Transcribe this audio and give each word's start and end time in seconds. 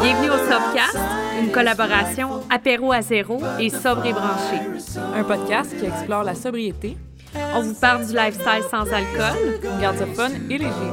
Bienvenue 0.00 0.30
au 0.30 0.38
Sobcast, 0.38 0.96
une 1.42 1.52
collaboration 1.52 2.40
apéro 2.48 2.90
à 2.92 3.02
zéro 3.02 3.38
et 3.60 3.68
sobre 3.68 4.06
et 4.06 4.12
branché. 4.14 4.60
Un 5.14 5.24
podcast 5.24 5.76
qui 5.78 5.84
explore 5.84 6.24
la 6.24 6.34
sobriété, 6.34 6.96
On 7.54 7.60
vous 7.60 7.74
parle 7.74 8.06
du 8.06 8.14
lifestyle 8.14 8.64
sans 8.70 8.90
alcool. 8.90 9.60
garde 9.78 10.06
fun 10.16 10.30
et 10.48 10.56
léger. 10.56 10.92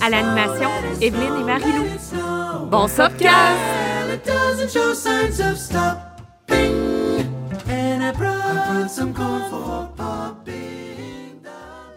À 0.00 0.08
l'animation, 0.08 0.70
Evelyne 1.00 1.40
et 1.40 1.44
Marie-Lou. 1.44 1.86
Bon 2.70 2.86
Sobcast! 2.86 3.58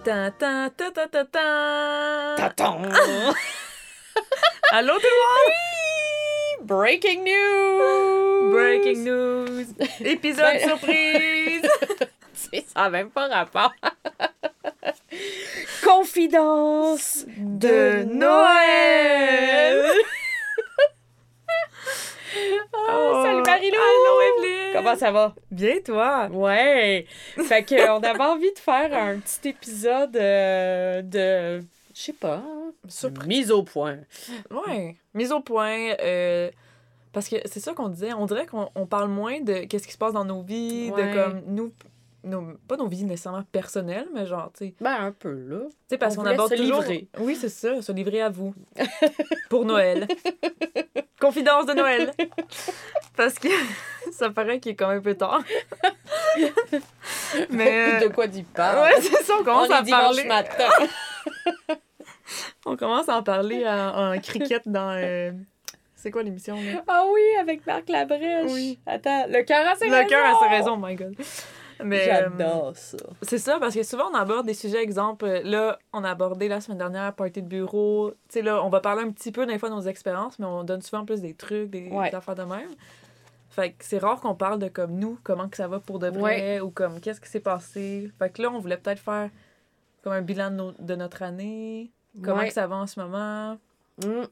Tan. 0.06 0.72
Allô 4.72 4.94
tout 5.00 5.02
le 5.04 5.20
monde! 6.62 6.68
Breaking 6.68 7.24
news! 7.24 8.52
Breaking 8.52 9.04
news! 9.04 9.66
Épisode 10.06 10.44
Ben- 10.46 10.70
surprise! 10.70 11.68
C'est- 12.34 12.66
Ça 12.74 12.82
n'a 12.84 12.90
même 12.92 13.10
pas 13.10 13.28
rapport. 13.28 13.74
Confidence 15.84 17.26
De 17.38 18.04
Noël! 18.04 19.92
Oh, 22.74 23.22
salut 23.24 23.42
Marie-Lou! 23.46 23.78
Allô 23.78 24.22
Evelyne! 24.44 24.74
Comment 24.74 24.96
ça 24.96 25.12
va? 25.12 25.34
Bien 25.52 25.76
toi? 25.84 26.28
Ouais! 26.32 27.06
Fait 27.38 27.64
que 27.64 27.90
on 27.92 28.02
avait 28.04 28.20
envie 28.24 28.52
de 28.54 28.60
faire 28.60 28.94
un 28.96 29.20
petit 29.20 29.50
épisode 29.50 30.16
euh, 30.18 31.02
de. 31.02 31.64
Je 31.94 32.02
sais 32.02 32.14
pas. 32.14 32.36
hein, 32.46 32.72
Surprise. 32.88 33.28
Mise 33.28 33.52
au 33.52 33.64
point. 33.64 34.00
Ouais. 34.52 34.98
Mise 35.14 35.32
au 35.32 35.40
point. 35.40 35.94
euh, 36.02 36.50
parce 37.14 37.30
que 37.30 37.38
c'est 37.46 37.62
ça 37.62 37.74
qu'on 37.74 37.88
disait. 37.90 38.14
On 38.14 38.26
dirait 38.26 38.46
qu'on 38.46 38.70
on 38.76 38.86
parle 38.86 39.10
moins 39.10 39.40
de 39.40 39.64
qu'est-ce 39.66 39.88
qui 39.88 39.94
se 39.94 39.98
passe 39.98 40.14
dans 40.14 40.26
nos 40.26 40.42
vies, 40.42 40.92
Ouais. 40.92 41.08
de 41.10 41.14
comme 41.14 41.42
nous. 41.48 41.72
nos- 42.26 42.58
pas 42.68 42.76
nos 42.76 42.88
vies 42.88 43.06
nécessairement 43.06 43.44
personnelles, 43.52 44.08
mais 44.14 44.26
genre, 44.26 44.52
tu 44.58 44.66
sais. 44.66 44.74
Ben, 44.82 44.96
un 45.00 45.12
peu, 45.14 45.32
là. 45.48 45.60
Tu 45.70 45.76
sais, 45.92 45.98
parce 45.98 46.14
On 46.14 46.18
qu'on 46.18 46.22
voulait 46.24 46.34
aborde 46.34 46.50
se 46.52 46.56
toujours... 46.58 46.82
livrer. 46.82 47.08
Oui, 47.20 47.36
c'est 47.40 47.50
ça, 47.50 47.82
se 47.82 47.92
livrer 47.94 48.22
à 48.22 48.30
vous. 48.30 48.54
Pour 49.50 49.64
Noël. 49.64 50.08
Confidence 51.20 51.66
de 51.66 51.74
Noël. 51.74 52.12
Parce 53.18 53.36
que 53.40 53.48
ça 54.12 54.30
paraît 54.30 54.60
qu'il 54.60 54.74
est 54.74 54.76
quand 54.76 54.90
même 54.90 54.98
un 55.00 55.02
peu 55.02 55.16
tard. 55.16 55.42
Mais... 57.50 58.02
de 58.02 58.08
quoi 58.08 58.28
tu 58.28 58.44
parles? 58.44 58.80
Ouais, 58.80 59.02
c'est 59.02 59.24
ça, 59.24 59.34
on 59.40 59.44
commence 59.44 59.72
à 59.72 59.84
parler. 59.84 60.24
matin. 60.26 60.68
On 62.66 62.76
commence 62.76 63.08
à 63.10 63.18
en 63.18 63.24
parler 63.24 63.66
en, 63.68 64.14
en 64.14 64.20
cricket 64.20 64.64
dans... 64.66 64.92
euh, 64.92 65.32
C'est 65.96 66.12
quoi 66.12 66.24
l'émission? 66.24 66.58
Ah 66.88 67.06
oui, 67.12 67.22
avec 67.40 67.66
Marc 67.66 67.88
Labrèche. 67.90 68.52
Oui. 68.52 68.80
Attends, 68.86 69.26
le 69.30 69.44
cœur 69.44 69.66
a 69.68 69.76
ses 69.76 69.86
raisons. 69.86 70.02
Le 70.04 70.10
cœur 70.10 70.26
a 70.26 70.40
ses 70.44 70.50
raisons, 70.56 70.74
oh 70.74 70.86
my 70.86 70.96
God. 70.96 71.16
Mais, 71.84 72.10
euh, 72.10 72.30
J'adore 72.30 72.76
ça. 72.76 72.98
C'est 73.22 73.38
ça, 73.38 73.60
parce 73.60 73.76
que 73.76 73.84
souvent, 73.84 74.10
on 74.12 74.16
aborde 74.16 74.46
des 74.46 74.54
sujets, 74.54 74.82
exemple, 74.82 75.26
euh, 75.26 75.42
là, 75.44 75.78
on 75.94 76.04
a 76.04 76.10
abordé 76.12 76.48
la 76.48 76.62
semaine 76.62 76.78
dernière, 76.78 77.14
party 77.14 77.42
de 77.42 77.48
bureau. 77.48 78.12
Tu 78.12 78.16
sais, 78.30 78.42
là, 78.42 78.64
on 78.64 78.70
va 78.70 78.80
parler 78.80 79.04
un 79.04 79.12
petit 79.12 79.32
peu 79.32 79.46
des 79.46 79.58
fois 79.60 79.70
de 79.70 79.76
nos 79.76 79.82
expériences, 79.82 80.40
mais 80.40 80.46
on 80.46 80.64
donne 80.64 80.82
souvent 80.82 81.06
plus 81.06 81.22
des 81.22 81.34
trucs, 81.34 81.70
des, 81.70 81.90
Ouais. 81.90 82.10
des 82.10 82.16
affaires 82.16 82.36
de 82.36 82.44
même. 82.44 82.70
Fait 83.50 83.72
que 83.72 83.86
c'est 83.86 84.00
rare 84.00 84.20
qu'on 84.20 84.36
parle 84.36 84.60
de 84.60 84.68
comme 84.68 84.92
nous, 84.96 85.18
comment 85.24 85.48
que 85.48 85.56
ça 85.58 85.68
va 85.68 85.80
pour 85.80 86.00
de 86.00 86.08
vrai, 86.08 86.60
ou 86.60 86.72
comme 86.72 87.00
qu'est-ce 87.00 87.22
qui 87.22 87.30
s'est 87.30 87.40
passé. 87.40 88.12
Fait 88.20 88.30
que 88.30 88.42
là, 88.42 88.50
on 88.52 88.60
voulait 88.60 88.78
peut-être 88.78 89.00
faire 89.00 89.30
comme 90.04 90.14
un 90.14 90.22
bilan 90.22 90.74
de, 90.78 90.96
notre 90.96 91.24
année, 91.24 91.92
comment 92.24 92.40
Ouais. 92.40 92.48
que 92.48 92.54
ça 92.54 92.68
va 92.68 92.76
en 92.76 92.88
ce 92.88 93.00
moment. 93.00 93.58
Mm. 94.04 94.24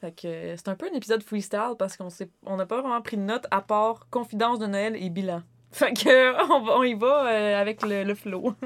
Fait 0.00 0.12
que 0.12 0.26
euh, 0.26 0.56
c'est 0.56 0.68
un 0.68 0.76
peu 0.76 0.86
un 0.90 0.94
épisode 0.96 1.22
freestyle 1.22 1.74
parce 1.78 1.96
qu'on 1.96 2.08
sait 2.08 2.30
on 2.46 2.56
n'a 2.56 2.64
pas 2.64 2.80
vraiment 2.80 3.02
pris 3.02 3.16
de 3.18 3.22
notes 3.22 3.46
à 3.50 3.60
part 3.60 4.06
confidence 4.08 4.58
de 4.58 4.66
Noël 4.66 4.96
et 4.96 5.10
bilan. 5.10 5.42
Fait 5.72 5.92
que 5.92 6.52
on, 6.52 6.60
va- 6.62 6.78
on 6.78 6.82
y 6.82 6.94
va 6.94 7.26
euh, 7.28 7.60
avec 7.60 7.82
le, 7.82 8.04
le 8.04 8.14
flow. 8.14 8.54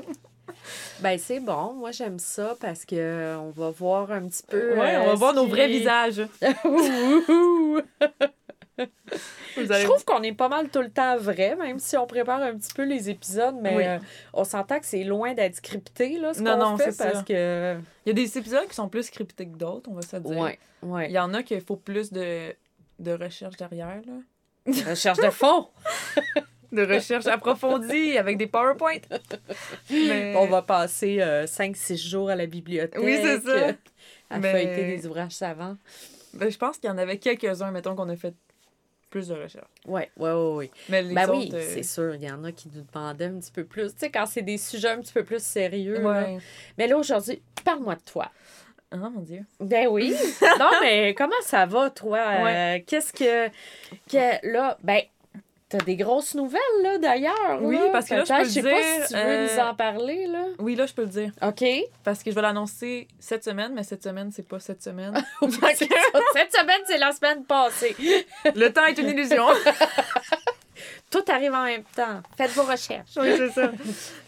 Ben, 1.00 1.19
c'est 1.19 1.41
bon. 1.41 1.75
Moi, 1.75 1.91
j'aime 1.91 2.19
ça 2.19 2.56
parce 2.60 2.84
que 2.87 3.37
on 3.37 3.50
va 3.50 3.70
voir 3.70 4.10
un 4.12 4.26
petit 4.26 4.42
peu. 4.47 4.70
Ouais, 4.78 4.97
on 4.98 5.03
euh, 5.03 5.06
va 5.06 5.14
voir 5.14 5.34
nos 5.34 5.47
vrais 5.47 5.69
visages. 5.69 6.26
Je 8.78 9.84
trouve 9.84 10.04
qu'on 10.04 10.22
est 10.22 10.32
pas 10.32 10.48
mal 10.48 10.69
tout 10.69 10.81
le 10.81 10.91
temps 10.91 11.16
vrai, 11.16 11.54
même 11.56 11.78
si 11.78 11.97
on 11.97 12.06
prépare 12.06 12.41
un 12.43 12.56
petit 12.56 12.72
peu 12.72 12.84
les 12.84 13.10
épisodes, 13.10 13.56
mais 13.60 13.76
Oui. 13.76 13.84
euh, 13.87 13.98
on 14.32 14.44
s'entend 14.44 14.81
que 14.81 14.87
c'est 14.87 15.04
loin 15.04 15.34
d'être 15.34 15.56
scripté, 15.56 16.19
là, 16.19 16.34
ce 16.34 16.41
Non, 16.41 16.53
qu'on 16.59 16.70
non, 16.70 16.76
fait, 16.76 16.93
c'est 16.93 17.04
parce 17.04 17.19
ça. 17.19 17.22
que... 17.25 17.76
Il 18.06 18.09
y 18.09 18.10
a 18.10 18.14
des 18.14 18.38
épisodes 18.38 18.66
qui 18.66 18.75
sont 18.75 18.88
plus 18.88 19.04
scriptés 19.04 19.47
que 19.47 19.56
d'autres, 19.56 19.91
on 19.91 19.94
va 19.94 20.03
se 20.03 20.16
dire. 20.16 20.38
Ouais, 20.38 20.59
ouais. 20.82 21.09
Il 21.09 21.12
y 21.12 21.19
en 21.19 21.32
a 21.34 21.43
qu'il 21.43 21.60
faut 21.60 21.76
plus 21.76 22.10
de, 22.12 22.54
de 22.98 23.12
recherche 23.12 23.56
derrière, 23.56 24.00
là. 24.06 24.72
Recherche 24.91 25.19
de 25.19 25.31
fond. 25.31 25.69
De 26.75 26.85
recherche 26.95 27.27
approfondie 27.27 28.19
avec 28.19 28.37
des 28.37 28.47
PowerPoint. 28.47 28.99
Mais- 29.91 30.35
On 30.37 30.47
va 30.47 30.62
passer 30.62 31.19
5-6 31.47 31.97
jours 32.09 32.31
à 32.31 32.37
la 32.37 32.47
bibliothèque. 32.47 33.01
Oui, 33.03 33.19
c'est 33.23 33.41
ça. 33.41 33.51
euh, 33.51 33.73
À 34.31 34.39
Mais- 34.39 34.53
feuilleter 34.53 34.85
des 34.97 35.07
ouvrages 35.07 35.33
savants. 35.33 35.77
Ben, 36.33 36.51
je 36.51 36.59
pense 36.59 36.79
qu'il 36.79 36.89
y 36.89 36.93
en 36.93 36.99
avait 36.99 37.19
quelques-uns, 37.19 37.71
mettons, 37.71 37.95
qu'on 37.95 38.09
a 38.09 38.17
fait 38.17 38.35
plus 39.11 39.29
de 39.29 39.35
recherche. 39.35 39.69
Ouais, 39.87 40.11
ouais, 40.17 40.33
ouais, 40.33 40.55
ouais. 40.55 40.71
Mais 40.89 41.03
les 41.03 41.15
Ben 41.15 41.29
autres... 41.31 41.39
oui, 41.39 41.51
euh, 41.55 41.62
c'est 41.73 41.85
sûr. 41.85 42.17
Il 42.17 42.25
y 42.25 42.31
en 42.31 42.43
a 42.43 42.51
qui 42.51 42.69
nous 42.75 42.83
demandaient 42.83 43.27
un 43.27 43.39
petit 43.39 43.53
peu 43.53 43.62
plus. 43.65 43.93
Tu 43.93 43.99
sais, 43.99 44.11
quand 44.11 44.27
c'est 44.27 44.43
des 44.43 44.59
sujets 44.59 44.89
un 44.89 45.01
petit 45.01 45.12
peu 45.12 45.23
plus 45.23 45.41
sérieux. 45.43 46.01
là. 46.01 46.27
Mais 46.77 46.89
là, 46.89 46.97
aujourd'hui, 46.99 47.41
parle-moi 47.65 47.95
de 47.95 48.01
toi. 48.01 48.33
Ah, 48.91 48.97
mon 48.97 49.21
Dieu. 49.21 49.41
Ben 49.61 49.87
oui. 49.89 50.12
non, 50.59 50.71
mais 50.81 51.15
comment 51.15 51.33
ça 51.43 51.67
va, 51.67 51.91
toi? 51.91 52.19
Euh. 52.19 52.79
Qu'est-ce 52.87 53.12
que, 53.12 53.49
que. 54.11 54.53
Là, 54.53 54.79
ben, 54.83 55.01
t'as 55.69 55.78
des 55.78 55.97
grosses 55.97 56.34
nouvelles, 56.34 56.60
là, 56.82 56.98
d'ailleurs. 56.98 57.58
Oui, 57.60 57.76
là? 57.76 57.88
parce 57.91 58.08
que 58.08 58.14
là, 58.14 58.25
je 58.25 58.32
peux 58.32 58.38
le 58.42 58.48
sais 58.48 58.62
pas 58.62 58.69
dire, 58.70 59.06
si 59.06 59.12
tu 59.12 59.19
veux 59.19 59.25
euh, 59.25 59.54
nous 59.54 59.62
en 59.62 59.75
parler, 59.75 60.26
là. 60.26 60.44
Oui, 60.58 60.75
là, 60.75 60.86
je 60.86 60.94
peux 60.94 61.02
le 61.02 61.08
dire. 61.08 61.32
OK. 61.42 61.64
Parce 62.02 62.22
que 62.22 62.30
je 62.30 62.34
vais 62.34 62.42
l'annoncer 62.42 63.08
cette 63.19 63.44
semaine, 63.44 63.72
mais 63.75 63.82
cette 63.82 64.02
semaine, 64.02 64.30
c'est 64.30 64.47
pas 64.47 64.60
cette 64.60 64.82
semaine. 64.82 65.14
Cette 65.41 66.52
semaine, 66.52 66.80
c'est 66.86 66.98
la 66.98 67.12
semaine 67.12 67.44
passée. 67.44 67.97
Le 68.54 68.69
temps 68.69 68.84
est 68.84 68.98
une 68.98 69.08
illusion. 69.08 69.44
Tout 71.10 71.25
arrive 71.28 71.52
en 71.52 71.64
même 71.64 71.84
temps. 71.94 72.20
Faites 72.36 72.50
vos 72.52 72.64
recherches. 72.64 73.16
oui, 73.16 73.34
c'est 73.36 73.50
ça. 73.50 73.70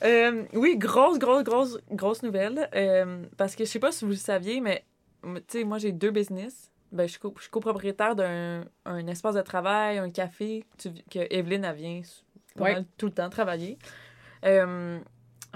Euh, 0.05 0.45
oui, 0.53 0.77
grosse, 0.77 1.19
grosse, 1.19 1.43
grosse, 1.43 1.79
grosse 1.91 2.23
nouvelle. 2.23 2.69
Euh, 2.75 3.25
parce 3.37 3.57
que 3.57 3.65
je 3.65 3.71
sais 3.71 3.79
pas 3.79 3.93
si 3.93 4.05
vous 4.05 4.13
le 4.13 4.17
saviez, 4.17 4.61
mais 4.61 4.85
tu 5.23 5.41
sais, 5.49 5.65
moi, 5.65 5.79
j'ai 5.79 5.93
deux 5.93 6.11
business. 6.11 6.71
Ben, 6.93 7.07
je 7.07 7.13
suis 7.13 7.21
co- 7.21 7.35
je 7.37 7.43
suis 7.43 7.51
copropriétaire 7.51 8.15
d'un 8.17 8.65
un 8.85 9.07
espace 9.07 9.35
de 9.35 9.43
travail, 9.43 9.99
un 9.99 10.11
café 10.11 10.65
tu- 10.79 10.93
que 11.11 11.27
Evelyne, 11.35 11.65
elle 11.65 11.75
vient 11.77 12.01
pas 12.57 12.65
Ouais. 12.65 12.73
mal 12.75 12.85
tout 12.97 13.07
le 13.07 13.13
temps 13.13 13.29
travailler. 13.29 13.79
Euh, 14.45 14.99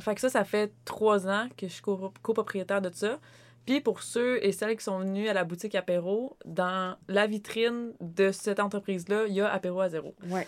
fait 0.01 0.15
que 0.15 0.21
ça, 0.21 0.29
ça 0.29 0.45
fait 0.45 0.73
trois 0.85 1.29
ans 1.29 1.49
que 1.57 1.67
je 1.69 1.73
suis 1.73 1.83
co- 1.83 2.13
copropriétaire 2.23 2.81
de 2.83 2.91
ça. 2.93 3.19
Puis 3.67 3.81
pour 3.81 4.03
ceux 4.03 4.45
et 4.45 4.53
celles 4.53 4.77
qui 4.77 4.83
sont 4.85 5.01
venus 5.01 5.29
à 5.29 5.33
la 5.35 5.45
boutique 5.45 5.75
Apéro, 5.75 6.37
dans 6.45 6.97
la 7.09 7.27
vitrine 7.27 7.93
de 8.01 8.33
cette 8.33 8.59
entreprise-là, 8.59 9.27
il 9.29 9.35
y 9.35 9.41
a 9.41 9.53
Apéro 9.53 9.81
à 9.81 9.89
zéro. 9.89 10.15
Ouais. 10.29 10.47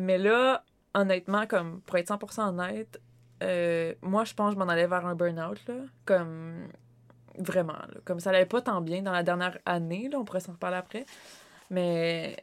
Mais 0.00 0.16
là, 0.18 0.64
honnêtement, 0.94 1.46
comme 1.46 1.80
pour 1.82 1.96
être 1.98 2.08
100% 2.08 2.48
honnête, 2.48 3.00
euh, 3.42 3.94
moi, 4.00 4.24
je 4.24 4.32
pense 4.34 4.50
que 4.54 4.54
je 4.54 4.58
m'en 4.64 4.70
allais 4.70 4.86
vers 4.86 5.04
un 5.06 5.14
burn-out. 5.14 5.60
Comme, 6.06 6.68
vraiment, 7.38 7.74
là. 7.74 8.00
Comme 8.04 8.20
ça 8.20 8.30
allait 8.30 8.46
pas 8.46 8.60
tant 8.60 8.80
bien 8.80 9.02
dans 9.02 9.12
la 9.12 9.22
dernière 9.22 9.58
année, 9.64 10.08
là. 10.10 10.18
On 10.18 10.24
pourrait 10.24 10.40
s'en 10.40 10.52
reparler 10.52 10.76
après. 10.76 11.06
Mais, 11.70 12.36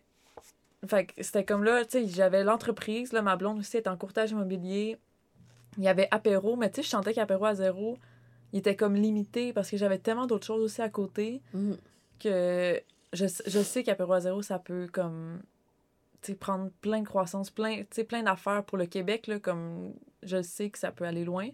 fait 0.88 1.06
que 1.06 1.14
c'était 1.24 1.46
comme 1.46 1.64
là, 1.64 1.84
tu 1.86 1.92
sais, 1.92 2.08
j'avais 2.08 2.44
l'entreprise, 2.44 3.14
là, 3.14 3.22
ma 3.22 3.36
blonde 3.36 3.60
aussi 3.60 3.78
est 3.78 3.88
en 3.88 3.96
courtage 3.98 4.32
immobilier. 4.32 4.98
Il 5.78 5.84
y 5.84 5.88
avait 5.88 6.08
apéro, 6.12 6.56
mais 6.56 6.70
tu 6.70 6.78
sais, 6.78 6.84
je 6.84 6.90
sentais 6.90 7.14
qu'apéro 7.14 7.46
à 7.46 7.56
zéro, 7.56 7.98
il 8.52 8.60
était 8.60 8.76
comme 8.76 8.96
limité 8.96 9.54
parce 9.54 9.70
que 9.70 9.78
j'avais 9.78 9.98
tellement 9.98 10.28
d'autres 10.28 10.46
choses 10.46 10.62
aussi 10.62 10.82
à 10.82 10.90
côté 10.90 11.42
Mm. 11.54 11.74
que 12.20 12.82
je, 13.14 13.26
je 13.48 13.60
sais 13.60 13.84
qu'apéro 13.84 14.14
à 14.14 14.20
zéro, 14.20 14.42
ça 14.42 14.60
peut 14.60 14.88
comme 14.92 15.42
tu 16.22 16.32
sais, 16.32 16.38
prendre 16.38 16.70
plein 16.82 17.02
de 17.02 17.08
croissance, 17.08 17.50
plein, 17.50 17.80
tu 17.80 17.88
sais, 17.92 18.04
plein 18.04 18.24
d'affaires 18.24 18.64
pour 18.64 18.78
le 18.78 18.86
Québec, 18.86 19.28
là, 19.28 19.40
comme 19.40 19.94
je 20.22 20.42
sais 20.42 20.70
que 20.70 20.78
ça 20.80 20.92
peut 20.92 21.06
aller 21.06 21.26
loin. 21.26 21.50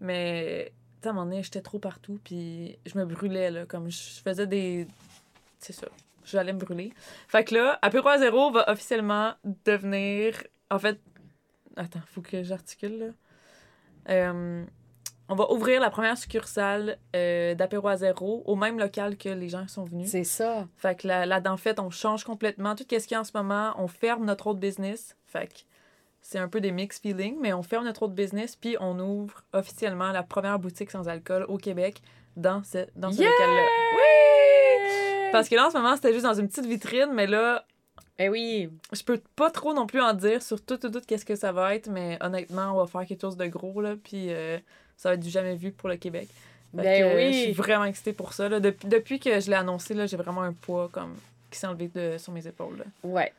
Mais 0.00 0.72
à 1.06 1.10
un 1.10 1.14
moment 1.14 1.26
donné, 1.26 1.42
j'étais 1.42 1.60
trop 1.60 1.78
partout, 1.78 2.18
puis 2.24 2.78
je 2.86 2.98
me 2.98 3.04
brûlais, 3.04 3.50
là, 3.50 3.66
comme 3.66 3.90
je 3.90 4.20
faisais 4.22 4.46
des... 4.46 4.86
C'est 5.58 5.72
ça, 5.72 5.86
j'allais 6.24 6.52
me 6.52 6.58
brûler. 6.58 6.92
Fait 7.28 7.44
que 7.44 7.54
là, 7.54 7.78
Apéro 7.82 8.08
à 8.08 8.18
zéro 8.18 8.50
va 8.50 8.70
officiellement 8.70 9.34
devenir... 9.64 10.42
En 10.70 10.78
fait, 10.78 11.00
attends, 11.76 12.02
faut 12.06 12.22
que 12.22 12.42
j'articule, 12.42 12.98
là. 12.98 13.06
Euh, 14.10 14.64
on 15.28 15.34
va 15.34 15.50
ouvrir 15.50 15.80
la 15.80 15.88
première 15.88 16.18
succursale 16.18 16.98
euh, 17.16 17.54
d'Apéro 17.54 17.88
à 17.88 17.96
zéro 17.96 18.42
au 18.44 18.56
même 18.56 18.78
local 18.78 19.16
que 19.16 19.30
les 19.30 19.48
gens 19.48 19.66
sont 19.68 19.84
venus. 19.84 20.10
C'est 20.10 20.24
ça. 20.24 20.68
Fait 20.76 20.94
que 21.00 21.08
là, 21.08 21.24
là 21.24 21.40
en 21.46 21.56
fait, 21.56 21.80
on 21.80 21.88
change 21.88 22.24
complètement 22.24 22.74
tout 22.74 22.84
ce 22.88 22.96
qu'il 22.96 23.12
y 23.12 23.14
a 23.14 23.20
en 23.20 23.24
ce 23.24 23.32
moment. 23.34 23.72
On 23.78 23.88
ferme 23.88 24.26
notre 24.26 24.48
autre 24.48 24.60
business. 24.60 25.16
Fait 25.24 25.46
que 25.46 25.60
c'est 26.26 26.38
un 26.38 26.48
peu 26.48 26.60
des 26.62 26.72
mixed 26.72 27.02
feelings, 27.02 27.36
mais 27.38 27.52
on 27.52 27.62
ferme 27.62 27.84
notre 27.84 28.04
autre 28.04 28.14
business, 28.14 28.56
puis 28.56 28.76
on 28.80 28.98
ouvre 28.98 29.44
officiellement 29.52 30.10
la 30.10 30.22
première 30.22 30.58
boutique 30.58 30.90
sans 30.90 31.06
alcool 31.06 31.44
au 31.48 31.58
Québec 31.58 32.00
dans, 32.34 32.62
ce, 32.64 32.78
dans 32.96 33.12
ce 33.12 33.20
Yeah! 33.20 33.30
local-là. 33.30 33.62
Oui! 33.94 35.30
Parce 35.32 35.48
que 35.50 35.54
là, 35.54 35.66
en 35.66 35.70
ce 35.70 35.76
moment, 35.76 35.94
c'était 35.96 36.12
juste 36.14 36.24
dans 36.24 36.32
une 36.34 36.48
petite 36.48 36.64
vitrine, 36.66 37.10
mais 37.12 37.26
là, 37.26 37.66
Eh 38.18 38.28
oui. 38.30 38.70
je 38.92 39.02
peux 39.02 39.20
pas 39.36 39.50
trop 39.50 39.74
non 39.74 39.86
plus 39.86 40.00
en 40.00 40.14
dire 40.14 40.42
sur 40.42 40.64
tout, 40.64 40.78
tout, 40.78 40.88
tout, 40.90 41.02
qu'est-ce 41.06 41.26
que 41.26 41.34
ça 41.36 41.52
va 41.52 41.74
être, 41.74 41.88
mais 41.90 42.16
honnêtement, 42.22 42.72
on 42.72 42.82
va 42.82 42.86
faire 42.86 43.06
quelque 43.06 43.20
chose 43.20 43.36
de 43.36 43.46
gros, 43.46 43.80
là, 43.82 43.94
puis 44.02 44.26
euh, 44.32 44.58
ça 44.96 45.10
va 45.10 45.14
être 45.16 45.20
du 45.20 45.28
jamais 45.30 45.56
vu 45.56 45.72
pour 45.72 45.88
le 45.90 45.96
Québec. 45.96 46.28
Fait 46.74 46.82
Ben 46.82 47.02
que, 47.02 47.04
euh, 47.06 47.16
oui. 47.16 47.32
Je 47.34 47.38
suis 47.42 47.52
vraiment 47.52 47.84
excitée 47.84 48.12
pour 48.14 48.32
ça. 48.32 48.48
Là. 48.48 48.60
Depuis, 48.60 48.88
depuis 48.88 49.20
que 49.20 49.40
je 49.40 49.50
l'ai 49.50 49.56
annoncé, 49.56 49.92
là, 49.94 50.06
j'ai 50.06 50.16
vraiment 50.16 50.42
un 50.42 50.52
poids 50.54 50.88
comme 50.90 51.14
qui 51.54 51.60
s'est 51.60 51.66
enlevé 51.66 51.88
de, 51.88 52.18
sur 52.18 52.32
mes 52.32 52.46
épaules. 52.46 52.78
Là. 52.78 52.84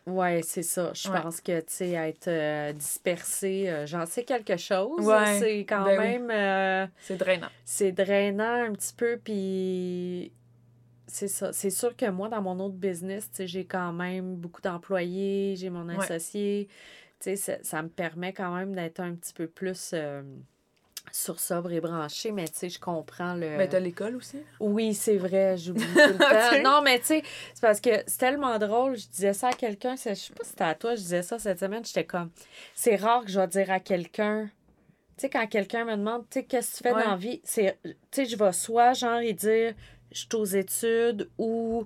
Ouais, 0.06 0.42
c'est 0.44 0.64
ça. 0.64 0.92
Je 0.94 1.10
Ouais. 1.10 1.22
pense 1.22 1.42
que, 1.42 1.60
tu 1.60 1.66
sais, 1.68 1.90
être 1.92 2.28
euh, 2.28 2.74
dispersé, 2.74 3.70
euh, 3.70 3.86
j'en 3.86 4.06
sais 4.06 4.24
quelque 4.24 4.58
chose. 4.58 5.06
Ouais, 5.06 5.40
C'est 5.40 5.60
quand 5.60 5.84
ben 5.84 6.00
oui. 6.00 6.06
même... 6.20 6.32
euh, 6.32 6.88
C'est 7.02 7.18
drainant. 7.18 7.48
c'est 7.64 7.92
drainant 7.92 8.64
un 8.66 8.72
petit 8.74 8.94
peu, 8.94 9.18
puis 9.24 10.32
c'est 11.08 11.28
ça. 11.28 11.54
C'est 11.54 11.70
sûr 11.70 11.96
que 11.96 12.10
moi, 12.10 12.30
dans 12.30 12.42
mon 12.42 12.60
autre 12.60 12.76
business, 12.76 13.30
tu 13.30 13.36
sais, 13.38 13.48
j'ai 13.48 13.66
quand 13.66 13.94
même 13.94 14.36
beaucoup 14.36 14.62
d'employés, 14.62 15.56
j'ai 15.58 15.70
mon 15.70 15.88
associé. 15.90 16.68
Tu 17.20 17.30
sais, 17.32 17.36
ça, 17.36 17.54
ça 17.64 17.82
me 17.82 17.90
permet 17.90 18.34
quand 18.34 18.54
même 18.56 18.74
d'être 18.76 19.00
un 19.00 19.14
petit 19.16 19.34
peu 19.34 19.48
plus 19.48 19.94
sur 21.12 21.40
sobre 21.40 21.72
et 21.72 21.80
branché, 21.80 22.32
mais 22.32 22.46
tu 22.48 22.56
sais, 22.56 22.70
je 22.70 22.80
comprends 22.80 23.34
le... 23.34 23.58
Ben, 23.58 23.70
t'as 23.70 23.80
l'école 23.80 24.16
aussi? 24.18 24.42
Oui, 24.60 24.94
c'est 24.94 25.18
vrai, 25.18 25.56
j'oublie 25.58 25.84
tout 25.94 25.94
le 25.96 26.18
temps. 26.64 26.70
Non, 26.70 26.82
mais 26.82 27.00
tu 27.00 27.06
sais, 27.06 27.24
c'est 27.54 27.62
parce 27.62 27.80
que 27.80 27.90
c'est 28.08 28.18
tellement 28.18 28.58
drôle. 28.60 28.98
Je 28.98 29.08
disais 29.08 29.34
ça 29.34 29.50
à 29.50 29.54
quelqu'un, 29.54 29.96
c'est- 29.96 30.16
je 30.16 30.20
sais 30.22 30.34
pas 30.34 30.44
si 30.44 30.50
c'était 30.52 30.64
à 30.64 30.76
toi, 30.76 30.96
je 30.96 31.02
disais 31.02 31.22
ça 31.22 31.40
cette 31.40 31.60
semaine, 31.60 31.86
j'étais 31.86 32.04
comme, 32.06 32.30
c'est 32.74 32.96
rare 32.96 33.24
que 33.24 33.32
je 33.32 33.40
vais 33.40 33.48
dire 33.48 33.72
à 33.72 33.80
quelqu'un, 33.80 34.46
tu 35.18 35.22
sais, 35.22 35.30
quand 35.30 35.48
quelqu'un 35.48 35.86
me 35.86 35.96
demande, 35.96 36.24
tu 36.30 36.40
sais, 36.40 36.44
qu'est-ce 36.46 36.72
que 36.72 36.78
tu 36.78 36.84
fais 36.84 36.94
Ouais. 36.96 37.04
dans 37.04 37.12
la 37.12 37.16
vie, 37.18 37.40
c'est, 37.46 37.80
tu 37.84 37.94
sais, 38.12 38.26
je 38.26 38.36
vais 38.36 38.52
soit 38.52 38.94
genre 38.94 39.22
y 39.22 39.34
dire, 39.34 39.74
je 40.12 40.20
suis 40.20 40.28
aux 40.36 40.44
études 40.46 41.30
ou 41.38 41.86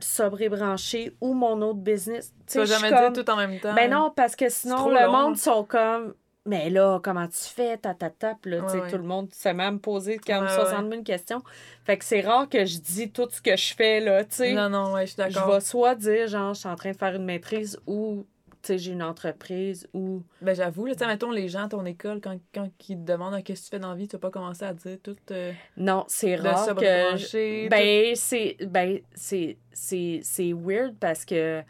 sobre 0.00 0.42
et 0.42 0.48
branché 0.48 1.16
ou 1.20 1.32
mon 1.34 1.60
autre 1.62 1.80
business. 1.80 2.32
Tu 2.46 2.58
vas 2.58 2.66
jamais 2.66 2.90
comme- 2.90 3.12
dire 3.12 3.24
tout 3.24 3.30
en 3.30 3.36
même 3.36 3.58
temps. 3.58 3.74
ben 3.74 3.90
non, 3.90 4.12
parce 4.14 4.36
que 4.36 4.48
sinon, 4.48 4.88
le 4.90 5.00
long, 5.06 5.12
monde 5.12 5.36
sont 5.36 5.64
comme. 5.64 6.14
Mais 6.48 6.70
là, 6.70 6.98
comment 7.02 7.26
tu 7.28 7.36
fais? 7.36 7.76
Ta, 7.76 7.94
ta, 7.94 8.08
ta. 8.10 8.36
Là, 8.44 8.58
Ouais, 8.64 8.80
ouais. 8.80 8.90
tout 8.90 8.96
le 8.96 9.02
monde 9.04 9.32
se 9.32 9.48
met 9.50 9.64
à 9.64 9.70
me 9.70 9.78
poser 9.78 10.16
comme 10.18 10.44
Ouais, 10.44 10.54
60 10.54 10.90
000 10.90 11.02
questions. 11.02 11.42
Fait 11.84 11.98
que 11.98 12.04
c'est 12.04 12.20
rare 12.22 12.48
que 12.48 12.64
je 12.64 12.78
dis 12.78 13.10
tout 13.12 13.28
ce 13.30 13.40
que 13.42 13.54
je 13.56 13.74
fais, 13.74 14.00
là, 14.00 14.24
tu 14.24 14.36
sais. 14.36 14.54
Non, 14.54 14.68
non, 14.70 14.92
ouais, 14.94 15.06
je 15.06 15.12
suis 15.12 15.22
Je 15.22 15.34
d'accord. 15.34 15.52
vais 15.52 15.60
soit 15.60 15.94
dire, 15.94 16.26
genre, 16.26 16.54
je 16.54 16.60
suis 16.60 16.68
en 16.68 16.74
train 16.76 16.92
de 16.92 16.96
faire 16.96 17.14
une 17.14 17.24
maîtrise 17.26 17.78
ou, 17.86 18.24
tu 18.62 18.68
sais, 18.68 18.78
j'ai 18.78 18.92
une 18.92 19.02
entreprise 19.02 19.86
ou. 19.92 20.22
Ben 20.40 20.54
j'avoue, 20.54 20.86
là, 20.86 20.94
tu 20.94 21.00
sais, 21.00 21.06
mettons, 21.06 21.30
les 21.30 21.48
gens 21.48 21.64
à 21.64 21.68
ton 21.68 21.84
école, 21.84 22.20
quand, 22.22 22.38
quand 22.54 22.68
ils 22.88 22.96
te 22.96 23.12
demandent 23.12 23.34
Ah, 23.34 23.42
qu'est-ce 23.42 23.60
que 23.60 23.64
tu 23.66 23.70
fais 23.72 23.78
dans 23.78 23.90
la 23.90 23.94
vie, 23.96 24.08
tu 24.08 24.16
vas 24.16 24.20
pas 24.20 24.30
commencer 24.30 24.64
à 24.64 24.72
dire 24.72 24.96
tout 25.02 25.16
euh, 25.30 25.52
Non, 25.76 26.04
c'est 26.08 26.34
rare 26.36 26.74
que. 26.74 27.16
je- 27.18 27.68
Ben, 27.68 28.14
c'est. 28.16 28.56
Ben, 28.66 29.00
c'est. 29.14 29.58
C'est 29.72 30.20
c'est 30.22 30.52
weird 30.54 30.94
parce 30.98 31.24
que. 31.26 31.62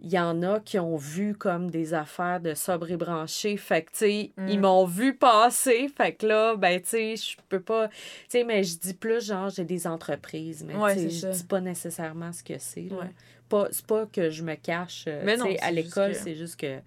Il 0.00 0.10
y 0.12 0.18
en 0.18 0.42
a 0.42 0.60
qui 0.60 0.78
ont 0.78 0.96
vu 0.96 1.34
comme 1.34 1.70
des 1.70 1.92
affaires 1.92 2.40
de 2.40 2.54
sobre 2.54 2.90
et 2.92 2.96
branché. 2.96 3.56
Fait 3.56 3.82
que, 3.82 3.90
tu 3.90 3.96
sais, 3.98 4.30
Mm. 4.36 4.48
ils 4.48 4.60
m'ont 4.60 4.84
vu 4.84 5.16
passer. 5.16 5.88
Fait 5.96 6.12
que 6.12 6.26
là, 6.26 6.54
ben, 6.56 6.80
tu 6.80 6.88
sais, 6.88 7.16
je 7.16 7.36
peux 7.48 7.60
pas. 7.60 7.88
Tu 7.88 7.94
sais, 8.28 8.44
mais 8.44 8.62
je 8.62 8.78
dis 8.78 8.94
plus, 8.94 9.24
genre, 9.26 9.48
j'ai 9.50 9.64
des 9.64 9.86
entreprises. 9.88 10.64
Mais, 10.66 10.76
Ouais, 10.76 10.94
tu 10.94 11.10
sais, 11.10 11.28
je 11.28 11.32
dis 11.38 11.44
pas 11.44 11.60
nécessairement 11.60 12.32
ce 12.32 12.42
que 12.44 12.58
c'est. 12.58 12.82
là. 12.90 12.96
Ouais. 12.96 13.10
Pas, 13.48 13.66
c'est 13.72 13.86
pas 13.86 14.06
que 14.06 14.30
je 14.30 14.42
me 14.44 14.54
cache. 14.54 15.04
euh, 15.08 15.22
Mais 15.24 15.36
non, 15.36 15.46
à 15.62 15.70
l'école, 15.72 16.12
que- 16.12 16.18
c'est 16.18 16.34
juste 16.36 16.56
que. 16.60 16.78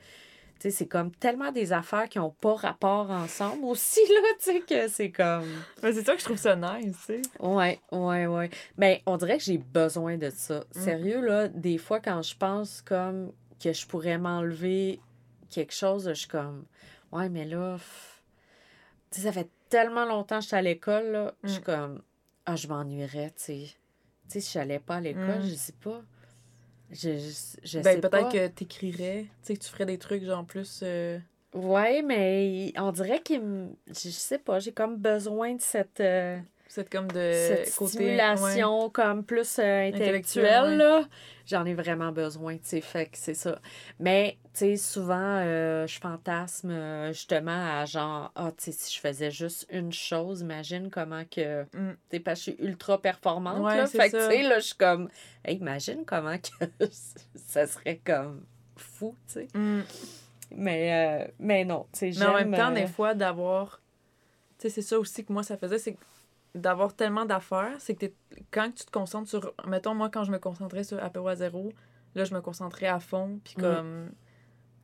Tu 0.62 0.70
sais, 0.70 0.78
c'est 0.78 0.86
comme 0.86 1.10
tellement 1.10 1.52
des 1.52 1.74
affaires 1.74 2.08
qui 2.08 2.20
ont 2.20 2.30
pas 2.30 2.54
rapport 2.54 3.10
ensemble 3.10 3.66
aussi, 3.66 4.00
là, 4.08 4.20
tu 4.40 4.46
sais, 4.46 4.60
que 4.60 4.88
c'est 4.90 5.10
comme. 5.10 5.48
Ben, 5.82 5.92
c'est 5.92 6.04
ça 6.04 6.14
que 6.14 6.20
je 6.20 6.26
trouve 6.26 6.38
ça 6.38 6.56
nice, 6.56 6.96
tu 7.08 7.16
sais. 7.16 7.22
Ouais, 7.40 7.80
ouais, 7.92 8.28
ouais. 8.28 8.50
Ben, 8.78 9.00
on 9.08 9.18
dirait 9.18 9.40
que 9.40 9.44
j'ai 9.44 9.58
besoin 9.58 10.18
de 10.18 10.30
ça. 10.30 10.60
Mm. 10.76 10.80
Sérieux, 10.80 11.22
là, 11.22 11.48
des 11.48 11.80
fois, 11.80 12.00
quand 12.00 12.22
je 12.22 12.38
pense 12.38 12.84
comme 12.84 13.32
que 13.60 13.74
je 13.74 13.88
pourrais 13.88 14.20
m'enlever 14.20 15.00
quelque 15.50 15.74
chose, 15.74 16.08
je 16.10 16.14
suis 16.14 16.28
comme, 16.28 16.66
ouais, 17.12 17.28
mais 17.28 17.46
là, 17.46 17.74
pff, 17.78 18.22
tu 19.10 19.20
sais, 19.20 19.26
ça 19.28 19.32
fait 19.34 19.50
tellement 19.70 20.06
longtemps 20.06 20.38
que 20.38 20.44
je 20.44 20.48
suis 20.50 20.56
à 20.58 20.62
l'école, 20.62 21.08
là, 21.12 21.34
je 21.44 21.50
suis 21.54 21.62
Mm. 21.62 21.64
comme, 21.64 22.02
ah, 22.46 22.56
je 22.56 22.68
m'ennuierais, 22.68 23.32
tu 23.36 23.44
sais. 23.44 23.68
Tu 23.68 23.76
sais, 24.34 24.40
si 24.42 24.52
j'allais 24.54 24.78
pas 24.80 24.98
à 24.98 25.02
l'école, 25.02 25.40
Mm. 25.40 25.50
je 25.50 25.56
sais 25.56 25.74
pas. 25.84 26.02
Je, 26.92 27.18
je, 27.18 27.58
je 27.64 27.80
Ben, 27.80 27.96
sais 27.96 28.02
peut-être 28.02 28.30
que 28.32 28.48
t'écrirais, 28.48 29.24
tu 29.24 29.30
sais, 29.42 29.56
que 29.56 29.64
tu 29.64 29.70
ferais 29.70 29.86
des 29.86 29.98
trucs, 29.98 30.24
genre, 30.24 30.46
plus. 30.46 30.82
euh, 30.84 31.20
Ouais, 31.54 32.02
mais 32.02 32.72
on 32.78 32.92
dirait 32.92 33.22
qu'il 33.22 33.42
me... 33.42 33.70
Je 33.88 33.94
je 34.06 34.10
sais 34.10 34.38
pas, 34.40 34.60
j'ai 34.60 34.72
comme 34.74 34.98
besoin 34.98 35.56
de 35.56 35.62
cette... 35.62 36.00
euh, 36.00 36.40
C'est 36.74 36.90
comme 36.90 37.12
de 37.12 37.32
cette 37.34 37.76
côté. 37.76 37.92
stimulation 37.92 38.90
comme 38.90 39.26
plus 39.26 39.60
euh, 39.60 39.90
Intellectuelle, 39.90 40.64
ouais. 40.70 40.76
là, 40.78 41.04
j'en 41.46 41.66
ai 41.66 41.74
vraiment 41.74 42.14
besoin, 42.14 42.54
tu 42.56 42.62
sais, 42.64 42.80
fait 42.80 43.08
que 43.08 43.18
c'est 43.18 43.34
ça. 43.34 43.60
Mais, 44.00 44.38
tu 44.54 44.60
sais, 44.60 44.78
souvent, 44.78 45.18
euh, 45.20 45.86
je 45.86 46.00
fantasme 46.00 46.70
euh, 46.72 47.12
justement 47.12 47.80
à 47.82 47.84
genre, 47.84 48.32
ah, 48.36 48.54
tu 48.58 48.64
sais, 48.64 48.72
si 48.72 48.96
je 48.96 49.02
faisais 49.02 49.32
juste 49.32 49.68
une 49.70 49.92
chose, 49.92 50.40
imagine 50.40 50.90
comment 50.90 51.26
que, 51.26 51.64
tu 51.66 51.78
Mm. 51.78 51.98
sais, 52.10 52.20
parce 52.22 52.40
que 52.46 52.52
je 52.52 52.56
suis 52.56 52.64
ultra 52.66 53.02
performante, 53.02 53.66
Ouais, 53.66 53.76
là, 53.76 53.88
fait 53.88 54.10
que, 54.10 54.30
tu 54.30 54.34
sais, 54.38 54.42
là, 54.44 54.60
je 54.60 54.66
suis 54.68 54.76
comme, 54.78 55.10
hey, 55.44 55.58
imagine 55.58 56.06
comment 56.06 56.38
que 56.38 56.88
ça 57.36 57.68
serait 57.68 58.00
comme 58.06 58.46
fou, 58.78 59.14
tu 59.28 59.34
sais. 59.34 59.48
Mm. 59.54 59.82
Mais, 60.56 60.94
euh, 61.28 61.32
mais 61.38 61.66
non, 61.66 61.86
tu 61.92 62.14
sais, 62.14 62.20
Mais 62.20 62.26
en 62.28 62.34
même 62.34 62.56
temps, 62.56 62.72
des 62.72 62.88
fois, 62.88 63.14
d'avoir. 63.14 63.82
Tu 64.58 64.70
sais, 64.70 64.76
c'est 64.76 64.82
ça 64.82 64.98
aussi 64.98 65.26
que 65.26 65.34
moi, 65.34 65.44
ça 65.44 65.58
faisait, 65.58 65.78
c'est 65.80 65.98
d'avoir 66.56 66.94
tellement 66.96 67.26
d'affaires, 67.26 67.76
c'est 67.80 67.96
que 67.96 68.08
quand 68.52 68.72
tu 68.74 68.86
te 68.86 68.92
concentres 68.92 69.30
sur. 69.30 69.54
Mettons, 69.68 69.94
moi, 69.94 70.10
quand 70.10 70.24
je 70.24 70.32
me 70.32 70.40
concentrais 70.40 70.84
sur 70.84 71.02
apéro 71.04 71.28
à 71.28 71.36
zéro, 71.36 71.72
là, 72.16 72.24
je 72.26 72.34
me 72.34 72.42
concentrais 72.42 72.88
à 72.88 73.00
fond, 73.00 73.40
puis 73.44 73.54
Mm. 73.58 73.62
comme. 73.62 74.12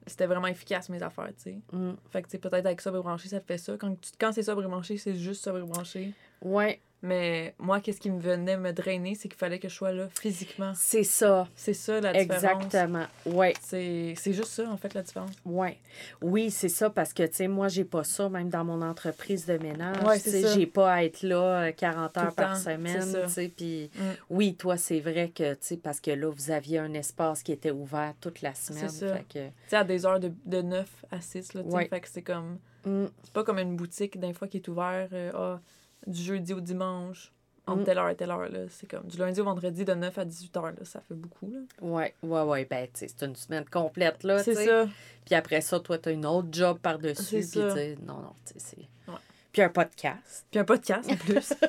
C'était 0.06 0.26
vraiment 0.26 0.48
efficace, 0.48 0.88
mes 0.88 1.04
affaires, 1.04 1.28
tu 1.36 1.44
sais. 1.44 1.60
mm, 1.74 1.92
Fait 2.12 2.22
que, 2.22 2.28
tu 2.28 2.32
sais, 2.32 2.38
peut-être 2.38 2.66
avec 2.66 2.80
sobre 2.80 3.02
branché, 3.02 3.28
ça 3.28 3.42
fait 3.42 3.58
ça. 3.58 3.76
Quand, 3.78 3.94
tu- 4.00 4.12
quand 4.18 4.32
c'est 4.32 4.44
sobre 4.44 4.64
branché, 4.64 4.98
c'est 4.98 5.16
juste 5.16 5.44
sobre 5.44 5.60
branché. 5.66 6.14
ouais, 6.42 6.80
Mais 7.04 7.54
moi, 7.60 7.80
qu'est-ce 7.80 8.00
qui 8.02 8.10
me 8.10 8.20
venait 8.20 8.58
me 8.58 8.74
drainer, 8.74 9.14
c'est 9.14 9.28
qu'il 9.30 9.38
fallait 9.38 9.60
que 9.60 9.70
je 9.70 9.74
sois 9.76 9.92
là 9.92 10.08
physiquement. 10.20 10.74
c'est 10.76 11.04
ça, 11.04 11.48
C'est 11.56 11.74
ça, 11.76 12.02
la 12.02 12.12
différence. 12.12 12.44
exactement, 12.44 13.06
ouais. 13.28 13.54
C'est 13.62 14.16
c'est 14.18 14.34
juste 14.34 14.50
ça, 14.50 14.68
en 14.70 14.78
fait, 14.78 14.94
la 14.96 15.04
différence. 15.04 15.30
Ouais. 15.46 15.78
Oui, 16.24 16.50
c'est 16.50 16.70
ça, 16.70 16.90
parce 16.90 17.14
que, 17.14 17.22
tu 17.24 17.36
sais, 17.36 17.48
moi, 17.48 17.68
j'ai 17.68 17.84
pas 17.86 18.04
ça, 18.04 18.30
même 18.30 18.50
dans 18.50 18.66
mon 18.66 18.82
entreprise 18.82 19.46
de 19.46 19.58
ménage. 19.60 19.98
Tu 20.24 20.30
c'est 20.32 20.42
ça. 20.42 20.56
j'ai 20.56 20.66
pas 20.66 20.92
à 20.94 21.04
être 21.04 21.22
là 21.22 21.68
euh, 21.68 21.72
40 21.72 22.14
Tout 22.14 22.20
heures 22.20 22.34
par 22.34 22.54
temps, 22.54 22.60
semaine, 22.60 23.02
c'est 23.02 23.28
ça. 23.28 23.42
puis... 23.56 23.92
Mm. 23.96 24.02
Oui, 24.32 24.56
toi, 24.56 24.76
c'est 24.78 25.00
vrai 25.00 25.30
que, 25.30 25.54
tu 25.54 25.60
sais, 25.62 25.78
parce 25.78 26.00
que 26.00 26.12
là, 26.12 26.30
vous 26.30 26.50
aviez 26.52 26.80
un 26.80 26.94
espace 26.94 27.44
qui 27.44 27.52
était 27.52 27.72
ouvert 27.72 28.14
toute 28.20 28.42
la 28.42 28.56
semaine. 28.56 28.90
ça. 28.90 29.16
Fait 29.18 29.24
que... 29.24 29.48
Tu 29.48 29.54
sais, 29.68 29.76
à 29.76 29.84
des 29.84 30.04
heures 30.06 30.20
de, 30.20 30.32
de 30.46 30.62
9 30.64 30.88
à 31.12 31.22
6, 31.22 31.54
là, 31.54 31.62
tu 31.64 31.70
sais. 31.70 31.76
Ouais. 31.76 31.88
Fait 31.88 32.00
que 32.02 32.08
c'est 32.10 32.24
comme. 32.24 32.58
Mm, 32.86 33.06
C'est 33.24 33.34
pas 33.34 33.44
comme 33.44 33.60
une 33.60 33.76
boutique, 33.76 34.20
d'un 34.20 34.34
fois, 34.34 34.48
qui 34.48 34.58
est 34.58 34.68
ouverte 34.68 35.14
euh, 35.14 35.32
ah, 35.36 35.60
du 36.06 36.22
jeudi 36.22 36.54
au 36.54 36.60
dimanche, 36.60 37.32
entre 37.66 37.82
Mm. 37.82 37.84
telle 37.86 37.98
heure 37.98 38.10
et 38.10 38.16
telle 38.16 38.32
heure, 38.32 38.50
là. 38.50 38.60
C'est 38.70 38.90
comme 38.90 39.06
du 39.08 39.18
lundi 39.18 39.42
au 39.42 39.44
vendredi 39.46 39.84
de 39.84 39.94
9 39.94 40.18
à 40.18 40.26
18 40.26 40.56
heures, 40.58 40.66
là. 40.68 40.84
Ça 40.84 41.02
fait 41.02 41.16
beaucoup, 41.16 41.52
là. 41.52 41.60
ouais, 41.82 42.14
ouais, 42.24 42.42
ouais, 42.42 42.66
ben, 42.66 42.86
tu 42.86 43.00
sais, 43.00 43.08
c'est 43.08 43.26
une 43.26 43.36
semaine 43.36 43.66
complète, 43.66 44.24
là, 44.24 44.38
tu 44.44 44.54
C'est 44.54 44.66
ça. 44.66 44.88
Puis 45.26 45.36
après 45.36 45.62
ça, 45.62 45.80
toi, 45.80 45.98
t'as 45.98 46.12
une 46.12 46.26
autre 46.26 46.48
job 46.52 46.80
par-dessus, 46.80 47.40
puis 47.42 47.50
tu 47.50 48.06
non, 48.06 48.14
non, 48.22 48.34
tu 48.46 48.54
sais, 48.54 48.60
c'est... 48.60 49.12
Ouais. 49.12 49.18
Puis 49.52 49.62
un 49.62 49.70
podcast. 49.70 50.46
Puis 50.52 50.60
un 50.60 50.64
podcast, 50.66 51.12
en 51.12 51.16
plus. 51.16 51.54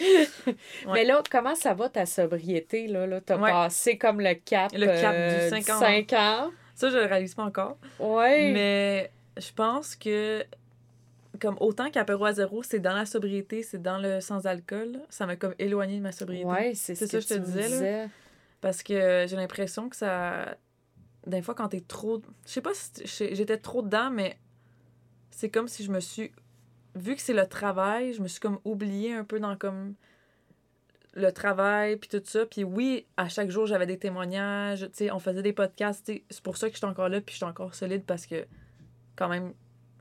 Ouais. 0.00 0.54
Mais 0.94 1.04
là, 1.04 1.22
comment 1.30 1.54
ça 1.54 1.74
va, 1.74 1.88
ta 1.88 2.06
sobriété, 2.06 2.88
là? 2.88 3.06
là? 3.06 3.20
T'as 3.20 3.36
Ouais. 3.38 3.50
passé 3.50 3.96
comme 3.98 4.20
le 4.20 4.34
cap, 4.34 4.72
Le 4.74 4.86
cap 4.86 5.14
du 5.14 5.54
euh, 5.54 5.56
ans. 5.74 5.78
cinq 5.78 6.12
ans? 6.14 6.50
ça, 6.74 6.90
je 6.90 6.96
le 6.96 7.04
réalise 7.04 7.34
pas 7.34 7.44
encore. 7.44 7.76
Ouais. 8.00 8.50
Mais 8.52 9.12
je 9.36 9.52
pense 9.52 9.94
que, 9.94 10.44
comme 11.42 11.56
autant 11.58 11.90
qu'apéro 11.90 12.24
à 12.24 12.32
zéro, 12.32 12.62
c'est 12.62 12.78
dans 12.78 12.94
la 12.94 13.04
sobriété, 13.04 13.64
c'est 13.64 13.82
dans 13.82 13.98
le 13.98 14.20
sans-alcool, 14.20 15.00
ça 15.10 15.26
m'a 15.26 15.34
comme 15.34 15.56
éloigné 15.58 15.96
de 15.96 16.02
ma 16.02 16.12
sobriété. 16.12 16.46
Ouais, 16.46 16.72
c'est 16.76 16.94
C'est 16.94 17.06
ce 17.06 17.10
ça 17.10 17.18
que 17.18 17.24
je 17.24 17.40
te 17.40 17.46
disais, 17.46 17.68
là. 17.68 18.08
Parce 18.60 18.84
que 18.84 19.26
j'ai 19.28 19.34
l'impression 19.34 19.88
que 19.88 19.96
ça. 19.96 20.56
Des 21.26 21.42
fois, 21.42 21.56
quand 21.56 21.68
t'es 21.68 21.80
trop. 21.80 22.22
Je 22.46 22.50
sais 22.52 22.60
pas 22.60 22.74
si 22.74 22.92
j'étais 23.34 23.58
trop 23.58 23.82
dedans, 23.82 24.08
mais 24.10 24.38
c'est 25.30 25.50
comme 25.50 25.66
si 25.66 25.82
je 25.82 25.90
me 25.90 25.98
suis. 25.98 26.30
Vu 26.94 27.16
que 27.16 27.22
c'est 27.22 27.34
le 27.34 27.46
travail, 27.46 28.12
je 28.12 28.22
me 28.22 28.28
suis 28.28 28.38
comme 28.38 28.60
oubliée 28.64 29.12
un 29.14 29.24
peu 29.24 29.40
dans 29.40 29.56
comme 29.56 29.94
le 31.14 31.32
travail, 31.32 31.96
puis 31.96 32.08
tout 32.08 32.22
ça. 32.24 32.46
Puis 32.46 32.62
oui, 32.62 33.04
à 33.16 33.28
chaque 33.28 33.50
jour, 33.50 33.66
j'avais 33.66 33.86
des 33.86 33.98
témoignages, 33.98 34.82
tu 34.82 34.90
sais, 34.92 35.10
on 35.10 35.18
faisait 35.18 35.42
des 35.42 35.52
podcasts. 35.52 36.06
C'est 36.06 36.42
pour 36.44 36.56
ça 36.56 36.68
que 36.68 36.74
j'étais 36.76 36.86
encore 36.86 37.08
là, 37.08 37.20
puis 37.20 37.34
j'étais 37.34 37.46
encore 37.46 37.74
solide 37.74 38.04
parce 38.06 38.26
que, 38.26 38.46
quand 39.16 39.28
même, 39.28 39.54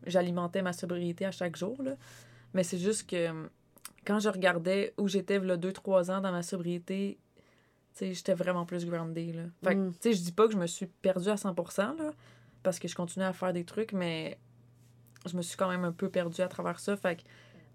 j'alimentais 0.05 0.61
ma 0.61 0.73
sobriété 0.73 1.25
à 1.25 1.31
chaque 1.31 1.55
jour, 1.55 1.81
là. 1.83 1.95
Mais 2.53 2.63
c'est 2.63 2.77
juste 2.77 3.09
que 3.09 3.49
quand 4.05 4.19
je 4.19 4.29
regardais 4.29 4.93
où 4.97 5.07
j'étais, 5.07 5.39
là, 5.39 5.57
2-3 5.57 6.11
ans 6.11 6.21
dans 6.21 6.31
ma 6.31 6.43
sobriété, 6.43 7.17
j'étais 7.99 8.33
vraiment 8.33 8.65
plus 8.65 8.85
groundée, 8.85 9.31
là. 9.33 9.43
Fait 9.63 9.75
Mm. 9.75 9.91
tu 9.93 9.97
sais, 10.01 10.13
je 10.13 10.21
dis 10.21 10.31
pas 10.31 10.47
que 10.47 10.53
je 10.53 10.57
me 10.57 10.67
suis 10.67 10.87
perdue 10.87 11.29
à 11.29 11.35
100%, 11.37 11.93
là, 11.97 12.11
parce 12.63 12.79
que 12.79 12.87
je 12.87 12.95
continuais 12.95 13.25
à 13.27 13.33
faire 13.33 13.53
des 13.53 13.63
trucs, 13.63 13.93
mais 13.93 14.37
je 15.25 15.35
me 15.37 15.41
suis 15.41 15.55
quand 15.57 15.69
même 15.69 15.83
un 15.85 15.91
peu 15.91 16.09
perdue 16.09 16.41
à 16.41 16.47
travers 16.47 16.79
ça. 16.79 16.97
Fait 16.97 17.17
que 17.17 17.21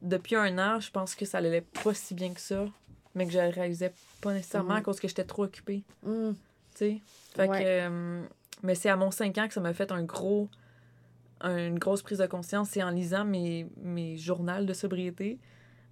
depuis 0.02 0.37
un 0.37 0.59
an, 0.59 0.80
je 0.80 0.90
pense 0.90 1.14
que 1.14 1.25
ça 1.25 1.38
allait 1.38 1.61
pas 1.83 1.95
si 1.95 2.14
bien 2.14 2.33
que 2.35 2.40
ça, 2.40 2.66
mais 3.14 3.25
que 3.26 3.33
je 3.33 3.38
le 3.38 3.49
réalisais 3.49 3.95
pas 4.21 4.33
nécessairement 4.35 4.73
Mhm. 4.75 4.76
à 4.78 4.83
cause 4.83 5.00
que 5.00 5.09
j'étais 5.09 5.25
trop 5.25 5.45
occupée. 5.45 5.85
Mm. 6.02 6.33
tu 6.33 6.78
sais. 6.78 7.00
Fait 7.35 7.49
Ouais. 7.49 7.62
que, 7.62 7.64
euh, 7.66 8.23
mais 8.62 8.75
c'est 8.75 8.88
à 8.90 8.97
mon 8.97 9.11
5 9.11 9.38
ans 9.38 9.49
que 9.49 9.54
ça 9.54 9.61
m'a 9.61 9.73
fait 9.73 9.90
un 9.92 10.02
gros, 10.02 10.49
une 11.40 11.78
grosse 11.78 12.02
prise 12.02 12.19
de 12.19 12.26
conscience. 12.26 12.71
C'est 12.71 12.83
en 12.83 12.90
lisant 12.90 13.25
mes, 13.25 13.66
mes 13.83 14.16
journaux 14.16 14.64
de 14.64 14.73
sobriété 14.73 15.38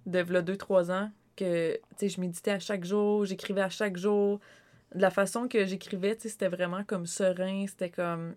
de 0.05 0.21
2-3 0.21 0.91
ans 0.91 1.11
que, 1.35 1.73
tu 1.73 1.81
sais, 1.97 2.09
je 2.09 2.21
méditais 2.21 2.51
à 2.51 2.59
chaque 2.59 2.85
jour, 2.85 3.25
j'écrivais 3.25 3.61
à 3.61 3.69
chaque 3.69 3.97
jour. 3.97 4.39
De 4.93 5.01
la 5.01 5.09
façon 5.09 5.47
que 5.47 5.65
j'écrivais, 5.65 6.15
c'était 6.19 6.47
vraiment 6.47 6.83
comme 6.83 7.05
serein, 7.05 7.65
c'était 7.67 7.89
comme... 7.89 8.35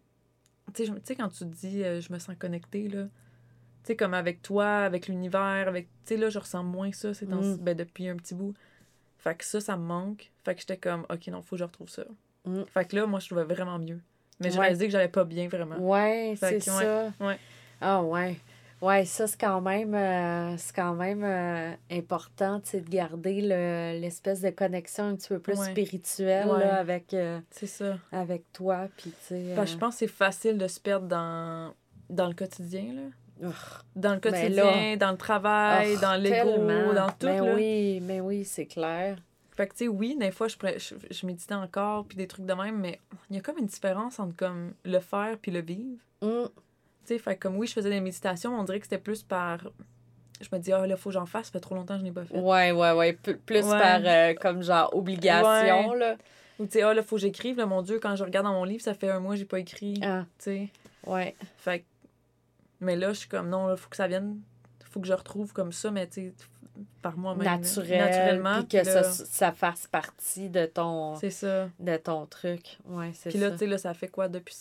Tu 0.75 0.87
sais, 1.05 1.15
quand 1.15 1.29
tu 1.29 1.39
te 1.39 1.45
dis 1.45 1.83
euh, 1.83 2.01
je 2.01 2.13
me 2.13 2.19
sens 2.19 2.35
connectée, 2.39 2.89
là... 2.89 3.05
Tu 3.05 3.93
sais, 3.93 3.97
comme 3.97 4.15
avec 4.15 4.43
toi, 4.43 4.67
avec 4.81 5.09
l'univers, 5.09 5.69
avec... 5.69 5.87
Tu 6.05 6.15
sais, 6.15 6.17
là, 6.17 6.31
je 6.31 6.39
ressens 6.39 6.65
moins 6.65 6.93
ça 6.93 7.15
c'est 7.15 7.27
Mm. 7.27 7.57
ben, 7.59 7.77
depuis 7.77 8.09
un 8.09 8.17
petit 8.17 8.35
bout. 8.35 8.55
Fait 9.19 9.37
que 9.37 9.45
ça, 9.45 9.61
ça 9.61 9.77
me 9.77 9.85
manque. 9.85 10.31
Fait 10.45 10.55
que 10.55 10.61
j'étais 10.61 10.77
comme, 10.77 11.07
OK, 11.11 11.27
non, 11.29 11.43
faut 11.43 11.57
que 11.57 11.61
je 11.61 11.65
retrouve 11.65 11.89
ça. 11.89 12.05
Mm. 12.45 12.63
Fait 12.67 12.85
que 12.87 12.97
là, 12.97 13.07
moi, 13.07 13.21
je 13.21 13.27
trouvais 13.27 13.45
vraiment 13.45 13.79
mieux. 13.79 14.01
Mais 14.41 14.51
j'ai 14.51 14.57
Ouais. 14.59 14.63
réalisé 14.67 14.87
que 14.87 14.93
j'allais 14.93 15.09
pas 15.09 15.25
bien, 15.25 15.49
vraiment. 15.49 15.77
Ouais, 15.79 16.35
c'est 16.39 16.61
ça. 16.61 17.13
ouais. 17.21 17.39
Ah 17.81 18.03
ouais. 18.03 18.37
Ouais, 18.81 19.05
ça 19.05 19.27
c'est 19.27 19.41
quand 19.41 19.61
même 19.61 19.93
euh, 19.93 20.57
c'est 20.57 20.73
quand 20.77 20.95
même 20.95 21.25
euh, 21.25 21.73
important, 21.91 22.61
tu 22.61 22.81
de 22.81 22.89
garder 22.89 23.41
le- 23.43 23.99
l'espèce 24.01 24.41
de 24.41 24.51
connexion 24.51 25.09
un 25.09 25.17
petit 25.17 25.29
peu 25.31 25.41
plus 25.41 25.59
Ouais. 25.59 25.71
spirituelle 25.73 26.47
Ouais. 26.47 26.61
là, 26.61 26.77
avec, 26.77 27.13
euh, 27.13 27.41
ça. 27.51 27.99
avec 28.13 28.53
toi. 28.53 28.87
Puis, 28.97 29.13
je 29.31 29.77
pense 29.77 29.95
que 29.95 29.99
c'est 29.99 30.07
facile 30.07 30.59
de 30.59 30.69
se 30.69 30.79
perdre 30.79 31.09
dans, 31.09 31.75
dans 32.09 32.29
le 32.29 32.35
quotidien, 32.35 32.85
là. 32.95 33.49
Dans 33.97 34.15
le 34.15 34.21
Ben 34.21 34.31
quotidien, 34.33 34.97
dans 34.97 35.11
le 35.13 35.17
travail, 35.17 35.95
Oh, 35.97 36.01
dans 36.01 36.15
l'ego, 36.15 36.93
dans 36.95 37.07
tout, 37.09 37.27
Mais 37.27 37.41
là. 37.41 37.55
oui, 37.55 38.01
mais 38.01 38.21
oui, 38.21 38.45
c'est 38.45 38.67
clair. 38.67 39.17
Fait 39.59 39.67
que, 39.67 39.73
tu 39.73 39.79
sais, 39.87 39.89
oui, 39.89 40.17
des 40.17 40.31
fois, 40.31 40.47
je, 40.47 40.55
je, 40.77 40.95
je 41.11 41.27
méditais 41.27 41.55
encore, 41.55 42.05
puis 42.07 42.17
des 42.17 42.29
trucs 42.29 42.47
de 42.47 42.55
même, 42.55 42.79
mais 42.79 43.01
il 43.29 43.35
y 43.35 43.39
a 43.41 43.43
comme 43.43 43.59
une 43.59 43.67
différence 43.67 44.21
entre, 44.21 44.37
comme, 44.37 44.73
le 44.85 45.01
faire 45.01 45.37
puis 45.43 45.51
le 45.51 45.61
vivre. 45.63 45.99
Mm. 46.23 46.45
Tu 46.45 46.51
sais, 47.07 47.19
fait 47.19 47.35
comme, 47.37 47.57
oui, 47.57 47.67
je 47.67 47.73
faisais 47.73 47.91
des 47.91 47.99
méditations, 48.01 48.57
on 48.57 48.63
dirait 48.63 48.79
que 48.79 48.85
c'était 48.87 48.99
plus 49.03 49.25
par... 49.25 49.59
Je 50.41 50.47
me 50.53 50.61
dis, 50.61 50.73
ah, 50.73 50.87
là, 50.87 50.97
faut 50.97 51.09
que 51.11 51.15
j'en 51.15 51.27
fasse, 51.27 51.47
ça 51.47 51.51
fait 51.55 51.59
trop 51.59 51.75
longtemps 51.75 51.95
que 51.95 51.99
je 52.03 52.05
n'ai 52.05 52.13
pas 52.13 52.25
fait. 52.25 52.39
Ouais, 52.39 52.71
ouais, 52.71 52.93
ouais. 52.93 53.15
P- 53.15 53.35
Plus 53.35 53.65
Ouais. 53.65 53.79
par 53.81 54.01
euh, 54.05 54.35
comme 54.35 54.63
genre 54.63 54.95
obligation, 54.95 55.93
là. 55.93 56.17
Ou, 56.61 56.67
tu 56.67 56.75
sais, 56.75 56.83
ah, 56.83 56.95
là, 56.95 57.03
faut 57.03 57.17
que 57.17 57.23
j'écrive, 57.23 57.57
là, 57.57 57.67
mon 57.67 57.83
Dieu, 57.83 57.99
quand 57.99 58.15
je 58.15 58.23
regarde 58.23 58.47
dans 58.47 58.53
mon 58.53 58.63
livre, 58.63 58.83
ça 58.85 58.95
fait 58.95 59.11
un 59.11 59.19
mois 59.19 59.33
que 59.33 59.41
j'ai 59.41 59.45
pas 59.45 59.59
écrit, 59.59 59.99
Ah, 60.05 60.25
tu 60.39 60.45
sais. 60.45 60.69
ouais. 61.05 61.35
Fait 61.57 61.81
que- 61.81 61.85
Mais 62.81 62.95
là, 62.95 63.09
je 63.13 63.19
suis 63.19 63.29
comme, 63.29 63.49
non, 63.49 63.67
là, 63.67 63.77
faut 63.77 63.89
que 63.91 63.97
ça 63.97 64.07
vienne, 64.07 64.41
faut 64.85 65.01
que 65.01 65.09
je 65.09 65.13
retrouve 65.15 65.53
comme 65.53 65.73
ça, 65.73 65.91
mais 65.91 66.07
tu 66.07 66.27
sais, 66.29 66.33
par 67.03 67.17
moi-même. 67.17 67.45
Naturel. 67.45 67.99
Naturellement. 67.99 68.59
Puis 68.63 68.79
que 68.79 68.85
ça, 68.85 69.03
ça 69.03 69.53
fasse 69.53 69.87
partie 69.87 70.49
de 70.49 70.67
ton, 70.67 71.17
C'est 71.17 71.31
ça. 71.31 71.69
de 71.79 71.97
ton 71.97 72.27
truc. 72.27 72.79
Ouais, 72.87 73.13
c'est 73.15 73.31
Puis 73.31 73.39
là, 73.39 73.51
tu 73.51 73.59
sais, 73.59 73.67
là, 73.67 73.79
ça 73.79 73.95
fait 73.95 74.09
quoi 74.09 74.29
depuis, 74.29 74.57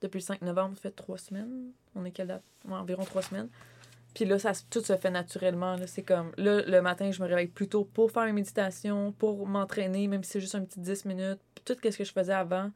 depuis 0.00 0.18
le 0.18 0.24
5 0.24 0.42
novembre? 0.42 0.74
Ça 0.76 0.82
fait 0.82 0.90
trois 0.90 1.18
semaines? 1.18 1.70
On 1.94 2.04
est 2.04 2.10
quelle 2.10 2.28
date? 2.28 2.42
Ouais, 2.66 2.74
environ 2.74 3.04
trois 3.04 3.22
semaines. 3.22 3.48
Puis 4.14 4.24
là, 4.26 4.38
ça, 4.38 4.52
tout 4.70 4.82
se 4.82 4.96
fait 4.96 5.10
naturellement. 5.10 5.76
Là. 5.76 5.86
C'est 5.86 6.02
comme, 6.02 6.32
là, 6.36 6.62
le 6.62 6.82
matin, 6.82 7.10
je 7.10 7.22
me 7.22 7.28
réveille 7.28 7.46
plus 7.46 7.68
tôt 7.68 7.84
pour 7.84 8.10
faire 8.10 8.24
une 8.24 8.34
méditation, 8.34 9.12
pour 9.12 9.46
m'entraîner, 9.46 10.06
même 10.06 10.22
si 10.22 10.32
c'est 10.32 10.40
juste 10.40 10.54
un 10.54 10.64
petit 10.64 10.80
10 10.80 11.06
minutes. 11.06 11.40
Puis 11.54 11.64
tout 11.64 11.74
ce 11.82 11.96
que 11.96 12.04
je 12.04 12.12
faisais 12.12 12.34
avant. 12.34 12.70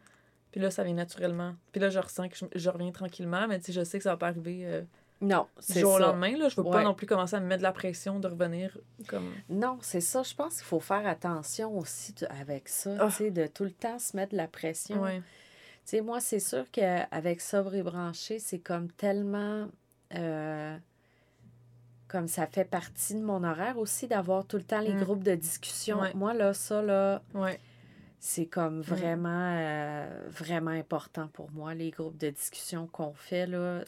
Puis 0.50 0.60
là, 0.60 0.70
ça 0.70 0.82
vient 0.84 0.94
naturellement. 0.94 1.54
Puis 1.72 1.80
là, 1.80 1.90
je 1.90 1.98
ressens 1.98 2.28
que 2.28 2.36
je, 2.36 2.46
je 2.54 2.70
reviens 2.70 2.90
tranquillement, 2.90 3.46
mais 3.46 3.58
tu 3.58 3.66
sais, 3.66 3.72
je 3.72 3.84
sais 3.84 3.98
que 3.98 4.04
ça 4.04 4.10
va 4.12 4.16
pas 4.16 4.28
arriver 4.28 4.62
euh, 4.64 4.82
non, 5.20 5.46
du 5.56 5.62
c'est 5.72 5.80
jour 5.80 5.94
au 5.94 5.98
lendemain. 5.98 6.36
Là. 6.36 6.48
Je 6.48 6.56
veux 6.56 6.64
pas 6.68 6.82
non 6.82 6.94
plus 6.94 7.06
commencer 7.06 7.36
à 7.36 7.40
me 7.40 7.46
mettre 7.46 7.58
de 7.60 7.62
la 7.62 7.72
pression 7.72 8.20
de 8.20 8.28
revenir 8.28 8.76
comme... 9.08 9.32
Non, 9.48 9.78
c'est 9.80 10.00
ça. 10.02 10.22
Je 10.22 10.34
pense 10.34 10.56
qu'il 10.56 10.64
faut 10.64 10.80
faire 10.80 11.06
attention 11.06 11.76
aussi 11.78 12.12
de- 12.14 12.26
avec 12.26 12.68
ça, 12.68 12.90
Ah. 13.00 13.06
tu 13.08 13.12
sais, 13.16 13.30
de 13.30 13.46
tout 13.46 13.64
le 13.64 13.70
temps 13.70 13.98
se 13.98 14.16
mettre 14.16 14.32
de 14.32 14.36
la 14.36 14.48
pression. 14.48 15.00
Ouais. 15.02 15.18
Tu 15.20 15.22
sais, 15.84 16.00
moi, 16.00 16.20
c'est 16.20 16.40
sûr 16.40 16.64
qu'avec 16.70 17.40
Sobre 17.40 17.74
et 17.76 17.82
Branché, 17.82 18.38
c'est 18.38 18.58
comme 18.58 18.90
tellement. 18.92 19.68
euh, 20.14 20.76
comme 22.08 22.28
ça 22.28 22.46
fait 22.46 22.64
partie 22.64 23.14
de 23.14 23.20
mon 23.24 23.42
horaire 23.42 23.78
aussi 23.78 24.06
d'avoir 24.06 24.46
tout 24.46 24.56
le 24.56 24.62
temps 24.62 24.78
les 24.80 24.92
Mm. 24.94 25.00
groupes 25.02 25.24
de 25.24 25.34
discussion. 25.34 26.00
Ouais. 26.00 26.12
Moi, 26.14 26.34
là, 26.34 26.54
ça, 26.54 26.80
là. 26.82 27.20
C'est 28.18 28.46
comme 28.46 28.80
vraiment, 28.80 29.54
euh, 29.56 30.08
vraiment 30.30 30.70
important 30.70 31.28
pour 31.32 31.50
moi, 31.52 31.74
les 31.74 31.90
groupes 31.90 32.16
de 32.16 32.30
discussion 32.30 32.86
qu'on 32.86 33.12
fait, 33.12 33.46
là. 33.46 33.80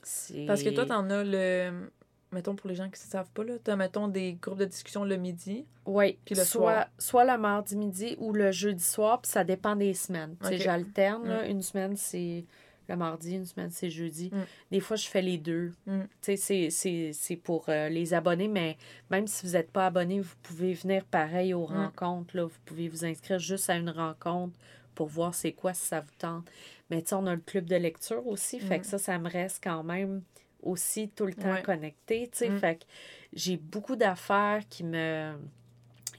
Parce 0.46 0.62
que 0.62 0.70
toi, 0.70 0.86
t'en 0.86 1.08
as 1.10 1.24
le... 1.24 1.90
Mettons, 2.30 2.54
pour 2.54 2.68
les 2.68 2.74
gens 2.74 2.90
qui 2.90 3.00
ne 3.02 3.10
savent 3.10 3.30
pas, 3.32 3.42
là, 3.42 3.54
t'as, 3.64 3.74
mettons, 3.74 4.06
des 4.06 4.34
groupes 4.34 4.58
de 4.58 4.66
discussion 4.66 5.02
le 5.02 5.16
midi. 5.16 5.64
Oui, 5.86 6.18
Puis 6.26 6.34
le 6.34 6.44
soit, 6.44 6.72
soir. 6.74 6.86
soit 6.98 7.24
le 7.24 7.38
mardi 7.40 7.74
midi 7.74 8.16
ou 8.18 8.34
le 8.34 8.52
jeudi 8.52 8.84
soir, 8.84 9.22
puis 9.22 9.30
ça 9.30 9.44
dépend 9.44 9.74
des 9.76 9.94
semaines. 9.94 10.36
Tu 10.42 10.48
sais, 10.48 10.54
Ok. 10.56 10.60
j'alterne, 10.60 11.26
là. 11.26 11.46
Une 11.46 11.62
semaine, 11.62 11.96
c'est 11.96 12.44
le 12.88 12.96
mardi, 12.96 13.34
une 13.34 13.44
semaine, 13.44 13.70
c'est 13.70 13.90
jeudi. 13.90 14.30
Mm. 14.32 14.42
Des 14.72 14.80
fois, 14.80 14.96
je 14.96 15.06
fais 15.06 15.22
les 15.22 15.38
deux. 15.38 15.72
Mm. 15.86 16.00
Tu 16.22 16.36
sais, 16.36 16.68
c'est- 16.70 17.36
pour 17.36 17.66
euh, 17.68 17.88
les 17.88 18.14
abonnés, 18.14 18.48
mais 18.48 18.76
même 19.10 19.26
si 19.26 19.46
vous 19.46 19.52
n'êtes 19.52 19.70
pas 19.70 19.86
abonné, 19.86 20.20
vous 20.20 20.34
pouvez 20.42 20.72
venir 20.74 21.04
pareil 21.04 21.52
aux 21.54 21.68
Mm. 21.68 21.72
rencontres. 21.76 22.36
Là. 22.36 22.44
Vous 22.44 22.58
pouvez 22.64 22.88
vous 22.88 23.04
inscrire 23.04 23.38
juste 23.38 23.68
à 23.70 23.76
une 23.76 23.90
rencontre 23.90 24.58
pour 24.94 25.06
voir 25.08 25.34
c'est 25.34 25.52
quoi 25.52 25.74
si 25.74 25.86
ça 25.86 26.00
vous 26.00 26.14
tente. 26.18 26.50
Mais 26.90 27.02
tu 27.02 27.14
on 27.14 27.26
a 27.26 27.34
le 27.34 27.40
club 27.42 27.66
de 27.66 27.76
lecture 27.76 28.26
aussi, 28.26 28.58
fait 28.58 28.80
que 28.80 28.86
ça, 28.86 28.98
ça 28.98 29.18
me 29.18 29.28
reste 29.28 29.62
quand 29.62 29.84
même 29.84 30.22
aussi 30.62 31.08
tout 31.10 31.26
le 31.26 31.34
temps 31.34 31.52
Ouais. 31.52 31.62
connecté, 31.62 32.28
tu 32.32 32.38
sais. 32.38 32.50
Fait 32.58 32.76
que 32.76 32.84
j'ai 33.32 33.56
beaucoup 33.58 33.94
d'affaires 33.96 34.62
qui 34.68 34.82
me 34.84 35.34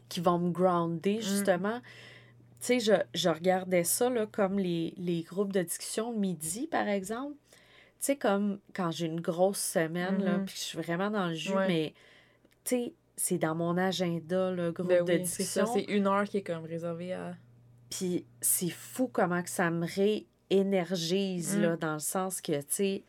qui 0.07 0.21
vont 0.21 0.39
me 0.39 0.49
grounder, 0.49 1.21
justement. 1.21 1.81
Tu 2.61 2.65
sais, 2.65 2.79
je, 2.79 2.93
je 3.13 3.29
regardais 3.29 3.83
ça, 3.85 4.09
là, 4.09 4.25
comme 4.25 4.59
les, 4.59 4.93
les 4.97 5.21
groupes 5.23 5.53
de 5.53 5.61
discussion 5.61 6.11
le 6.11 6.17
midi, 6.17 6.67
par 6.67 6.87
exemple. 6.87 7.35
Tu 7.53 8.05
sais, 8.05 8.15
comme 8.17 8.59
quand 8.73 8.91
j'ai 8.91 9.05
une 9.07 9.21
grosse 9.21 9.59
semaine, 9.61 10.23
là, 10.23 10.37
Mhm. 10.37 10.45
puis 10.45 10.55
je 10.55 10.61
suis 10.61 10.77
vraiment 10.77 11.09
dans 11.09 11.27
le 11.27 11.33
jus, 11.35 11.53
Ouais. 11.53 11.67
mais, 11.67 11.93
tu 12.65 12.75
sais, 12.75 12.93
c'est 13.15 13.37
dans 13.37 13.55
mon 13.55 13.77
agenda, 13.77 14.51
le 14.51 14.71
groupe 14.71 14.87
Ben 14.89 15.05
de 15.05 15.13
oui, 15.13 15.19
discussion. 15.21 15.65
C'est 15.65 15.83
une 15.83 16.07
heure 16.07 16.23
qui 16.25 16.37
est 16.37 16.41
comme 16.43 16.63
réservée 16.65 17.13
à... 17.13 17.35
Puis 17.89 18.25
c'est 18.41 18.69
fou 18.69 19.07
comment 19.11 19.41
que 19.43 19.49
ça 19.49 19.69
me 19.71 19.85
réénergise, 19.85 21.57
Mm. 21.57 21.61
là, 21.61 21.77
dans 21.77 21.93
le 21.93 21.99
sens 21.99 22.41
que, 22.41 22.59
tu 22.61 22.65
sais, 22.69 23.03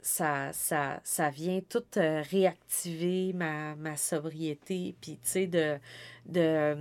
ça, 0.00 0.52
ça, 0.52 1.00
ça 1.04 1.30
vient 1.30 1.60
tout 1.68 1.84
euh, 1.96 2.22
réactiver 2.30 3.32
ma, 3.34 3.76
ma 3.76 3.96
sobriété, 3.96 4.94
puis, 5.00 5.12
tu 5.22 5.28
sais, 5.28 5.46
de, 5.46 5.78
de, 6.26 6.76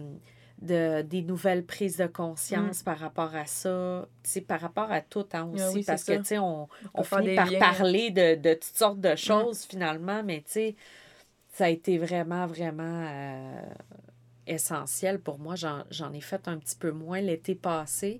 de, 0.61 1.01
des 1.01 1.21
nouvelles 1.23 1.65
prises 1.65 1.97
de 1.97 2.05
conscience 2.07 2.83
par 2.83 2.99
rapport 2.99 3.35
à 3.35 3.45
ça, 3.45 4.07
par 4.47 4.61
rapport 4.61 4.91
à 4.91 5.01
tout, 5.01 5.25
hein, 5.33 5.49
aussi, 5.53 5.63
Mm. 5.63 5.67
Ah 5.67 5.71
oui, 5.73 5.83
c'est 5.83 5.91
parce 5.91 6.03
que, 6.03 6.13
tu 6.13 6.25
sais, 6.25 6.37
on, 6.37 6.67
on 6.93 7.03
finit 7.03 7.35
par 7.35 7.49
liens. 7.49 7.57
Mm. 7.57 7.59
parler 7.59 8.11
de, 8.11 8.35
de 8.35 8.53
toutes 8.53 8.77
sortes 8.77 8.99
de 9.01 9.15
choses, 9.15 9.65
finalement, 9.65 10.23
mais, 10.23 10.39
tu 10.45 10.51
sais, 10.51 10.75
ça 11.53 11.65
a 11.65 11.69
été 11.69 11.97
vraiment, 11.97 12.47
vraiment... 12.47 13.05
euh, 13.09 13.61
essentiel 14.47 15.19
pour 15.19 15.39
moi. 15.39 15.55
J'en, 15.55 15.83
j'en 15.91 16.11
ai 16.13 16.19
fait 16.21 16.47
un 16.47 16.57
petit 16.57 16.75
peu 16.75 16.91
moins 16.91 17.21
l'été 17.21 17.55
passé. 17.55 18.19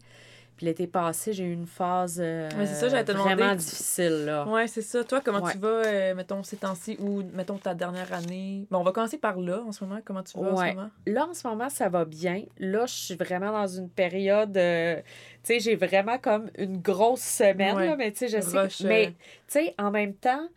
Puis 0.62 0.68
l'été 0.68 0.86
passé, 0.86 1.34
j'ai 1.34 1.46
eu 1.46 1.54
une 1.54 1.66
phase 1.66 2.20
euh, 2.24 2.48
Ouais, 2.56 2.68
ça, 2.68 2.88
vraiment 2.88 3.56
difficile. 3.56 4.26
Là. 4.26 4.46
Ouais, 4.48 4.68
c'est 4.68 4.84
ça. 4.84 5.04
Toi, 5.04 5.20
comment 5.20 5.42
Ouais. 5.42 5.54
tu 5.54 5.58
vas, 5.58 5.68
euh, 5.68 6.14
mettons, 6.14 6.44
ces 6.44 6.58
temps-ci 6.58 6.98
ou, 7.00 7.24
mettons, 7.34 7.58
ta 7.58 7.74
dernière 7.74 8.14
année? 8.14 8.68
Bon, 8.70 8.78
on 8.78 8.84
va 8.84 8.92
commencer 8.92 9.18
par 9.18 9.40
là, 9.40 9.64
en 9.66 9.72
ce 9.72 9.84
moment. 9.84 10.02
Comment 10.06 10.22
tu 10.22 10.38
vas 10.38 10.52
en 10.52 10.56
ce 10.56 10.76
moment? 10.76 10.92
Là, 11.08 11.26
en 11.28 11.34
ce 11.34 11.48
moment, 11.48 11.68
ça 11.70 11.90
va 11.90 12.06
bien. 12.06 12.44
Là, 12.60 12.86
je 12.86 12.94
suis 12.94 13.16
vraiment 13.16 13.52
dans 13.52 13.66
une 13.66 13.90
période... 13.90 14.56
euh, 14.56 14.98
tu 14.98 15.02
sais, 15.42 15.60
j'ai 15.60 15.76
vraiment 15.76 16.20
comme 16.20 16.52
une 16.60 16.78
grosse 16.78 17.22
semaine, 17.22 17.74
là, 17.88 17.96
mais 17.96 18.12
tu 18.12 18.20
sais, 18.20 18.28
je 18.28 18.40
sais... 18.40 18.60
Rush, 18.60 18.78
que- 18.78 18.84
euh, 18.84 18.88
Mais, 18.88 19.08
tu 19.08 19.16
sais, 19.48 19.74
en 19.80 19.90
même 19.90 20.14
temps, 20.14 20.48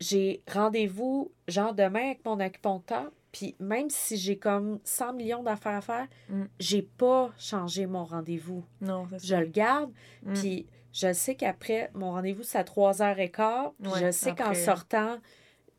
j'ai 0.00 0.40
rendez-vous, 0.50 1.30
genre, 1.46 1.74
demain 1.74 2.06
avec 2.06 2.24
mon 2.24 2.40
acupuncteur. 2.40 3.10
Puis 3.36 3.54
même 3.60 3.90
si 3.90 4.16
j'ai 4.16 4.38
comme 4.38 4.78
100 4.84 5.12
millions 5.12 5.42
d'affaires 5.42 5.76
à 5.76 5.80
faire, 5.80 6.06
Mm. 6.30 6.44
j'ai 6.58 6.82
pas 6.82 7.32
changé 7.38 7.86
mon 7.86 8.04
rendez-vous. 8.04 8.64
Non, 8.80 9.06
c'est 9.10 9.18
Je 9.22 9.34
ça. 9.34 9.40
le 9.40 9.46
garde, 9.46 9.90
Mm. 10.22 10.32
Puis 10.34 10.66
je 10.92 11.12
sais 11.12 11.34
qu'après, 11.34 11.90
mon 11.94 12.12
rendez-vous, 12.12 12.42
c'est 12.44 12.56
à 12.58 12.64
3h15. 12.64 13.72
Puis 13.82 13.92
Ouais, 13.92 14.00
je 14.06 14.10
sais 14.10 14.34
qu'en 14.34 14.54
sortant, 14.54 15.18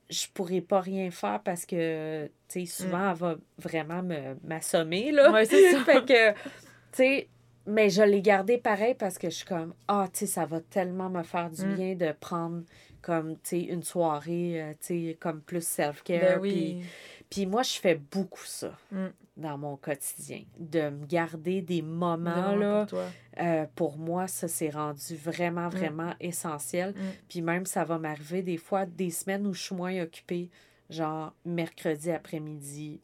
je 0.10 0.28
pourrais 0.34 0.62
pas 0.62 0.82
rien 0.82 1.10
faire 1.10 1.42
parce 1.44 1.66
que, 1.66 2.28
tu 2.48 2.66
sais, 2.66 2.66
souvent, 2.84 3.00
Mm. 3.00 3.12
elle 3.12 3.18
va 3.18 3.36
vraiment 3.58 4.04
me, 4.04 4.36
m'assommer, 4.44 5.12
là. 5.12 5.32
Ouais, 5.32 5.46
c'est 5.46 5.72
ça. 5.72 5.80
fait 5.86 6.06
que, 6.06 6.32
tu 6.34 6.38
sais, 6.94 7.30
mais 7.66 7.90
je 7.90 8.04
l'ai 8.04 8.22
gardé 8.22 8.58
pareil 8.60 8.94
parce 8.94 9.18
que 9.18 9.30
je 9.32 9.36
suis 9.38 9.46
comme, 9.48 9.74
ah, 9.88 10.08
tu 10.14 10.20
sais, 10.20 10.26
ça 10.28 10.46
va 10.46 10.62
tellement 10.62 11.10
me 11.10 11.24
faire 11.24 11.50
du 11.50 11.66
bien 11.76 11.96
de 11.96 12.12
prendre 12.12 12.64
comme, 13.02 13.36
tu 13.36 13.42
sais, 13.44 13.60
une 13.62 13.84
soirée, 13.84 14.62
euh, 14.62 14.72
tu 14.80 15.08
sais, 15.10 15.18
comme 15.20 15.42
plus 15.42 15.66
self-care. 15.66 16.36
Ben 16.38 16.40
oui. 16.42 16.52
Puis 16.80 16.86
moi, 17.46 17.64
je 17.64 17.74
fais 17.80 17.96
beaucoup 17.96 18.46
ça 18.46 18.72
Mm. 18.92 19.08
dans 19.38 19.58
mon 19.58 19.76
quotidien, 19.78 20.42
de 20.58 20.90
me 20.90 21.06
garder 21.06 21.62
des 21.62 21.82
moments, 21.82 22.56
là, 22.56 22.86
pour 22.88 23.00
euh, 23.40 23.66
pour 23.76 23.98
moi, 23.98 24.28
ça 24.28 24.48
s'est 24.48 24.70
rendu 24.72 25.16
vraiment, 25.16 25.68
Mm. 25.68 25.72
vraiment 25.72 26.14
essentiel. 26.20 26.92
Mm. 26.92 27.02
Puis 27.30 27.42
même, 27.42 27.66
ça 27.66 27.84
va 27.84 27.98
m'arriver 28.00 28.42
des 28.42 28.58
fois, 28.58 28.86
des 28.86 29.10
semaines 29.12 29.46
où 29.46 29.54
je 29.54 29.62
suis 29.62 29.76
moins 29.76 30.02
occupée. 30.02 30.50
genre, 30.90 31.34
mercredi 31.44 32.10
après-midi, 32.12 33.02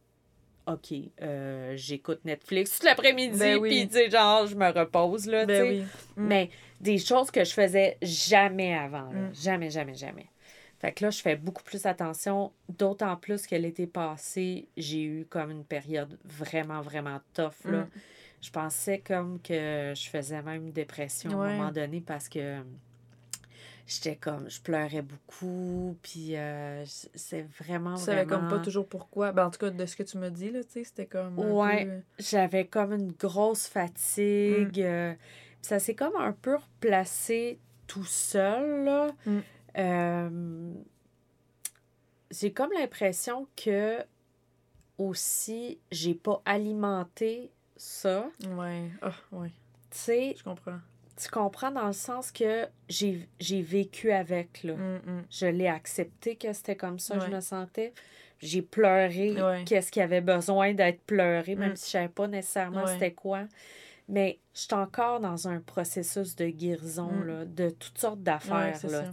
OK, 0.68 0.94
euh, 1.22 1.74
j'écoute 1.76 2.22
Netflix 2.24 2.80
tout 2.80 2.86
l'après-midi, 2.86 3.38
Ben 3.38 3.58
oui. 3.58 3.70
puis, 3.70 3.88
tu 3.90 3.94
sais, 3.96 4.10
genre, 4.10 4.48
je 4.48 4.56
me 4.56 4.70
repose, 4.72 5.26
là, 5.28 5.42
tu 5.42 5.48
Ben 5.48 5.62
sais. 5.64 5.70
oui. 5.80 5.86
Mais 6.16 6.50
des 6.80 6.98
choses 6.98 7.30
que 7.30 7.44
je 7.44 7.52
faisais 7.54 7.98
jamais 8.02 8.74
avant. 8.74 9.12
là. 9.12 9.34
Jamais, 9.34 9.70
jamais, 9.70 9.96
jamais. 9.96 10.28
Fait 10.84 10.92
que 10.92 11.06
là, 11.06 11.12
je 11.12 11.22
fais 11.22 11.38
beaucoup 11.38 11.64
plus 11.64 11.86
attention, 11.86 12.52
d'autant 12.68 13.16
plus 13.16 13.48
que 13.48 13.56
l'été 13.56 13.88
passé, 13.88 14.68
j'ai 14.76 15.02
eu 15.02 15.26
comme 15.30 15.50
une 15.50 15.64
période 15.64 16.20
vraiment, 16.26 16.82
vraiment 16.82 17.22
tough. 17.34 17.54
Là. 17.64 17.84
Mm. 17.84 17.90
Je 18.42 18.52
pensais 18.52 19.00
comme 19.00 19.40
que 19.42 19.94
je 19.96 20.10
faisais 20.10 20.42
même 20.42 20.72
dépression 20.72 21.42
à 21.42 21.46
un 21.46 21.56
moment 21.56 21.72
donné 21.72 22.02
parce 22.02 22.28
que 22.28 22.58
j'étais 23.88 24.18
comme, 24.18 24.50
je 24.50 24.60
pleurais 24.60 25.04
beaucoup, 25.04 25.96
puis 26.02 26.36
euh, 26.36 26.84
c'est 27.16 27.48
vraiment, 27.64 27.96
Tu 27.96 28.04
savais 28.04 28.26
vraiment... 28.26 28.50
comme 28.50 28.58
pas 28.58 28.62
toujours 28.62 28.86
pourquoi. 28.86 29.32
Ben, 29.32 29.46
en 29.46 29.52
tout 29.52 29.60
cas, 29.60 29.70
de 29.70 29.86
ce 29.86 29.96
que 29.96 30.04
tu 30.04 30.18
me 30.18 30.30
dis, 30.30 30.52
là, 30.52 30.66
tu 30.66 30.72
sais, 30.72 30.84
c'était 30.84 31.06
comme. 31.06 31.40
Ouais. 31.40 31.86
peu- 31.86 32.02
j'avais 32.20 32.66
comme 32.66 32.92
une 32.92 33.14
grosse 33.14 33.68
fatigue. 33.68 34.80
Mm. 34.80 34.84
euh, 34.84 35.14
ça 35.62 35.80
s'est 35.80 35.96
comme 35.96 36.18
un 36.18 36.34
peu 36.34 36.58
replacé 36.58 37.58
tout 37.88 38.04
seul, 38.04 38.84
là. 38.84 39.08
Mm. 39.26 39.40
Euh, 39.78 40.74
j'ai 42.32 42.52
comme 42.52 42.72
l'impression 42.78 43.48
que 43.56 44.00
aussi, 44.98 45.80
j'ai 45.92 46.14
pas 46.14 46.42
alimenté 46.46 47.52
ça. 47.76 48.30
Ouais. 48.56 48.90
Ah, 49.02 49.12
ouais. 49.32 49.50
Tu 49.90 49.98
sais, 49.98 50.36
Je 50.38 50.44
comprends. 50.44 50.80
tu 51.18 51.30
comprends 51.30 51.72
dans 51.72 51.88
le 51.88 51.94
sens 51.94 52.32
que 52.32 52.68
j'ai 52.90 53.28
j'ai 53.40 53.62
vécu 53.62 54.12
avec, 54.12 54.64
là. 54.64 54.76
Mm, 54.76 55.02
mm. 55.06 55.24
Je 55.30 55.46
l'ai 55.48 55.68
accepté 55.68 56.36
que 56.36 56.54
c'était 56.54 56.76
comme 56.76 57.00
ça, 57.00 57.18
je 57.20 57.26
Ouais. 57.26 57.30
me 57.36 57.42
sentais. 57.42 57.94
J'ai 58.40 58.62
pleuré 58.62 59.42
Ouais. 59.42 59.64
qu'est-ce 59.66 59.92
qui 59.92 60.02
avait 60.02 60.22
besoin 60.22 60.74
d'être 60.74 61.02
pleuré, 61.04 61.56
même 61.56 61.72
Mm. 61.74 61.76
si 61.76 61.86
je 61.88 61.92
savais 61.92 62.10
pas 62.10 62.28
nécessairement 62.28 62.84
Ouais. 62.84 62.94
c'était 62.94 63.14
quoi. 63.14 63.44
Mais 64.10 64.40
je 64.54 64.60
suis 64.62 64.74
encore 64.74 65.20
dans 65.22 65.48
un 65.48 65.60
processus 65.60 66.36
de 66.36 66.48
guérison, 66.48 67.10
Mm. 67.12 67.24
là, 67.28 67.46
de 67.46 67.70
toutes 67.70 67.98
sortes 67.98 68.22
d'affaires, 68.22 68.78
là. 68.92 69.04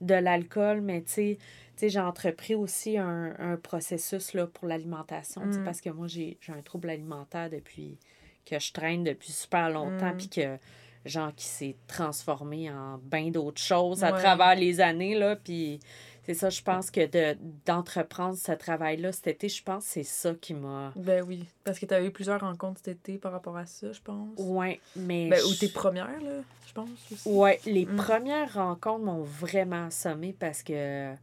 De 0.00 0.14
l'alcool, 0.14 0.80
mais 0.80 1.02
tu 1.02 1.38
sais, 1.76 1.88
j'ai 1.88 1.98
entrepris 2.00 2.54
aussi 2.54 2.98
un, 2.98 3.34
un 3.38 3.56
processus 3.56 4.34
là, 4.34 4.46
pour 4.46 4.68
l'alimentation, 4.68 5.40
Mm. 5.46 5.64
parce 5.64 5.80
que 5.80 5.90
moi, 5.90 6.06
j'ai 6.08 6.36
j'ai 6.40 6.52
un 6.52 6.62
trouble 6.62 6.90
alimentaire 6.90 7.48
depuis 7.50 7.98
que 8.44 8.58
je 8.58 8.72
traîne 8.72 9.02
depuis 9.04 9.32
super 9.32 9.70
longtemps, 9.70 10.12
Mm. 10.12 10.16
puis 10.16 10.28
que 10.28 10.58
genre 11.04 11.34
qui 11.34 11.46
s'est 11.46 11.76
transformé 11.86 12.70
en 12.70 12.98
bien 12.98 13.30
d'autres 13.30 13.62
choses 13.62 14.04
à 14.04 14.12
travers 14.12 14.54
les 14.56 14.80
années 14.80 15.14
là 15.14 15.36
puis 15.36 15.78
c'est 16.28 16.34
ça 16.34 16.50
je 16.50 16.62
pense 16.62 16.90
que 16.90 17.06
de 17.06 17.36
d'entreprendre 17.66 18.36
ce 18.36 18.52
travail 18.52 18.98
là 18.98 19.12
cet 19.12 19.26
été 19.28 19.48
je 19.48 19.62
pense 19.62 19.84
que 19.84 19.90
c'est 19.90 20.02
ça 20.04 20.34
qui 20.34 20.54
m'a 20.54 20.92
Ben 20.96 21.24
oui. 21.26 21.44
Parce 21.64 21.78
que 21.78 21.86
tu 21.86 21.94
eu 22.04 22.10
plusieurs 22.10 22.40
rencontres 22.40 22.80
cet 22.84 22.98
été 23.08 23.18
par 23.18 23.32
rapport 23.32 23.56
à 23.56 23.66
ça, 23.66 23.92
je 23.92 24.00
pense. 24.00 24.38
ouais 24.38 24.80
mais 24.96 25.28
Ben, 25.30 25.40
ou 25.44 25.54
tes 25.54 25.68
premières, 25.68 26.20
là, 26.22 26.40
je 26.66 26.72
pense 26.72 26.88
aussi. 27.12 27.28
ouais 27.28 27.58
les 27.66 27.86
Mm. 27.86 27.96
premières 27.96 28.52
rencontres 28.54 29.04
m'ont 29.04 29.22
vraiment 29.22 29.86
assommé 29.86 30.34
parce 30.38 30.62
que 30.62 31.14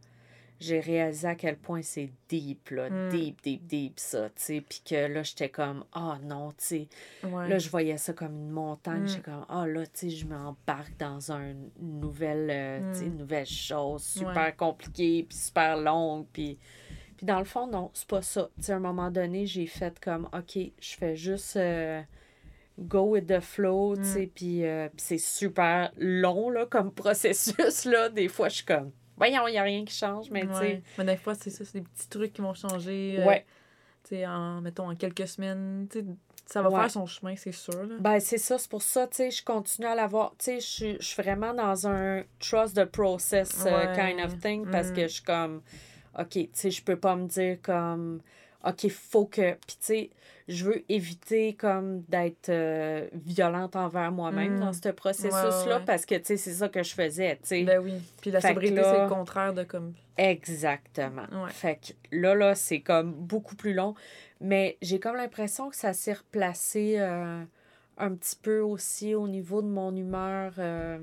j'ai 0.60 0.80
réalisé 0.80 1.28
à 1.28 1.34
quel 1.34 1.56
point 1.56 1.82
c'est 1.82 2.10
deep 2.28 2.70
là 2.70 2.88
Mm. 2.90 3.08
deep 3.10 3.42
deep 3.42 3.66
deep 3.66 4.00
ça 4.00 4.28
tu 4.30 4.42
sais 4.42 4.60
puis 4.60 4.80
que 4.88 4.94
là 5.12 5.22
j'étais 5.22 5.48
comme 5.48 5.84
ah 5.92 6.18
non 6.22 6.50
tu 6.52 6.56
sais 6.58 6.88
Ouais. 7.24 7.48
Là, 7.48 7.58
je 7.58 7.68
voyais 7.68 7.96
ça 7.98 8.12
comme 8.12 8.34
une 8.36 8.50
montagne. 8.50 9.02
Mm. 9.02 9.06
J'étais 9.08 9.22
comme, 9.22 9.44
ah 9.48 9.66
là, 9.66 9.84
tu 9.86 9.90
sais, 9.94 10.10
je 10.10 10.26
m'embarque 10.26 10.96
dans 10.98 11.32
un, 11.32 11.50
une 11.80 12.00
nouvelle, 12.00 12.48
euh, 12.50 12.92
Mm. 12.94 13.02
une 13.04 13.16
nouvelle 13.16 13.46
chose 13.46 14.02
super 14.04 14.36
Ouais. 14.46 14.54
compliquée, 14.56 15.26
puis 15.28 15.36
super 15.36 15.76
longue. 15.76 16.26
Puis, 16.32 16.58
puis 17.16 17.26
dans 17.26 17.38
le 17.40 17.44
fond, 17.44 17.66
non, 17.66 17.90
c'est 17.94 18.06
pas 18.06 18.22
ça. 18.22 18.48
Tu 18.58 18.64
sais, 18.64 18.72
à 18.72 18.76
un 18.76 18.80
moment 18.80 19.10
donné, 19.10 19.44
j'ai 19.46 19.66
fait 19.66 19.98
comme, 19.98 20.28
OK, 20.32 20.56
je 20.56 20.96
fais 20.96 21.16
juste 21.16 21.56
euh, 21.56 22.00
go 22.78 23.02
with 23.12 23.26
the 23.26 23.40
flow, 23.40 23.96
tu 23.96 24.04
sais, 24.04 24.30
puis 24.32 24.64
euh, 24.64 24.88
c'est 24.96 25.18
super 25.18 25.90
long, 25.96 26.50
là, 26.50 26.66
comme 26.66 26.92
processus, 26.94 27.84
là. 27.86 28.08
Des 28.08 28.28
fois, 28.28 28.48
je 28.48 28.56
suis 28.56 28.64
comme, 28.66 28.92
voyons, 29.16 29.46
il 29.48 29.52
n'y 29.52 29.58
a 29.58 29.62
rien 29.62 29.84
qui 29.84 29.94
change, 29.94 30.30
mais 30.30 30.46
tu 30.46 30.54
sais. 30.54 30.82
Mais 30.98 31.04
des 31.04 31.16
fois, 31.16 31.34
c'est 31.34 31.50
ça, 31.50 31.64
c'est 31.64 31.80
des 31.80 31.84
petits 31.86 32.08
trucs 32.08 32.32
qui 32.32 32.40
vont 32.42 32.54
changer. 32.54 33.16
euh, 33.20 33.24
ouais. 33.26 33.44
tu 34.04 34.10
sais, 34.16 34.26
en, 34.26 34.60
mettons, 34.60 34.88
en 34.90 34.94
quelques 34.94 35.26
semaines. 35.26 35.86
tu 35.90 36.00
sais, 36.00 36.04
ça 36.46 36.62
va 36.62 36.68
Ouais. 36.70 36.80
faire 36.80 36.90
son 36.92 37.06
chemin, 37.06 37.34
c'est 37.36 37.50
sûr. 37.52 37.74
Là. 37.86 37.96
Ben, 37.98 38.20
c'est 38.20 38.38
ça, 38.38 38.56
c'est 38.58 38.70
pour 38.70 38.82
ça, 38.82 39.06
tu 39.08 39.16
sais, 39.16 39.30
je 39.32 39.42
continue 39.44 39.88
à 39.88 39.96
l'avoir. 39.96 40.30
Tu 40.38 40.44
sais, 40.44 40.60
je 40.60 40.66
suis- 40.66 40.96
je 41.00 41.04
suis 41.06 41.20
vraiment 41.22 41.52
dans 41.52 41.88
un 41.88 42.22
trust 42.38 42.76
the 42.76 42.84
process 42.84 43.64
Ouais. 43.64 43.92
kind 43.96 44.24
of 44.24 44.38
thing 44.40 44.64
parce 44.70 44.90
Mm. 44.90 44.94
que 44.94 45.02
je 45.02 45.12
suis 45.14 45.22
comme, 45.24 45.60
OK, 46.18 46.28
tu 46.30 46.48
sais, 46.52 46.70
je 46.70 46.82
peux 46.84 46.94
pas 46.96 47.16
me 47.16 47.26
dire 47.26 47.58
comme, 47.62 48.20
OK, 48.64 48.88
faut 48.88 49.26
que. 49.26 49.52
Puis, 49.52 49.76
tu 49.76 49.76
sais, 49.80 50.10
je 50.48 50.64
veux 50.64 50.84
éviter 50.88 51.54
comme 51.54 52.02
d'être 52.08 52.48
euh, 52.50 53.08
violente 53.12 53.74
envers 53.76 54.12
moi-même 54.12 54.56
Mm. 54.56 54.60
dans 54.60 54.72
ce 54.72 54.88
processus-là 54.90 55.64
Ouais, 55.66 55.74
ouais. 55.74 55.84
parce 55.84 56.06
que, 56.06 56.14
tu 56.14 56.24
sais, 56.24 56.36
c'est 56.36 56.52
ça 56.54 56.68
que 56.68 56.82
je 56.82 56.94
faisais, 56.94 57.34
tu 57.36 57.40
sais. 57.48 57.64
Ben 57.64 57.80
oui. 57.80 57.94
Puis 58.20 58.30
la 58.30 58.40
Fait 58.40 58.48
sobriété, 58.48 58.76
là- 58.76 58.94
c'est 58.94 59.02
le 59.02 59.08
contraire 59.08 59.52
de 59.54 59.64
comme. 59.64 59.92
Exactement. 60.16 61.26
Ouais. 61.32 61.50
Fait 61.50 61.76
que 61.76 62.16
là, 62.16 62.34
là, 62.34 62.54
c'est 62.54 62.80
comme 62.80 63.12
beaucoup 63.12 63.56
plus 63.56 63.74
long. 63.74 63.94
Mais 64.40 64.76
j'ai 64.82 65.00
comme 65.00 65.16
l'impression 65.16 65.68
que 65.70 65.76
ça 65.76 65.92
s'est 65.92 66.12
replacé 66.12 66.96
euh, 66.98 67.42
un 67.98 68.14
petit 68.14 68.36
peu 68.40 68.60
aussi 68.60 69.14
au 69.14 69.26
niveau 69.28 69.62
de 69.62 69.68
mon 69.68 69.94
humeur. 69.96 70.52
euh, 70.58 70.98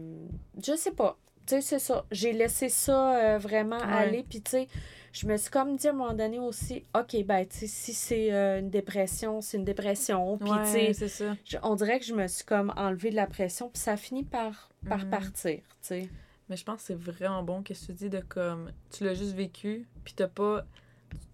je 0.66 0.76
sais 0.76 0.92
pas. 0.92 1.18
Tu 1.46 1.56
sais, 1.56 1.62
c'est 1.62 1.80
ça. 1.80 2.06
J'ai 2.12 2.32
laissé 2.34 2.70
ça 2.70 3.16
euh, 3.18 3.38
vraiment 3.38 3.78
Ouais. 3.80 3.94
aller. 3.94 4.24
Puis, 4.28 4.42
tu 4.42 4.52
sais, 4.52 4.68
je 5.12 5.28
me 5.28 5.36
suis 5.38 5.50
comme 5.52 5.76
dit 5.76 5.88
à 5.88 5.92
un 5.92 5.94
moment 5.94 6.14
donné 6.14 6.40
aussi, 6.40 6.84
OK, 6.98 7.16
ben, 7.26 7.46
tu 7.46 7.58
sais, 7.60 7.68
si 7.68 7.94
c'est 7.94 8.34
euh, 8.34 8.60
une 8.60 8.70
dépression, 8.70 9.42
c'est 9.42 9.58
une 9.58 9.66
dépression. 9.66 10.38
Puis, 10.38 10.52
tu 10.64 10.94
sais, 10.94 11.60
on 11.64 11.76
dirait 11.76 12.00
que 12.00 12.06
je 12.06 12.14
me 12.14 12.28
suis 12.28 12.46
comme 12.46 12.74
enlevé 12.78 13.10
de 13.10 13.16
la 13.16 13.28
pression. 13.28 13.70
Puis, 13.70 13.82
ça 13.82 13.94
a 13.94 13.98
fini 13.98 14.24
par, 14.24 14.70
par 14.88 15.00
Mhm. 15.04 15.10
partir, 15.10 15.58
tu 15.60 15.64
sais. 15.82 16.10
Mais 16.50 16.58
je 16.58 16.64
pense 16.66 16.78
que 16.82 16.88
c'est 16.88 16.94
vraiment 17.00 17.42
bon 17.44 17.64
que 17.64 17.74
tu 17.74 17.94
dis 17.94 18.10
de 18.10 18.20
comme. 18.20 18.72
Tu 18.92 19.04
l'as 19.06 19.14
juste 19.14 19.34
vécu, 19.34 19.88
puis 20.04 20.14
t'as 20.14 20.28
pas. 20.28 20.66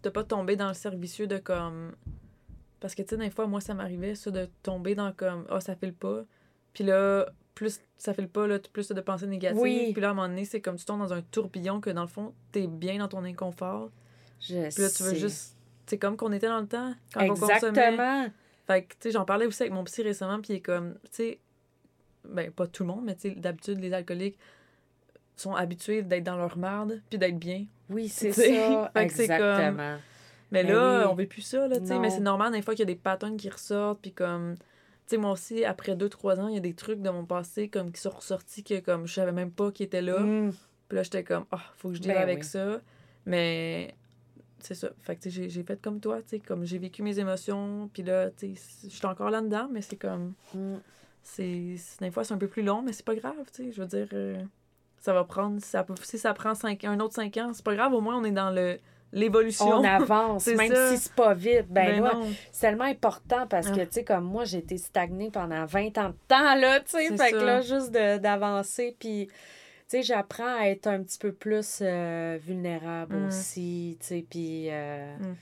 T'as 0.02 0.12
pas 0.12 0.24
tombé 0.24 0.56
dans 0.56 0.67
le 0.67 0.74
cercle 0.74 0.98
vicieux 0.98 1.28
de 1.28 1.38
comme. 1.38 1.93
Parce 2.80 2.95
que, 2.95 3.02
tu 3.02 3.10
sais, 3.10 3.17
des 3.17 3.30
fois, 3.30 3.48
moi, 3.48 3.60
ça 3.60 3.74
m'arrivait, 3.74 4.15
ça, 4.15 4.32
de 4.32 4.48
tomber 4.63 4.95
dans 4.95 5.12
comme. 5.12 5.45
Ah, 5.50 5.60
ça 5.60 5.76
file 5.76 5.93
pas. 5.93 6.24
Puis 6.74 6.84
là, 6.84 7.26
plus 7.60 7.82
ça 7.98 8.13
file 8.13 8.30
pas, 8.30 8.48
là, 8.48 8.58
plus 8.72 8.88
t'as 8.88 8.93
de 8.93 9.02
pensées 9.02 9.28
négatives. 9.28 9.60
Oui. 9.62 9.91
Puis 9.91 10.02
là, 10.02 10.08
à 10.08 10.12
un 10.12 10.13
moment 10.13 10.30
donné, 10.30 10.45
c'est 10.45 10.62
comme 10.62 10.78
tu 10.78 10.86
tombes 10.86 11.00
dans 11.00 11.13
un 11.13 11.22
tourbillon 11.22 11.82
que, 11.82 11.89
dans 11.89 12.02
le 12.04 12.08
fond, 12.08 12.34
t'es 12.52 12.65
bien 12.67 12.98
dans 13.00 13.08
ton 13.10 13.24
inconfort. 13.26 13.89
Je 14.39 14.54
Puis 14.54 14.82
là, 14.82 14.89
tu 14.89 15.04
veux 15.04 15.10
sais. 15.10 15.15
juste. 15.15 15.56
C'est 15.86 15.98
comme 15.98 16.15
qu'on 16.15 16.32
était 16.32 16.48
dans 16.48 16.62
le 16.62 16.67
temps. 16.67 16.93
Quand 17.13 17.22
on. 17.22 17.34
Exactement. 17.36 18.28
Fait 18.67 18.84
que, 18.84 18.93
tu 18.93 18.98
sais, 19.02 19.12
j'en 19.12 19.26
parlais 19.26 19.45
aussi 19.48 19.63
avec 19.63 19.74
mon 19.74 19.84
psy 19.84 20.02
récemment, 20.04 20.39
puis 20.39 20.54
il 20.54 20.56
est 20.58 20.62
comme, 20.62 20.93
tu 21.06 21.10
sais, 21.12 21.39
ben, 22.24 22.52
pas 22.52 22.67
tout 22.67 22.84
le 22.84 22.88
monde, 22.88 23.04
mais 23.06 23.15
tu 23.15 23.22
sais, 23.30 23.32
d'habitude, 23.36 23.80
les 23.80 23.91
alcooliques 23.93 24.38
sont 25.36 25.56
habitués 25.56 26.04
d'être 26.04 26.24
dans 26.24 26.38
leur 26.38 26.58
marde, 26.58 27.02
puis 27.10 27.17
d'être 27.17 27.39
bien. 27.39 27.65
Oui, 27.89 28.08
c'est 28.08 28.30
Tu 28.32 28.41
ça. 28.41 28.91
fait 28.93 29.08
que 29.08 29.13
c'est 29.13 29.28
comme- 29.28 29.36
Exactement. 29.38 29.98
Mais 30.52 30.63
Ben 30.63 30.74
là, 30.74 31.00
oui. 31.00 31.06
on 31.12 31.15
veut 31.15 31.28
plus 31.28 31.41
ça, 31.41 31.67
là, 31.67 31.80
tu 31.80 31.88
sais, 31.88 32.00
mais 32.00 32.10
c'est 32.10 32.19
normal, 32.22 32.52
des 32.54 32.62
fois, 32.62 32.74
qu'il 32.76 32.82
y 32.82 32.89
a 32.91 32.93
des 32.93 33.00
patterns 33.00 33.36
qui 33.38 33.50
ressortent, 33.50 34.00
puis 34.02 34.12
comme, 34.13 34.56
tu 34.58 34.63
sais, 35.10 35.17
moi 35.17 35.32
aussi, 35.32 35.63
après 35.65 35.95
2-3 35.95 36.39
ans, 36.39 36.48
il 36.48 36.56
y 36.56 36.58
a 36.58 36.62
des 36.62 36.74
trucs 36.74 37.02
de 37.02 37.10
mon 37.10 37.26
passé, 37.26 37.67
comme, 37.69 37.91
qui 37.91 38.02
sont 38.02 38.10
ressortis 38.12 38.63
que, 38.63 38.80
comme, 38.80 39.08
je 39.08 39.13
savais 39.13 39.32
même 39.32 39.52
pas 39.52 39.72
qu'ils 39.72 39.86
étaient 39.88 40.02
là. 40.02 40.19
Mm. 40.19 40.52
Puis 40.88 40.95
là, 40.95 41.04
j'étais 41.04 41.24
comme, 41.24 41.45
ah, 41.52 41.62
faut 41.78 41.89
que 41.89 41.95
je 41.95 42.02
deal 42.02 42.13
Ben 42.13 42.22
avec 42.22 42.39
oui. 42.39 42.43
ça. 42.45 42.82
Mais 43.26 43.93
c'est 44.60 44.76
ça. 44.76 44.89
Fait 45.02 45.15
que, 45.15 45.22
tu 45.22 45.32
sais, 45.32 45.50
j'ai- 45.50 45.63
fait 45.63 45.82
comme 45.82 46.00
toi, 46.00 46.22
tu 46.22 46.30
sais, 46.30 46.39
comme 46.39 46.65
j'ai 46.65 46.78
vécu 46.80 47.04
mes 47.04 47.19
émotions, 47.19 47.89
puis 47.93 48.04
là, 48.04 48.30
tu 48.32 48.56
sais, 48.56 48.62
je 48.86 48.95
suis 48.95 49.06
encore 49.06 49.30
là-dedans, 49.30 49.67
mais 49.72 49.82
c'est 49.82 49.95
comme, 49.98 50.34
Mm. 50.54 50.76
c'est 51.22 51.76
des 52.02 52.12
fois 52.12 52.24
c'est 52.24 52.34
un 52.34 52.38
peu 52.38 52.48
plus 52.48 52.63
long 52.63 52.82
mais 52.82 52.93
c'est 52.93 53.06
pas 53.06 53.13
grave 53.13 53.36
tu 53.54 53.65
sais 53.65 53.72
je 53.74 53.82
veux 53.82 53.88
dire 53.88 54.08
euh, 54.13 54.41
ça 55.00 55.13
va 55.13 55.26
prendre 55.26 55.62
si 55.62 55.67
ça, 55.69 55.86
si 56.02 56.17
ça 56.17 56.34
prend 56.34 56.56
cinq, 56.56 56.86
un 56.86 57.00
autre 57.02 57.13
cinq 57.13 57.36
ans 57.38 57.52
c'est 57.54 57.63
pas 57.63 57.76
grave 57.76 57.93
au 57.93 58.00
moins 58.02 58.17
on 58.17 58.24
est 58.24 58.32
dans 58.32 58.50
le 58.52 58.80
l'évolution 59.12 59.67
On 59.67 59.84
avance, 59.84 60.45
même 60.56 60.74
ça. 60.74 60.91
si 60.91 60.98
c'est 60.98 61.13
pas 61.13 61.34
vite. 61.34 61.65
Ben, 61.69 62.02
Ben 62.02 62.04
là, 62.04 62.13
c'est 62.52 62.62
tellement 62.62 62.84
important 62.86 63.48
parce 63.48 63.67
que, 63.72 63.82
Ah. 63.82 63.86
tu 63.86 63.91
sais, 63.93 64.04
comme 64.04 64.24
moi, 64.26 64.43
j'ai 64.45 64.60
été 64.60 64.78
stagnée 64.78 65.32
pendant 65.32 65.65
20 65.65 65.98
ans 65.98 66.10
de 66.10 66.15
temps, 66.28 66.56
là, 66.56 66.80
tu 66.82 66.91
sais. 66.91 67.08
Fait 67.17 67.32
que 67.32 67.39
ça. 67.39 67.45
là, 67.45 67.62
juste 67.62 67.91
d'avancer, 67.91 68.95
puis, 69.00 69.28
tu 69.28 69.34
sais, 69.88 70.02
j'apprends 70.04 70.60
à 70.62 70.67
être 70.67 70.88
un 70.88 71.02
petit 71.02 71.17
peu 71.17 71.32
plus 71.32 71.80
euh, 71.82 72.38
vulnérable 72.45 73.15
Mm. 73.15 73.28
aussi, 73.28 73.98
tu 74.00 74.06
sais, 74.08 74.26
puis, 74.30 74.67
euh, 74.69 75.15
Mm. 75.17 75.36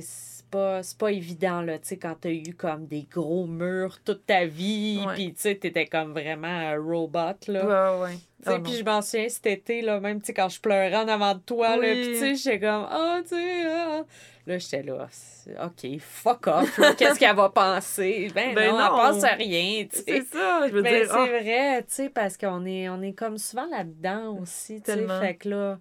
C'est 0.00 0.44
pas, 0.50 0.82
c'est 0.82 0.96
pas 0.98 1.10
évident, 1.12 1.62
là, 1.62 1.78
tu 1.78 1.88
sais, 1.88 1.96
quand 1.96 2.14
t'as 2.20 2.30
eu 2.30 2.54
comme 2.54 2.86
des 2.86 3.06
gros 3.10 3.46
murs 3.46 3.98
toute 4.04 4.24
ta 4.26 4.44
vie, 4.44 5.00
puis, 5.14 5.34
tu 5.34 5.40
sais, 5.40 5.54
t'étais 5.56 5.86
comme 5.86 6.12
vraiment 6.12 6.46
un 6.46 6.76
robot, 6.80 7.34
là. 7.48 7.96
ouais 7.98 8.02
ouais 8.04 8.18
Ah, 8.46 8.58
puis 8.62 8.74
je 8.74 8.84
m'en 8.84 9.02
souviens 9.02 9.28
cet 9.28 9.46
été, 9.46 9.80
là, 9.82 9.98
même, 10.00 10.20
tu 10.20 10.26
sais, 10.26 10.34
quand 10.34 10.48
je 10.48 10.60
pleurais 10.60 10.94
en 10.96 11.08
avant 11.08 11.34
de 11.34 11.40
toi, 11.40 11.76
là, 11.76 11.82
Oui. 11.82 12.00
puis 12.02 12.12
tu 12.12 12.18
sais, 12.18 12.34
j'étais 12.36 12.60
comme, 12.60 12.86
ah, 12.90 13.20
tu 13.22 13.34
sais, 13.34 13.66
ah. 13.66 14.04
Là, 14.46 14.58
j'étais 14.58 14.82
là, 14.82 15.08
c'est- 15.10 15.56
OK, 15.58 15.98
fuck 16.00 16.46
off, 16.48 16.76
là, 16.78 16.92
qu'est-ce 16.98 17.18
qu'elle 17.18 17.34
va 17.34 17.48
penser? 17.48 18.30
Ben, 18.34 18.54
Ben 18.54 18.70
non, 18.72 18.78
non. 18.78 18.84
elle 18.84 18.90
pense 19.14 19.24
à 19.24 19.28
rien, 19.34 19.84
tu 19.90 19.96
c'est 20.06 20.20
sais. 20.20 20.26
ça 20.32 20.68
je 20.68 20.72
veux 20.74 20.82
Mais 20.82 20.98
dire 21.00 21.08
c'est 21.10 21.18
ah, 21.18 21.24
vrai, 21.26 21.82
tu 21.82 21.94
sais, 21.94 22.08
parce 22.10 22.36
qu'on 22.36 22.64
est, 22.66 22.88
on 22.90 23.00
est 23.00 23.14
comme 23.14 23.38
souvent 23.38 23.66
là-dedans 23.70 24.36
aussi, 24.40 24.82
tu 24.82 24.92
sais, 24.92 25.06
fait 25.20 25.34
que 25.36 25.48
là... 25.48 25.78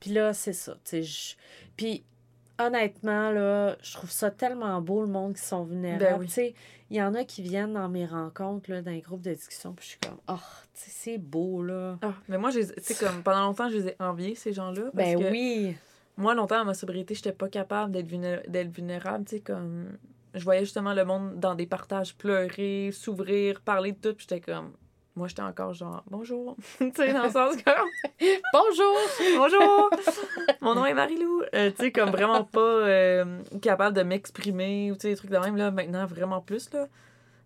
Puis 0.00 0.10
là, 0.10 0.34
c'est 0.34 0.52
ça, 0.52 0.72
tu 0.84 0.90
sais. 0.90 1.02
je- 1.02 1.34
Puis 1.78 2.04
honnêtement, 2.58 3.30
là, 3.30 3.76
je 3.82 3.92
trouve 3.94 4.10
ça 4.10 4.30
tellement 4.30 4.80
beau, 4.80 5.02
le 5.02 5.08
monde 5.08 5.34
qui 5.34 5.42
sont 5.42 5.64
vulnérables. 5.64 6.26
Ben 6.26 6.28
oui. 6.36 6.54
Il 6.90 6.96
y 6.96 7.02
en 7.02 7.14
a 7.14 7.24
qui 7.24 7.42
viennent 7.42 7.72
dans 7.74 7.88
mes 7.88 8.06
rencontres, 8.06 8.70
là, 8.70 8.82
dans 8.82 8.90
les 8.90 9.00
groupes 9.00 9.22
de 9.22 9.32
discussion, 9.32 9.72
puis 9.72 9.84
je 9.84 9.90
suis 9.90 9.98
comme, 10.00 10.18
oh, 10.28 10.40
c'est 10.74 11.18
beau, 11.18 11.62
là. 11.62 11.98
Ah, 12.02 12.12
mais 12.28 12.38
moi, 12.38 12.50
tu 12.52 12.94
comme 12.94 13.22
pendant 13.22 13.46
longtemps, 13.46 13.68
je 13.68 13.76
les 13.78 13.88
ai 13.88 13.96
enviés, 13.98 14.34
ces 14.34 14.52
gens-là. 14.52 14.90
Ben 14.92 15.18
que 15.18 15.30
oui. 15.30 15.74
Moi, 16.16 16.34
longtemps, 16.34 16.60
à 16.60 16.64
ma 16.64 16.74
sobriété, 16.74 17.14
j'étais 17.14 17.32
pas 17.32 17.48
capable 17.48 17.90
d'être 17.90 18.06
vulné- 18.06 18.48
d'être 18.48 18.70
vulnérable. 18.70 19.24
Tu 19.24 19.36
sais, 19.36 19.40
comme. 19.40 19.96
Je 20.34 20.44
voyais 20.44 20.64
justement 20.64 20.94
le 20.94 21.04
monde 21.04 21.38
dans 21.40 21.54
des 21.54 21.66
partages 21.66 22.14
pleurer, 22.16 22.90
s'ouvrir, 22.92 23.60
parler 23.60 23.92
de 23.92 23.96
tout, 23.98 24.14
puis 24.14 24.26
j'étais 24.28 24.40
comme. 24.40 24.72
Moi, 25.16 25.28
j'étais 25.28 25.42
encore 25.42 25.72
genre, 25.74 26.02
bonjour. 26.10 26.56
tu 26.78 26.90
sais, 26.92 27.12
dans 27.12 27.22
le 27.22 27.30
sens 27.30 27.54
comme, 27.62 27.88
Bonjour! 28.52 28.96
bonjour, 29.36 29.90
mon 30.60 30.74
nom 30.74 30.86
est 30.86 30.94
Marie-Lou. 30.94 31.42
Euh, 31.54 31.70
tu 31.70 31.76
sais, 31.84 31.92
comme 31.92 32.10
vraiment 32.10 32.42
pas 32.42 32.60
euh, 32.60 33.40
capable 33.62 33.96
de 33.96 34.02
m'exprimer, 34.02 34.90
ou 34.90 34.96
tu 34.96 35.02
sais, 35.02 35.10
des 35.10 35.16
trucs 35.16 35.30
de 35.30 35.38
même, 35.38 35.56
là, 35.56 35.70
maintenant, 35.70 36.04
vraiment 36.06 36.40
plus, 36.40 36.68
là. 36.72 36.88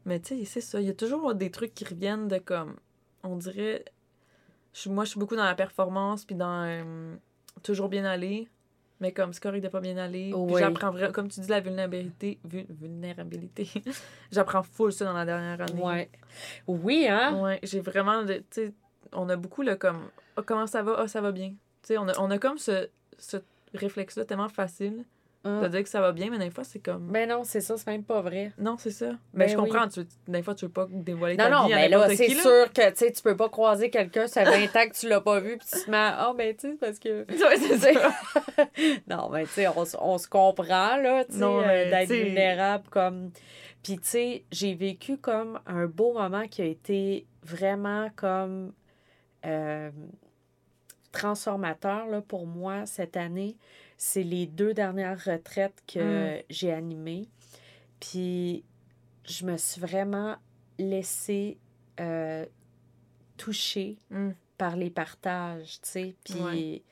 Mais 0.06 0.18
tu 0.18 0.38
sais, 0.38 0.44
c'est 0.46 0.60
ça, 0.62 0.80
il 0.80 0.86
y 0.86 0.90
a 0.90 0.94
toujours 0.94 1.34
des 1.34 1.50
trucs 1.50 1.74
qui 1.74 1.84
reviennent 1.84 2.28
de 2.28 2.38
comme. 2.38 2.76
On 3.22 3.36
dirait. 3.36 3.84
moi, 4.86 5.04
je 5.04 5.10
suis 5.10 5.20
beaucoup 5.20 5.36
dans 5.36 5.44
la 5.44 5.54
performance, 5.54 6.24
puis 6.24 6.36
dans 6.36 6.64
euh, 6.64 7.14
toujours 7.62 7.90
bien 7.90 8.06
aller. 8.06 8.48
Mais 9.00 9.12
comme 9.12 9.32
c'est 9.32 9.42
correct 9.42 9.62
de 9.62 9.68
pas 9.68 9.80
bien 9.80 9.96
aller. 9.96 10.32
Oui. 10.34 10.58
j'apprends 10.60 10.90
vraiment, 10.90 11.12
comme 11.12 11.28
tu 11.28 11.40
dis, 11.40 11.48
la 11.48 11.60
vulnérabilité. 11.60 12.38
vul- 12.44 12.66
vulnérabilité. 12.68 13.68
j'apprends 14.32 14.62
full 14.62 14.92
ça 14.92 15.04
dans 15.04 15.12
la 15.12 15.24
dernière 15.24 15.60
année. 15.60 15.80
Ouais. 15.82 16.10
Oui, 16.66 17.06
hein? 17.08 17.40
Ouais, 17.40 17.60
j'ai 17.62 17.80
vraiment. 17.80 18.24
Tu 18.26 18.42
sais, 18.50 18.72
on 19.12 19.28
a 19.28 19.36
beaucoup 19.36 19.62
le 19.62 19.76
comme. 19.76 20.10
Ah, 20.36 20.42
comment 20.44 20.66
ça 20.66 20.82
va? 20.82 20.96
Ah, 20.98 21.08
ça 21.08 21.20
va 21.20 21.30
bien. 21.32 21.50
Tu 21.50 21.56
sais, 21.94 21.98
on 21.98 22.08
a, 22.08 22.18
on 22.18 22.30
a 22.30 22.38
comme 22.38 22.58
ce, 22.58 22.88
ce 23.18 23.36
réflexe-là 23.74 24.24
tellement 24.24 24.48
facile 24.48 25.04
Hein. 25.44 25.62
de 25.62 25.68
dire 25.68 25.84
que 25.84 25.88
ça 25.88 26.00
va 26.00 26.10
bien, 26.10 26.30
mais 26.30 26.38
des 26.38 26.50
fois, 26.50 26.64
c'est 26.64 26.80
comme. 26.80 27.06
Ben 27.12 27.28
non, 27.28 27.42
c'est 27.44 27.60
ça, 27.60 27.76
c'est 27.76 27.86
même 27.86 28.02
pas 28.02 28.20
vrai. 28.22 28.52
Non, 28.58 28.76
c'est 28.76 28.90
ça. 28.90 29.12
Mais 29.32 29.46
Ben 29.46 29.52
je 29.52 29.56
oui. 29.56 29.70
comprends. 29.70 29.88
Tu, 29.88 30.00
des 30.26 30.42
fois, 30.42 30.54
tu 30.54 30.64
veux 30.64 30.70
pas 30.72 30.86
dévoiler 30.90 31.36
Non, 31.36 31.44
ta 31.44 31.50
non, 31.50 31.66
vie 31.66 31.74
à 31.74 31.76
mais 31.76 31.88
là, 31.88 32.08
c'est 32.08 32.28
sûr 32.30 32.72
que, 32.72 32.90
tu 32.90 32.96
sais, 32.96 33.12
tu 33.12 33.22
peux 33.22 33.36
pas 33.36 33.48
croiser 33.48 33.88
quelqu'un, 33.88 34.26
ça 34.26 34.44
fait 34.44 34.66
20 34.66 34.76
ans 34.80 34.88
que 34.88 34.98
tu 34.98 35.08
l'as 35.08 35.20
pas 35.20 35.38
vu, 35.38 35.56
puis 35.56 35.68
tu 35.72 35.84
te 35.84 35.90
mets, 35.90 35.96
ah, 35.96 36.32
ben, 36.36 36.54
tu 36.56 36.70
sais, 36.72 36.76
parce 36.80 36.98
que. 36.98 37.24
C'est. 37.78 37.94
Non, 39.08 39.28
mais 39.30 39.44
tu 39.44 39.50
sais, 39.50 39.68
on, 39.68 39.84
on 40.00 40.18
se 40.18 40.26
comprend, 40.28 40.96
là, 40.96 41.24
tu 41.24 41.32
sais, 41.34 41.38
Non, 41.38 41.60
euh, 41.60 41.66
mais, 41.66 41.90
d'être 41.90 42.12
vulnérable 42.12 42.84
comme. 42.90 43.30
Puis, 43.84 43.96
tu 43.98 44.08
sais, 44.08 44.44
j'ai 44.50 44.74
vécu 44.74 45.18
comme 45.18 45.60
un 45.66 45.86
beau 45.86 46.12
moment 46.14 46.48
qui 46.48 46.62
a 46.62 46.64
été 46.64 47.26
vraiment 47.44 48.08
comme 48.16 48.72
euh, 49.46 49.90
transformateur, 51.12 52.06
là, 52.06 52.20
pour 52.20 52.46
moi, 52.46 52.86
cette 52.86 53.16
année. 53.16 53.56
C'est 53.98 54.22
les 54.22 54.46
deux 54.46 54.72
dernières 54.72 55.22
retraites 55.22 55.82
que 55.86 56.38
Mm. 56.38 56.42
j'ai 56.48 56.72
animées. 56.72 57.28
Puis, 58.00 58.64
je 59.24 59.44
me 59.44 59.56
suis 59.56 59.80
vraiment 59.80 60.36
laissée 60.78 61.58
euh, 62.00 62.46
toucher 63.36 63.98
Mm. 64.10 64.30
par 64.56 64.76
les 64.76 64.88
partages, 64.90 65.80
tu 65.82 65.88
sais. 65.90 66.14
Puis, 66.24 66.40
Ouais. 66.40 66.82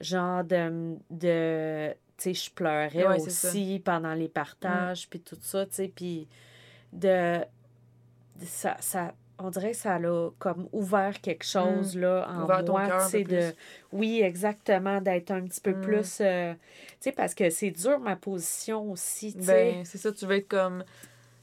genre 0.00 0.42
de. 0.44 0.96
de 1.10 1.94
tu 2.18 2.22
sais, 2.22 2.34
je 2.34 2.50
pleurais 2.50 3.06
Ouais, 3.06 3.20
aussi 3.20 3.80
pendant 3.84 4.14
les 4.14 4.28
partages, 4.28 5.08
puis 5.08 5.20
tout 5.20 5.36
ça, 5.40 5.66
tu 5.66 5.74
sais. 5.74 5.88
Puis, 5.94 6.26
de. 6.92 7.38
de- 7.38 8.44
Ça, 8.44 8.76
ça, 8.80 9.14
on 9.38 9.50
dirait 9.50 9.72
que 9.72 9.76
ça 9.76 9.98
l'a 9.98 10.30
comme 10.38 10.68
ouvert 10.72 11.20
quelque 11.20 11.44
chose, 11.44 11.96
là, 11.96 12.26
en. 12.30 12.44
Ouvert 12.44 12.64
moi, 12.64 12.86
de. 13.24 13.52
Oui, 13.92 14.20
exactement, 14.22 15.00
d'être 15.00 15.30
un 15.30 15.42
petit 15.42 15.60
peu 15.60 15.72
Mm. 15.72 15.80
plus. 15.80 16.18
euh, 16.20 16.54
tu 16.54 16.58
sais, 17.00 17.12
parce 17.12 17.34
que 17.34 17.50
c'est 17.50 17.70
dur, 17.70 17.98
ma 17.98 18.16
position 18.16 18.90
aussi, 18.90 19.34
tu 19.34 19.44
sais. 19.44 19.72
Ben, 19.72 19.84
c'est 19.84 19.98
ça, 19.98 20.12
tu 20.12 20.26
veux 20.26 20.36
être 20.36 20.48
comme. 20.48 20.84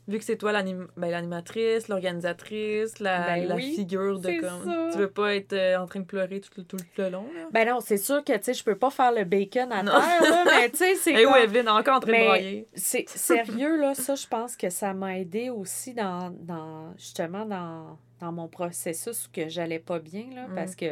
Vu 0.07 0.17
que 0.19 0.25
c'est 0.25 0.35
toi 0.35 0.51
ben, 0.51 0.87
l'animatrice, 0.97 1.87
l'organisatrice, 1.87 2.99
la, 2.99 3.21
Ben 3.25 3.47
la 3.47 3.55
oui, 3.55 3.73
figure 3.73 4.19
de 4.19 4.31
comme. 4.41 4.65
ça. 4.65 4.89
Tu 4.91 4.97
veux 4.97 5.09
pas 5.09 5.33
être 5.35 5.53
euh, 5.53 5.77
en 5.77 5.85
train 5.85 6.01
de 6.01 6.05
pleurer 6.05 6.41
tout, 6.41 6.49
le- 6.57 6.63
tout 6.65 6.77
le 6.97 7.09
long, 7.09 7.25
là. 7.33 7.47
Ben 7.51 7.67
non, 7.69 7.79
c'est 7.79 7.95
sûr 7.97 8.21
que, 8.23 8.33
tu 8.33 8.43
sais, 8.43 8.53
je 8.53 8.63
peux 8.65 8.75
pas 8.77 8.89
faire 8.89 9.13
le 9.13 9.23
bacon 9.23 9.71
à 9.71 9.81
Non. 9.81 9.93
terre, 9.93 10.21
là, 10.29 10.43
mais 10.61 10.69
tu 10.71 10.77
sais, 10.77 10.95
c'est 10.95 11.13
Et 11.13 11.23
comme... 11.23 11.33
encore 11.69 11.95
en 11.97 11.99
train 12.01 12.11
Mais- 12.11 12.19
de 12.19 12.25
broyer. 12.25 12.67
C'est 12.73 13.07
sérieux, 13.57 13.79
là, 13.79 13.93
ça, 13.95 14.15
je 14.15 14.27
pense 14.27 14.57
que 14.57 14.69
ça 14.69 14.93
m'a 14.93 15.17
aidé 15.17 15.49
aussi 15.49 15.93
dans, 15.93 16.31
dans 16.31 16.93
justement, 16.97 17.45
dans, 17.45 17.97
dans 18.19 18.31
mon 18.33 18.49
processus 18.49 19.27
où 19.27 19.31
que 19.31 19.47
j'allais 19.47 19.79
pas 19.79 19.99
bien, 19.99 20.25
là, 20.35 20.47
Mm. 20.49 20.55
parce 20.55 20.75
que 20.75 20.85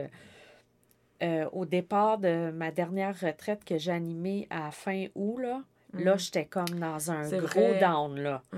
euh, 1.24 1.48
au 1.52 1.66
départ 1.66 2.18
de 2.18 2.50
ma 2.52 2.72
dernière 2.72 3.16
retraite 3.20 3.64
que 3.64 3.78
animée 3.92 4.48
à 4.50 4.72
fin 4.72 5.06
août, 5.16 5.38
là, 5.38 5.62
là, 5.94 6.16
Mm. 6.16 6.20
j'étais 6.20 6.46
comme 6.46 6.80
dans 6.80 7.12
un 7.12 7.30
gros 7.30 7.48
vrai. 7.70 7.80
down, 7.80 8.20
là. 8.20 8.42
Mm. 8.54 8.58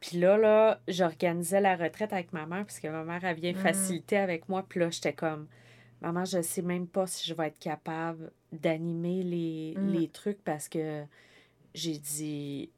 Puis 0.00 0.18
là, 0.18 0.36
là, 0.36 0.80
j'organisais 0.88 1.60
la 1.60 1.76
retraite 1.76 2.12
avec 2.12 2.32
ma 2.32 2.46
mère, 2.46 2.64
parce 2.64 2.80
que 2.80 2.88
ma 2.88 3.04
mère, 3.04 3.24
elle 3.24 3.36
vient 3.38 3.52
Mm. 3.52 3.56
faciliter 3.56 4.16
avec 4.18 4.48
moi, 4.48 4.64
puis 4.68 4.80
là, 4.80 4.90
j'étais 4.90 5.12
comme... 5.12 5.46
Maman, 6.00 6.24
je 6.26 6.42
sais 6.42 6.60
même 6.60 6.86
pas 6.86 7.06
si 7.06 7.26
je 7.26 7.32
vais 7.32 7.46
être 7.46 7.58
capable 7.58 8.30
d'animer 8.52 9.22
les, 9.22 9.74
les 9.78 10.08
trucs 10.08 10.42
parce 10.44 10.68
que 10.68 11.04
j'ai 11.72 11.96
dit, 11.96 12.70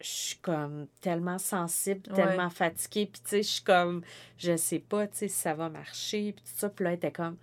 je 0.00 0.06
suis 0.08 0.36
comme 0.38 0.88
tellement 1.00 1.38
sensible, 1.38 2.02
Ouais. 2.10 2.16
tellement 2.16 2.50
fatiguée, 2.50 3.06
puis 3.06 3.20
tu 3.22 3.30
sais, 3.30 3.42
je 3.44 3.48
suis 3.48 3.62
comme, 3.62 4.02
je 4.36 4.56
sais 4.56 4.80
pas, 4.80 5.06
tu 5.06 5.16
sais, 5.16 5.28
si 5.28 5.36
ça 5.38 5.54
va 5.54 5.68
marcher, 5.68 6.32
puis 6.32 6.42
tout 6.44 6.50
ça. 6.58 6.70
Puis 6.70 6.82
là, 6.84 6.90
elle 6.90 6.96
était 6.96 7.12
comme, 7.12 7.36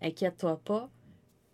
inquiète-toi 0.00 0.58
pas, 0.64 0.88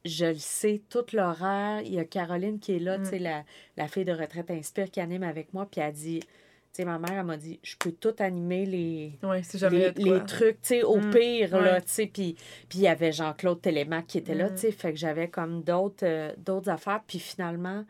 je 0.05 0.27
le 0.27 0.35
sais, 0.39 0.83
tout 0.89 1.05
l'horaire. 1.13 1.81
Il 1.83 1.95
y 1.95 1.99
a 1.99 2.05
Caroline 2.05 2.59
qui 2.59 2.73
est 2.77 2.79
là, 2.79 2.99
Mm. 2.99 3.03
tu 3.03 3.09
sais, 3.11 3.19
la, 3.19 3.45
la 3.77 3.89
fille 3.89 4.05
de 4.05 4.13
retraite 4.13 4.51
Inspire 4.51 4.91
qui 4.91 5.01
anime 5.01 5.23
avec 5.23 5.53
moi, 5.55 5.67
puis 5.71 5.81
elle 5.81 5.93
dit, 5.93 6.21
tu 6.21 6.29
sais, 6.73 6.85
ma 6.85 6.99
mère, 6.99 7.13
elle 7.21 7.25
m'a 7.27 7.37
dit, 7.37 7.61
je 7.63 7.77
peux 7.77 7.93
tout 7.93 8.15
animer 8.19 8.65
les, 8.67 9.19
Ouais, 9.23 9.43
si 9.43 9.59
jamais. 9.59 9.93
les, 9.97 10.25
trucs, 10.25 10.61
tu 10.63 10.69
sais, 10.69 10.83
au 10.83 10.99
Mm, 10.99 11.11
pire, 11.11 11.59
là, 11.61 11.81
tu 11.81 11.89
sais, 11.93 12.07
puis 12.07 12.35
puis 12.69 12.79
il 12.79 12.83
y 12.83 12.89
avait 12.89 13.13
Jean-Claude 13.13 13.61
Télémac 13.61 14.07
qui 14.07 14.19
était 14.19 14.35
là, 14.35 14.49
Mm. 14.51 14.55
tu 14.55 14.61
sais, 14.63 14.73
fait 14.73 14.93
que 14.93 14.99
j'avais 14.99 15.29
comme 15.29 15.63
d'autres 15.63 16.05
euh, 16.07 16.33
d'autres 16.39 16.71
affaires, 16.71 17.03
puis 17.07 17.19
finalement, 17.19 17.85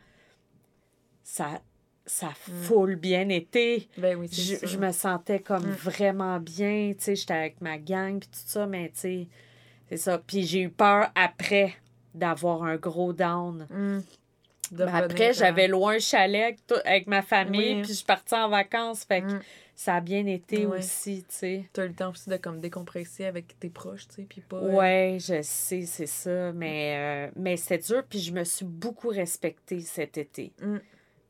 ça, 1.25 1.61
ça 2.05 2.31
full 2.35 2.97
bien 2.97 3.29
été. 3.29 3.89
Ben 3.97 4.17
oui, 4.19 4.29
Je, 4.31 4.67
je 4.67 4.77
me 4.77 4.91
sentais 4.93 5.41
comme 5.41 5.67
Mm. 5.69 5.75
vraiment 5.75 6.41
bien, 6.41 6.93
tu 6.97 7.05
sais, 7.05 7.15
j'étais 7.17 7.35
avec 7.35 7.61
ma 7.61 7.79
gang, 7.79 8.19
puis 8.19 8.29
tout 8.29 8.39
ça, 8.47 8.67
mais 8.67 8.89
tu 8.91 8.99
sais, 9.01 9.29
c'est 9.89 9.97
ça. 9.97 10.19
Puis 10.19 10.43
j'ai 10.45 10.63
eu 10.63 10.71
peur 10.71 11.11
après 11.15 11.75
d'avoir 12.15 12.63
un 12.65 12.77
gros 12.77 13.13
down. 13.13 13.67
Mm. 13.71 14.01
Revenir 14.73 14.95
après, 14.95 15.33
j'avais 15.35 15.69
loin 15.69 15.97
un 15.97 15.99
chalet 15.99 16.57
avec, 16.87 17.07
ma 17.07 17.21
famille, 17.21 17.75
Oui. 17.75 17.81
puis 17.83 17.89
je 17.91 17.95
suis 17.95 18.05
partie 18.07 18.35
en 18.35 18.49
vacances, 18.49 19.05
fait 19.05 19.21
que 19.21 19.27
Mm. 19.35 19.41
ça 19.75 19.97
a 19.97 20.01
bien 20.01 20.25
été 20.27 20.65
aussi, 20.65 21.25
tu 21.29 21.35
sais. 21.37 21.65
T'as 21.75 21.85
eu 21.85 21.89
le 21.89 21.95
temps 21.95 22.11
aussi 22.11 22.31
de 22.31 22.37
comme 22.39 22.59
décompresser 22.59 23.27
avec 23.27 23.59
tes 23.59 23.69
proches, 23.69 24.09
tu 24.09 24.15
sais, 24.15 24.23
puis 24.23 24.41
pas. 24.41 24.57
euh, 24.57 24.75
Ouais, 24.75 25.19
je 25.21 25.43
sais, 25.43 25.83
c'est 25.83 26.07
ça. 26.07 26.53
Mais, 26.53 27.29
euh, 27.29 27.33
mais 27.37 27.57
c'était 27.59 27.79
dur, 27.87 28.03
puis 28.09 28.19
je 28.21 28.33
me 28.33 28.45
suis 28.45 28.65
beaucoup 28.65 29.09
respectée 29.09 29.81
cet 29.81 30.17
été. 30.17 30.53
Mm. 30.63 30.77
Tu 30.79 30.83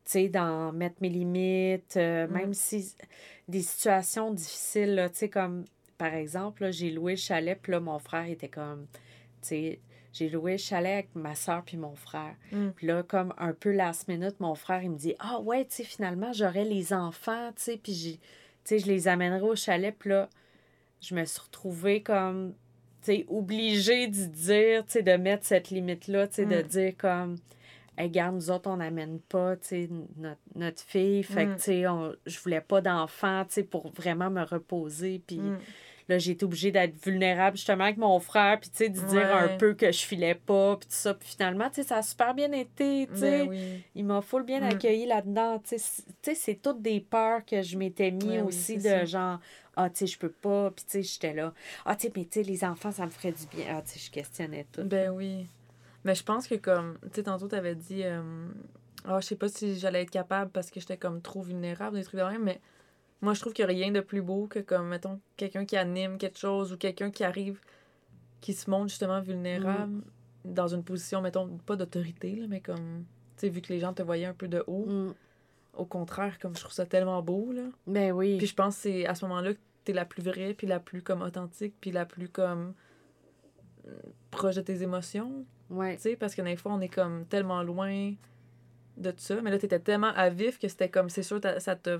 sais, 0.04 0.28
dans 0.28 0.72
mettre 0.72 0.96
mes 1.00 1.08
limites, 1.08 1.96
euh, 1.96 2.28
Mm. 2.28 2.32
même 2.32 2.54
si 2.54 2.94
des 3.48 3.62
situations 3.62 4.32
difficiles, 4.32 5.08
tu 5.12 5.18
sais, 5.18 5.28
comme 5.28 5.64
par 5.98 6.14
exemple, 6.14 6.62
là, 6.62 6.70
j'ai 6.70 6.90
loué 6.90 7.12
le 7.12 7.18
chalet, 7.18 7.58
puis 7.60 7.72
là, 7.72 7.80
mon 7.80 7.98
frère 7.98 8.26
était 8.28 8.48
comme, 8.48 8.86
tu 9.40 9.48
sais, 9.48 9.78
j'ai 10.12 10.28
loué 10.28 10.52
le 10.52 10.58
chalet 10.58 10.92
avec 10.92 11.14
ma 11.14 11.34
soeur 11.34 11.62
puis 11.64 11.76
mon 11.76 11.94
frère. 11.94 12.34
Mm. 12.52 12.68
Puis 12.76 12.86
là, 12.86 13.02
comme 13.02 13.32
un 13.38 13.52
peu 13.52 13.72
last 13.72 14.08
minute, 14.08 14.38
mon 14.40 14.54
frère, 14.54 14.82
il 14.82 14.90
me 14.90 14.96
dit 14.98 15.14
Ah 15.18 15.40
ouais, 15.40 15.64
tu 15.64 15.76
sais, 15.76 15.84
finalement, 15.84 16.32
j'aurai 16.32 16.64
les 16.64 16.92
enfants, 16.92 17.50
tu 17.56 17.62
sais, 17.62 17.76
puis 17.82 17.92
j'ai- 17.94 18.16
tu 18.18 18.20
sais, 18.64 18.78
je 18.78 18.86
les 18.86 19.08
amènerai 19.08 19.42
au 19.42 19.56
chalet. 19.56 19.94
Puis 19.98 20.10
là, 20.10 20.28
je 21.00 21.14
me 21.14 21.24
suis 21.24 21.40
retrouvée 21.40 22.02
comme, 22.02 22.54
tu 23.02 23.06
sais, 23.06 23.24
obligée 23.28 24.06
d'y 24.06 24.28
dire, 24.28 24.84
tu 24.84 24.92
sais, 24.92 25.02
de 25.02 25.12
mettre 25.16 25.44
cette 25.46 25.70
limite-là, 25.70 26.28
tu 26.28 26.34
sais, 26.34 26.46
de 26.46 26.58
Mm. 26.62 26.62
dire 26.62 26.92
comme 26.98 27.36
Hey, 27.98 28.06
regarde, 28.08 28.34
nous 28.36 28.50
autres, 28.50 28.70
on 28.70 28.78
n'amène 28.78 29.20
pas, 29.20 29.54
tu 29.56 29.66
sais, 29.68 29.88
notre, 30.16 30.40
notre 30.54 30.80
fille. 30.80 31.22
Fait 31.22 31.44
que, 31.44 31.50
Mm. 31.50 31.56
tu 31.56 31.62
sais, 31.62 31.84
je 32.24 32.40
voulais 32.40 32.62
pas 32.62 32.80
d'enfant, 32.80 33.44
tu 33.46 33.52
sais, 33.54 33.62
pour 33.64 33.90
vraiment 33.92 34.30
me 34.30 34.42
reposer. 34.42 35.22
Puis. 35.26 35.40
Là, 36.08 36.18
j'ai 36.18 36.32
été 36.32 36.44
obligée 36.44 36.70
d'être 36.72 36.94
vulnérable 37.04 37.56
justement 37.56 37.84
avec 37.84 37.96
mon 37.96 38.18
frère, 38.20 38.58
puis 38.60 38.70
tu 38.70 38.76
sais, 38.78 38.88
de 38.88 38.98
dire 39.00 39.34
un 39.34 39.56
peu 39.58 39.74
que 39.74 39.90
je 39.92 40.00
filais 40.04 40.34
pas, 40.34 40.76
puis 40.76 40.88
tout 40.88 40.94
ça. 40.96 41.14
Puis 41.14 41.28
finalement, 41.28 41.68
tu 41.68 41.76
sais, 41.76 41.82
ça 41.84 41.96
a 41.98 42.02
super 42.02 42.34
bien 42.34 42.50
été, 42.52 43.08
tu 43.12 43.18
sais. 43.18 43.38
Ben 43.44 43.48
oui. 43.48 43.82
Il 43.94 44.04
m'a 44.04 44.20
full 44.22 44.44
bien 44.44 44.60
Mm. 44.60 44.64
accueilli 44.72 45.06
là-dedans. 45.06 45.58
Tu 45.60 45.78
sais, 45.78 46.02
sais, 46.22 46.34
c'est 46.34 46.56
toutes 46.56 46.82
des 46.82 47.00
peurs 47.00 47.44
que 47.44 47.62
je 47.62 47.76
m'étais 47.76 48.10
mis 48.10 48.24
Ouais, 48.24 48.40
oui, 48.42 48.48
aussi 48.48 48.76
de 48.76 48.82
ça. 48.82 49.04
genre, 49.04 49.38
ah, 49.76 49.88
tu 49.90 49.98
sais, 49.98 50.06
je 50.06 50.18
peux 50.18 50.30
pas. 50.32 50.70
Puis, 50.70 50.84
tu 50.84 50.90
sais, 50.90 51.02
j'étais 51.02 51.32
là. 51.34 51.52
Ah, 51.84 51.96
tu 51.96 52.06
sais, 52.06 52.12
mais 52.16 52.24
tu 52.24 52.40
sais, 52.40 52.42
les 52.42 52.64
enfants, 52.64 52.90
ça 52.92 53.04
me 53.06 53.10
ferait 53.10 53.32
du 53.32 53.46
bien. 53.46 53.66
Ah, 53.76 53.82
tu 53.82 53.92
sais, 53.92 54.00
je 54.00 54.10
questionnais 54.10 54.66
tout. 54.72 54.82
Ben 54.84 55.10
oui. 55.10 55.46
Mais 56.04 56.14
je 56.16 56.24
pense 56.24 56.48
que 56.48 56.56
comme, 56.56 56.98
tu 57.04 57.08
sais, 57.14 57.22
tantôt, 57.22 57.46
t'avais 57.46 57.74
dit, 57.76 58.02
euh, 58.02 58.20
ah, 59.04 59.20
je 59.20 59.26
sais 59.28 59.36
pas 59.36 59.48
si 59.48 59.78
j'allais 59.78 60.02
être 60.02 60.10
capable 60.10 60.50
parce 60.50 60.70
que 60.70 60.80
j'étais 60.80 60.96
comme 60.96 61.22
trop 61.22 61.42
vulnérable, 61.42 61.96
des 61.96 62.02
trucs 62.04 62.18
de 62.20 62.24
même, 62.26 62.42
mais 62.42 62.60
moi, 63.22 63.34
je 63.34 63.40
trouve 63.40 63.52
qu'il 63.52 63.62
y 63.62 63.66
a 63.66 63.68
rien 63.68 63.90
de 63.90 64.00
plus 64.00 64.20
beau 64.20 64.46
que 64.48 64.58
comme, 64.58 64.88
mettons, 64.88 65.20
quelqu'un 65.36 65.64
qui 65.64 65.76
anime 65.76 66.18
quelque 66.18 66.38
chose 66.38 66.72
ou 66.72 66.76
quelqu'un 66.76 67.10
qui 67.10 67.24
arrive, 67.24 67.60
qui 68.40 68.52
se 68.52 68.68
montre 68.68 68.88
justement 68.88 69.20
vulnérable. 69.20 70.02
dans 70.44 70.66
une 70.74 70.82
position, 70.82 71.20
mettons, 71.22 71.56
pas 71.58 71.76
d'autorité, 71.76 72.42
mais 72.48 72.60
comme, 72.60 73.04
tu 73.36 73.46
sais, 73.46 73.48
vu 73.48 73.60
que 73.62 73.72
les 73.72 73.78
gens 73.78 73.92
te 73.92 74.02
voyaient 74.02 74.26
un 74.26 74.34
peu 74.34 74.48
de 74.48 74.64
haut, 74.66 74.86
Mm. 74.86 75.14
au 75.74 75.84
contraire, 75.84 76.38
comme 76.40 76.56
je 76.56 76.60
trouve 76.60 76.72
ça 76.72 76.84
tellement 76.84 77.22
beau, 77.22 77.52
là. 77.52 77.62
Ben 77.86 78.10
oui. 78.10 78.38
Puis 78.38 78.48
je 78.48 78.54
pense 78.54 78.74
que 78.74 78.82
c'est 78.82 79.06
à 79.06 79.14
ce 79.14 79.24
moment-là 79.26 79.54
que 79.54 79.60
t'es 79.84 79.92
la 79.92 80.04
plus 80.04 80.20
vraie, 80.22 80.52
puis 80.54 80.66
la 80.66 80.80
plus 80.80 81.00
comme 81.00 81.22
authentique, 81.22 81.74
puis 81.80 81.92
la 81.92 82.04
plus 82.06 82.28
comme 82.28 82.74
proche 84.30 84.56
de 84.56 84.60
tes 84.62 84.82
émotions, 84.82 85.44
ouais. 85.70 85.96
tu 85.96 86.02
sais, 86.02 86.16
parce 86.16 86.34
que 86.34 86.42
des 86.42 86.56
fois, 86.56 86.72
on 86.72 86.80
est 86.80 86.88
comme 86.88 87.24
tellement 87.26 87.62
loin 87.62 88.14
de 88.96 89.10
tout 89.10 89.18
ça, 89.18 89.40
mais 89.42 89.50
là, 89.50 89.58
t'étais 89.58 89.80
tellement 89.80 90.12
à 90.14 90.28
vif 90.28 90.58
que 90.58 90.68
c'était 90.68 90.88
comme, 90.88 91.08
c'est 91.08 91.22
sûr, 91.22 91.40
ça 91.58 91.76
t'a... 91.76 91.98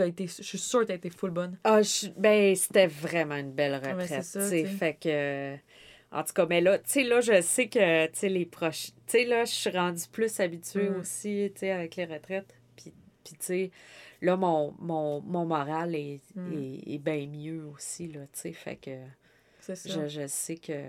été, 0.00 0.26
je 0.26 0.42
suis 0.42 0.58
sûre 0.58 0.80
que 0.80 0.86
t'as 0.86 0.94
été 0.94 1.10
full 1.10 1.30
bonne. 1.30 1.58
Ah, 1.64 1.82
je- 1.82 2.08
ben, 2.16 2.54
c'était 2.56 2.86
vraiment 2.86 3.36
une 3.36 3.52
belle 3.52 3.74
retraite. 3.74 4.22
ça, 4.24 4.40
tu 4.40 4.46
sais. 4.48 4.62
tu 4.64 4.68
sais. 4.70 4.76
Fait 4.76 4.94
que. 4.94 5.56
En 6.14 6.22
tout 6.24 6.32
cas, 6.34 6.44
mais 6.46 6.60
là, 6.60 6.78
tu 6.78 6.84
sais, 6.90 7.04
là, 7.04 7.20
je 7.22 7.40
sais 7.40 7.68
que, 7.68 8.06
tu 8.06 8.12
sais, 8.18 8.28
les 8.28 8.44
proches. 8.44 8.88
Tu 8.88 8.92
sais, 9.06 9.24
là, 9.24 9.44
je 9.46 9.52
suis 9.52 9.70
rendue 9.70 10.02
plus 10.12 10.40
habituée 10.40 10.90
Mm. 10.90 11.00
aussi, 11.00 11.50
tu 11.54 11.60
sais, 11.60 11.70
avec 11.70 11.96
les 11.96 12.04
retraites. 12.04 12.54
Puis, 12.76 12.92
puis 13.24 13.32
tu 13.34 13.36
sais, 13.40 13.70
là, 14.20 14.36
mon, 14.36 14.74
mon, 14.78 15.22
mon 15.22 15.46
moral 15.46 15.94
est, 15.94 16.20
Mm. 16.34 16.52
est, 16.52 16.94
est 16.94 16.98
bien 16.98 17.26
mieux 17.26 17.64
aussi, 17.64 18.08
là, 18.08 18.20
tu 18.32 18.40
sais. 18.40 18.52
Fait 18.52 18.76
que 18.76 18.90
C'est 19.60 19.74
ça. 19.74 19.88
je, 19.88 20.08
je 20.08 20.26
sais 20.26 20.56
que, 20.56 20.82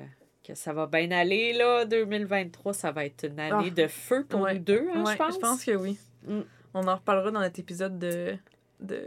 que 0.45 0.55
ça 0.55 0.73
va 0.73 0.87
bien 0.87 1.09
aller, 1.11 1.53
là. 1.53 1.85
2023, 1.85 2.73
ça 2.73 2.91
va 2.91 3.05
être 3.05 3.25
une 3.25 3.39
année 3.39 3.69
Ah. 3.71 3.81
de 3.81 3.87
feu 3.87 4.25
pour 4.27 4.41
Ouais. 4.41 4.55
nous 4.55 4.59
deux, 4.59 4.87
hein, 4.93 5.05
Ouais, 5.05 5.13
je 5.13 5.37
pense. 5.39 5.63
que 5.63 5.71
oui. 5.71 5.97
Mm. 6.27 6.41
On 6.73 6.85
en 6.87 6.95
reparlera 6.95 7.31
dans 7.31 7.39
notre 7.39 7.59
épisode 7.61 7.97
de, 7.97 8.35
de 8.83 9.05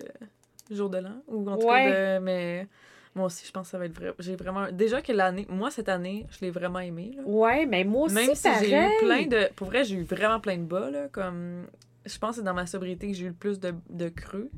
Jour 0.71 0.91
de 0.91 0.99
l'an. 0.99 1.23
Ou 1.29 1.49
en 1.49 1.57
tout 1.57 1.67
Ouais. 1.67 1.85
cas 1.85 2.19
de. 2.19 2.25
Mais 2.25 2.67
moi 3.15 3.27
aussi, 3.27 3.47
je 3.47 3.53
pense 3.53 3.69
que 3.69 3.71
ça 3.71 3.79
va 3.79 3.87
être 3.87 3.95
vrai. 3.95 4.12
J'ai 4.19 4.35
vraiment. 4.37 4.71
Déjà 4.73 5.01
que 5.01 5.12
l'année. 5.12 5.47
Moi, 5.49 5.71
cette 5.71 5.89
année, 5.89 6.27
je 6.31 6.41
l'ai 6.45 6.51
vraiment 6.51 6.81
aimée. 6.81 7.12
Là. 7.17 7.23
Ouais, 7.25 7.67
mais 7.67 7.85
moi 7.85 8.07
aussi, 8.07 8.15
Même 8.15 8.35
si 8.35 8.49
j'ai 8.61 8.77
eu 8.77 8.89
plein 9.01 9.27
de. 9.27 9.53
Pour 9.55 9.69
vrai, 9.69 9.85
j'ai 9.85 9.95
eu 9.97 10.03
vraiment 10.03 10.41
plein 10.41 10.57
de 10.59 10.65
bas. 10.65 10.91
Là, 10.91 11.09
comme. 11.12 11.67
Je 12.05 12.19
pense 12.19 12.31
que 12.31 12.37
c'est 12.37 12.43
dans 12.45 12.55
ma 12.55 12.67
sobriété 12.67 13.09
que 13.09 13.15
j'ai 13.15 13.25
eu 13.27 13.29
le 13.29 13.35
plus 13.35 13.59
de, 13.61 13.75
de 13.91 14.09
creux. 14.09 14.51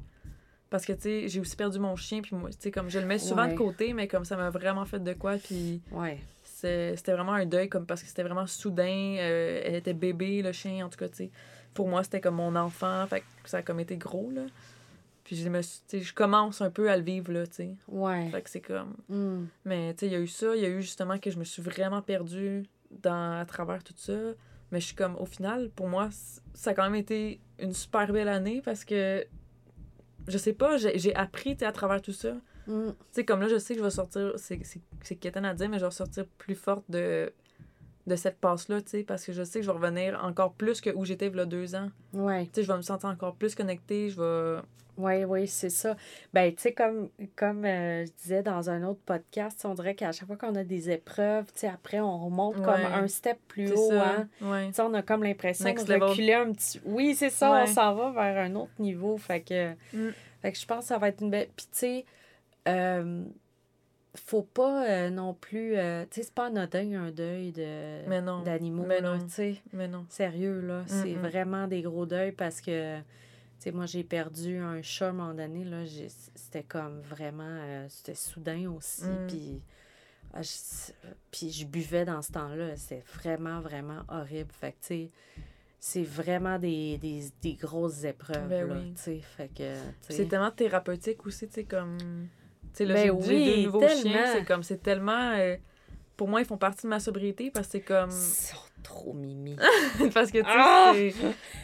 Parce 0.70 0.84
que, 0.84 0.92
tu 0.92 1.00
sais, 1.00 1.28
j'ai 1.28 1.40
aussi 1.40 1.56
perdu 1.56 1.78
mon 1.78 1.96
chien. 1.96 2.20
Puis 2.20 2.36
moi, 2.36 2.50
tu 2.50 2.56
sais, 2.60 2.70
comme 2.70 2.90
je 2.90 2.98
le 2.98 3.06
mets 3.06 3.18
souvent 3.18 3.44
Ouais. 3.46 3.52
de 3.52 3.56
côté, 3.58 3.92
mais 3.94 4.06
comme 4.06 4.24
ça 4.26 4.36
m'a 4.36 4.50
vraiment 4.50 4.84
fait 4.84 5.02
de 5.02 5.12
quoi. 5.14 5.36
Puis 5.36 5.80
Ouais. 5.92 6.18
c'était 6.42 7.12
vraiment 7.12 7.32
un 7.32 7.46
deuil 7.46 7.68
comme 7.68 7.86
parce 7.86 8.02
que 8.02 8.08
c'était 8.08 8.22
vraiment 8.24 8.46
soudain 8.46 9.16
euh, 9.18 9.60
elle 9.64 9.76
était 9.76 9.94
bébé 9.94 10.42
le 10.42 10.50
chien 10.52 10.84
en 10.84 10.88
tout 10.88 10.98
cas 10.98 11.08
tu 11.08 11.14
sais 11.16 11.30
pour 11.72 11.86
moi 11.86 12.02
c'était 12.02 12.20
comme 12.20 12.34
mon 12.34 12.56
enfant 12.56 13.06
fait 13.06 13.20
que 13.20 13.26
ça 13.48 13.58
a 13.58 13.62
comme 13.62 13.78
été 13.78 13.96
gros 13.96 14.28
là 14.34 14.42
puis 15.28 15.36
je 15.36 15.46
me 15.50 15.60
suis- 15.60 15.82
je 16.02 16.14
commence 16.14 16.62
un 16.62 16.70
peu 16.70 16.90
à 16.90 16.96
le 16.96 17.02
vivre 17.02 17.30
là 17.32 17.46
tu 17.46 17.52
sais 17.56 17.76
Ouais. 17.86 18.30
fait 18.30 18.40
que 18.40 18.48
c'est 18.48 18.62
comme 18.62 18.94
Mm. 19.10 19.44
mais 19.66 19.92
tu 19.92 20.00
sais 20.00 20.06
il 20.06 20.12
y 20.12 20.16
a 20.16 20.20
eu 20.20 20.26
ça 20.26 20.56
il 20.56 20.62
y 20.62 20.64
a 20.64 20.70
eu 20.70 20.80
justement 20.80 21.18
que 21.18 21.30
je 21.30 21.38
me 21.38 21.44
suis 21.44 21.60
vraiment 21.60 22.00
perdue 22.00 22.64
dans 23.02 23.38
à 23.38 23.44
travers 23.44 23.84
tout 23.84 23.92
ça 23.96 24.16
mais 24.72 24.80
je 24.80 24.86
suis 24.86 24.94
comme 24.96 25.16
au 25.16 25.26
final 25.26 25.68
pour 25.76 25.86
moi 25.86 26.08
ça 26.54 26.70
a 26.70 26.74
quand 26.74 26.84
même 26.84 26.94
été 26.94 27.40
une 27.58 27.74
super 27.74 28.10
belle 28.10 28.28
année 28.28 28.62
parce 28.64 28.86
que 28.86 29.26
je 30.28 30.38
sais 30.38 30.54
pas 30.54 30.78
j'ai 30.78 31.14
appris 31.14 31.52
tu 31.56 31.58
sais, 31.60 31.66
à 31.66 31.72
travers 31.72 32.00
tout 32.00 32.12
ça 32.14 32.34
Mm. 32.66 32.88
tu 32.90 32.94
sais, 33.12 33.24
comme 33.24 33.40
là, 33.40 33.48
je 33.48 33.56
sais 33.56 33.72
que 33.72 33.80
je 33.80 33.84
vais 33.84 33.90
sortir, 33.90 34.32
c'est 34.36 34.62
c'est- 34.62 34.82
c'est 35.02 35.16
quétaine 35.16 35.46
à 35.46 35.54
dire, 35.54 35.70
mais 35.70 35.78
je 35.78 35.86
vais 35.86 35.90
sortir 35.90 36.26
plus 36.36 36.54
forte 36.54 36.84
de, 36.90 37.32
de 38.08 38.16
cette 38.16 38.38
passe-là, 38.38 38.80
tu 38.82 38.88
sais, 38.90 39.02
parce 39.04 39.24
que 39.24 39.32
je 39.32 39.42
sais 39.44 39.60
que 39.60 39.66
je 39.66 39.70
vais 39.70 39.76
revenir 39.76 40.18
encore 40.24 40.52
plus 40.52 40.80
que 40.80 40.90
où 40.90 41.04
j'étais 41.04 41.26
il 41.28 41.36
y 41.36 41.40
a 41.40 41.46
deux 41.46 41.74
ans. 41.74 41.88
Ouais. 42.12 42.46
Tu 42.46 42.50
sais, 42.54 42.62
je 42.64 42.68
vais 42.72 42.76
me 42.76 42.82
sentir 42.82 43.08
encore 43.08 43.34
plus 43.36 43.54
connectée, 43.54 44.10
je 44.10 44.20
vais... 44.20 44.60
Oui, 44.96 45.22
oui, 45.24 45.46
c'est 45.46 45.70
ça. 45.70 45.96
Ben, 46.32 46.52
tu 46.52 46.60
sais, 46.60 46.72
comme, 46.72 47.08
comme 47.36 47.64
euh, 47.64 48.04
je 48.04 48.10
disais 48.20 48.42
dans 48.42 48.68
un 48.68 48.82
autre 48.82 48.98
podcast, 49.06 49.64
on 49.64 49.74
dirait 49.74 49.94
qu'à 49.94 50.10
chaque 50.10 50.26
fois 50.26 50.36
qu'on 50.36 50.56
a 50.56 50.64
des 50.64 50.90
épreuves, 50.90 51.44
tu 51.52 51.60
sais, 51.60 51.68
après, 51.68 52.00
on 52.00 52.18
remonte 52.24 52.56
comme 52.56 52.80
un 52.92 53.06
step 53.06 53.38
plus 53.46 53.70
haut, 53.70 53.90
ça, 53.90 54.08
hein. 54.08 54.28
ouais. 54.42 54.66
Tu 54.66 54.72
sais, 54.74 54.82
on 54.82 54.92
a 54.94 55.02
comme 55.02 55.22
l'impression 55.22 55.72
de 55.72 56.04
reculer 56.04 56.34
un 56.34 56.50
petit... 56.50 56.80
Oui, 56.84 57.14
c'est 57.14 57.30
ça, 57.30 57.62
on 57.62 57.66
s'en 57.66 57.94
va 57.94 58.10
vers 58.10 58.44
un 58.44 58.54
autre 58.56 58.72
niveau. 58.80 59.16
Fait 59.18 59.40
que, 59.40 59.70
Mm. 59.92 60.10
fait 60.42 60.52
que 60.52 60.58
je 60.58 60.66
pense 60.66 60.80
que 60.80 60.88
ça 60.88 60.98
va 60.98 61.08
être 61.10 61.22
une 61.22 61.30
belle... 61.30 61.48
Puis, 61.54 61.66
tu 61.66 61.78
sais, 61.78 62.04
euh, 62.66 63.22
faut 64.14 64.42
pas 64.42 64.88
euh, 64.88 65.10
non 65.10 65.34
plus... 65.34 65.76
euh, 65.76 66.04
tu 66.10 66.16
sais, 66.16 66.22
c'est 66.24 66.34
pas 66.34 66.46
anodin 66.46 66.92
un 67.04 67.10
deuil 67.10 67.52
de 67.52 68.06
Mais 68.08 68.20
non, 68.20 68.42
d'animaux, 68.42 68.84
mais 68.86 69.00
là, 69.00 69.16
non. 69.16 69.24
tu 69.24 69.30
sais. 69.30 69.56
Mais 69.72 69.86
non. 69.88 70.06
Sérieux, 70.08 70.60
là. 70.60 70.82
C'est 70.86 71.14
Mm-mm. 71.14 71.28
vraiment 71.28 71.66
des 71.68 71.82
gros 71.82 72.06
deuils 72.06 72.32
parce 72.32 72.60
que, 72.60 72.98
tu 72.98 73.04
sais, 73.58 73.70
moi, 73.72 73.86
j'ai 73.86 74.04
perdu 74.04 74.58
un 74.58 74.82
chat 74.82 75.06
à 75.06 75.10
un 75.10 75.12
moment 75.12 75.34
donné, 75.34 75.64
là. 75.64 75.84
C'était 76.34 76.62
comme 76.62 77.00
vraiment... 77.00 77.44
euh, 77.46 77.86
C'était 77.88 78.14
soudain 78.14 78.70
aussi. 78.70 79.04
Mm. 79.04 79.26
Puis, 79.28 79.62
ah, 80.32 80.42
je, 80.42 80.92
puis 81.30 81.50
je 81.50 81.66
buvais 81.66 82.04
dans 82.04 82.22
ce 82.22 82.32
temps-là. 82.32 82.76
C'était 82.76 83.04
vraiment, 83.14 83.60
vraiment 83.60 84.02
horrible. 84.08 84.50
Fait 84.52 84.72
que, 84.72 84.76
tu 84.80 84.86
sais, 84.86 85.10
c'est 85.80 86.02
vraiment 86.02 86.58
des, 86.58 86.98
des, 86.98 87.24
des 87.40 87.54
grosses 87.54 88.02
épreuves, 88.04 88.48
Ben 88.48 88.66
là, 88.68 88.74
oui. 88.74 88.92
tu 88.96 89.02
sais. 89.02 89.20
Fait 89.20 89.48
que. 89.48 89.74
C'est 90.00 90.26
tellement 90.26 90.50
thérapeutique 90.50 91.24
aussi, 91.26 91.46
tu 91.46 91.54
sais, 91.54 91.64
comme... 91.64 91.98
Tu 92.72 92.78
sais, 92.78 92.84
là, 92.84 92.94
Ben 92.94 93.02
j'ai 93.04 93.10
oui, 93.10 93.44
deux 93.44 93.62
nouveaux 93.64 93.80
tellement. 93.80 94.02
chiens, 94.02 94.32
c'est 94.32 94.44
comme, 94.44 94.62
c'est 94.62 94.82
tellement... 94.82 95.32
euh, 95.36 95.56
pour 96.16 96.28
moi, 96.28 96.40
ils 96.40 96.46
font 96.46 96.56
partie 96.58 96.82
de 96.84 96.88
ma 96.88 97.00
sobriété 97.00 97.50
parce 97.50 97.66
que 97.68 97.72
c'est 97.72 97.80
comme... 97.80 98.10
Ils 98.10 98.12
sont 98.12 98.56
trop 98.82 99.12
mimi. 99.12 99.56
parce 100.14 100.30
que, 100.30 100.38
tu 100.38 100.44
sais, 100.44 100.50
Ah! 100.50 100.92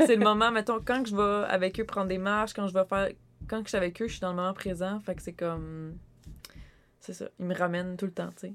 c'est- 0.07 0.17
le 0.17 0.23
moment, 0.25 0.51
mettons, 0.51 0.81
quand 0.85 1.07
je 1.07 1.14
vais 1.17 1.47
avec 1.49 1.79
eux 1.81 1.85
prendre 1.85 2.09
des 2.09 2.19
marches, 2.19 2.53
quand 2.55 2.67
je 2.69 2.75
vais 2.75 2.85
faire... 2.85 3.09
Quand 3.49 3.62
je 3.64 3.69
suis 3.69 3.77
avec 3.77 4.01
eux, 4.01 4.07
je 4.07 4.12
suis 4.12 4.21
dans 4.21 4.31
le 4.31 4.37
moment 4.37 4.55
présent, 4.55 5.01
fait 5.01 5.14
que 5.14 5.23
c'est 5.23 5.33
comme... 5.35 5.99
C'est 7.01 7.12
ça, 7.12 7.27
ils 7.38 7.45
me 7.47 7.55
ramènent 7.55 7.97
tout 7.99 8.07
le 8.07 8.12
temps, 8.12 8.31
tu 8.31 8.47
sais. 8.49 8.55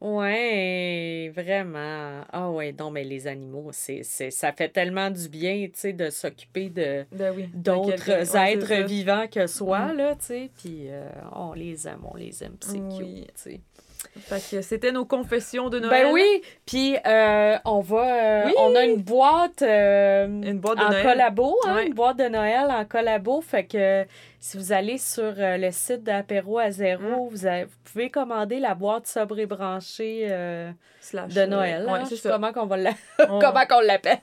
Ouais, 0.00 1.32
vraiment. 1.34 2.22
Ah 2.32 2.50
ouais, 2.50 2.74
non, 2.78 2.90
mais 2.90 3.04
les 3.04 3.26
animaux, 3.26 3.70
c'est, 3.72 4.02
c'est, 4.02 4.30
ça 4.30 4.52
fait 4.52 4.68
tellement 4.68 5.10
du 5.10 5.28
bien, 5.28 5.66
tu 5.66 5.72
sais, 5.74 5.92
de 5.92 6.10
s'occuper 6.10 6.68
de 6.68 7.06
Ben 7.12 7.32
oui. 7.34 7.48
d'autres 7.54 8.36
êtres 8.36 8.84
vivants 8.86 9.26
que 9.26 9.46
soi, 9.46 9.86
Mhm. 9.92 9.96
là, 9.96 10.14
tu 10.16 10.24
sais. 10.26 10.50
Puis 10.58 10.86
euh, 10.88 11.08
on 11.32 11.52
les 11.54 11.88
aime, 11.88 12.04
on 12.12 12.16
les 12.16 12.42
aime, 12.44 12.56
c'est 12.60 12.78
Oui. 12.78 13.24
cute, 13.24 13.34
tu 13.34 13.50
sais. 13.52 13.60
Fait 14.20 14.42
que 14.50 14.62
c'était 14.62 14.92
nos 14.92 15.04
confessions 15.04 15.68
de 15.68 15.78
Noël. 15.78 16.06
Ben 16.06 16.12
oui, 16.12 16.42
puis 16.64 16.96
euh, 17.06 17.56
on 17.64 17.80
va... 17.80 18.14
euh, 18.14 18.42
Oui. 18.46 18.54
On 18.58 18.74
a 18.74 18.82
une 18.84 18.96
boîte... 19.02 19.62
euh, 19.62 20.26
Une 20.26 20.58
boîte 20.58 20.78
de 20.78 20.82
en 20.84 20.88
Noël. 20.90 21.02
collabo, 21.04 21.56
hein, 21.66 21.78
une 21.86 21.92
boîte 21.94 22.16
de 22.18 22.28
Noël 22.28 22.66
en 22.70 22.84
collabo. 22.86 23.40
Fait 23.42 23.64
que 23.64 24.04
si 24.40 24.56
vous 24.56 24.72
allez 24.72 24.96
sur 24.98 25.34
le 25.36 25.70
site 25.70 26.02
d'Apéro 26.02 26.58
à 26.58 26.68
Mm. 26.68 26.72
zéro, 26.72 27.28
vous, 27.30 27.46
avez- 27.46 27.64
vous 27.64 27.70
pouvez 27.92 28.10
commander 28.10 28.58
la 28.58 28.74
boîte 28.74 29.06
sobre 29.06 29.38
et 29.38 29.46
branchée 29.46 30.28
de 30.28 31.46
Noël. 31.46 31.84
ouais, 31.86 31.98
hein. 32.00 32.04
c'est 32.08 32.16
ça. 32.16 32.30
Comment 32.30 32.52
qu'on 32.52 32.66
va 32.66 32.76
la- 32.78 32.90
On- 33.28 33.38
comment 33.40 33.66
qu'on 33.68 33.80
l'appelle? 33.80 34.18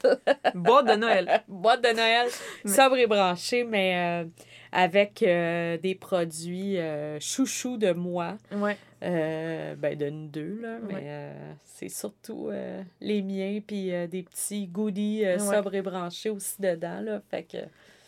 Boîte 0.55 0.87
de 0.87 0.93
Noël. 0.95 1.41
boîte 1.47 1.83
de 1.83 1.89
Noël 1.95 2.27
Mais- 2.65 2.71
sobre 2.71 2.97
et 2.97 3.07
branchée, 3.07 3.63
mais 3.63 3.93
euh, 3.95 4.25
avec 4.73 5.21
euh, 5.23 5.77
des 5.77 5.95
produits 5.95 6.77
euh, 6.79 7.19
chouchou 7.19 7.77
de 7.77 7.93
moi. 7.93 8.37
Ouais. 8.51 8.75
Euh, 9.03 9.75
ben, 9.75 9.97
de 9.97 10.09
nous 10.09 10.27
deux, 10.27 10.59
là. 10.61 10.77
Mais 10.87 10.93
Ouais. 10.95 11.01
euh, 11.05 11.51
c'est 11.63 11.89
surtout 11.89 12.49
euh, 12.49 12.81
les 12.99 13.21
miens, 13.21 13.59
puis 13.65 13.91
des 14.07 14.23
petits 14.23 14.67
goodies 14.67 15.23
Ouais. 15.25 15.39
sobres 15.39 15.75
et 15.75 15.81
branchés 15.81 16.29
aussi 16.29 16.59
dedans, 16.61 16.99
là. 17.01 17.21
Fait 17.29 17.43
que... 17.43 17.57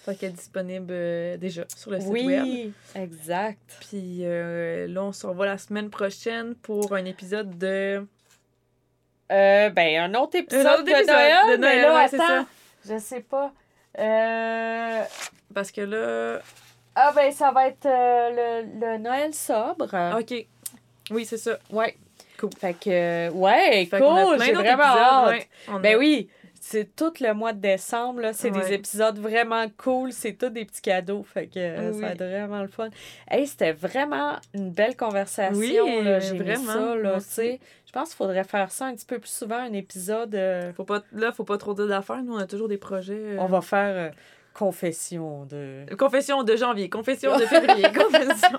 Fait 0.06 0.16
qu'elle 0.16 0.30
est 0.30 0.34
disponible 0.34 0.94
déjà 1.40 1.64
sur 1.76 1.90
le 1.90 2.00
site 2.00 2.10
web. 2.10 2.44
Oui, 2.44 2.72
exact. 2.94 3.60
Puis 3.90 4.20
là, 4.22 5.04
on 5.04 5.12
se 5.12 5.26
revoit 5.26 5.48
la 5.48 5.58
semaine 5.58 5.90
prochaine 5.90 6.54
pour 6.56 6.94
un 6.94 7.06
épisode 7.06 7.58
de. 7.58 8.06
Euh, 9.32 9.70
ben, 9.72 10.14
un 10.14 10.14
autre 10.14 10.38
épisode, 10.38 10.68
autre 10.68 10.84
de, 10.84 11.08
Noël, 11.08 11.58
de 11.58 11.58
mais 11.58 11.58
Noël, 11.58 11.82
là, 11.82 11.96
ouais, 11.96 12.16
attends, 12.16 12.48
je 12.88 13.00
sais 13.00 13.22
pas. 13.22 13.52
Euh... 13.98 15.04
Parce 15.56 15.72
que 15.72 15.82
là. 15.82 16.40
Ah, 16.94 17.12
ben, 17.16 17.32
ça 17.32 17.52
va 17.52 17.68
être 17.68 17.86
euh, 17.88 18.62
le, 18.64 18.80
le 18.80 18.98
Noël 19.00 19.34
sobre. 19.34 19.88
Ok. 20.20 20.46
Oui, 21.12 21.26
c'est 21.26 21.38
ça. 21.38 21.58
Ouais. 21.72 21.96
Cool. 22.40 22.50
Fait 22.60 22.74
que, 22.74 23.30
ouais, 23.32 23.86
Fait 23.90 24.00
qu'on 24.00 24.16
a 24.16 24.24
cool, 24.26 24.44
j'ai 24.44 24.52
vraiment 24.54 24.84
hâte. 24.84 25.30
ouais. 25.30 25.80
Ben 25.82 25.98
oui, 25.98 26.30
c'est 26.60 26.96
tout 26.96 27.14
le 27.22 27.34
mois 27.34 27.54
de 27.54 27.60
décembre, 27.60 28.20
là. 28.22 28.34
C'est 28.34 28.50
des 28.52 28.60
Ouais. 28.60 28.74
épisodes 28.74 29.18
vraiment 29.20 29.66
cool. 29.78 30.12
C'est 30.12 30.34
tous 30.34 30.50
des 30.50 30.66
petits 30.66 30.82
cadeaux. 30.82 31.24
Fait 31.24 31.48
que 31.48 31.54
euh, 31.58 31.92
Oui. 31.92 32.00
ça 32.02 32.08
va 32.08 32.12
être 32.14 32.24
vraiment 32.24 32.62
le 32.62 32.68
fun. 32.68 32.90
Hey, 33.30 33.48
c'était 33.48 33.72
vraiment 33.72 34.36
une 34.54 34.72
belle 34.72 34.98
conversation. 34.98 35.58
Oui. 35.58 35.78
J'ai 36.20 36.38
vraiment, 36.38 36.74
ça, 36.74 36.96
là. 36.96 37.18
je 37.20 37.92
pense 37.94 38.10
qu'il 38.10 38.18
faudrait 38.18 38.44
faire 38.44 38.70
ça 38.72 38.86
un 38.88 38.96
petit 38.96 39.06
peu 39.06 39.20
plus 39.20 39.30
souvent, 39.32 39.56
un 39.60 39.72
épisode. 39.74 40.34
euh, 40.36 40.74
Faut 40.74 40.84
pas, 40.86 41.02
là, 41.14 41.32
faut 41.32 41.46
pas 41.46 41.58
trop 41.58 41.74
dire 41.74 41.88
d'affaires. 41.88 42.22
Nous, 42.24 42.34
on 42.36 42.40
a 42.40 42.48
toujours 42.48 42.68
des 42.68 42.78
projets. 42.78 43.14
euh, 43.14 43.38
On 43.40 43.46
va 43.48 43.62
faire 43.62 43.96
euh, 43.96 44.10
confession 44.56 45.46
de. 45.46 45.86
Confession 45.96 46.44
de 46.44 46.56
janvier, 46.56 46.90
confession 46.90 47.38
de 47.38 47.46
février, 47.46 47.84
confession. 47.92 48.58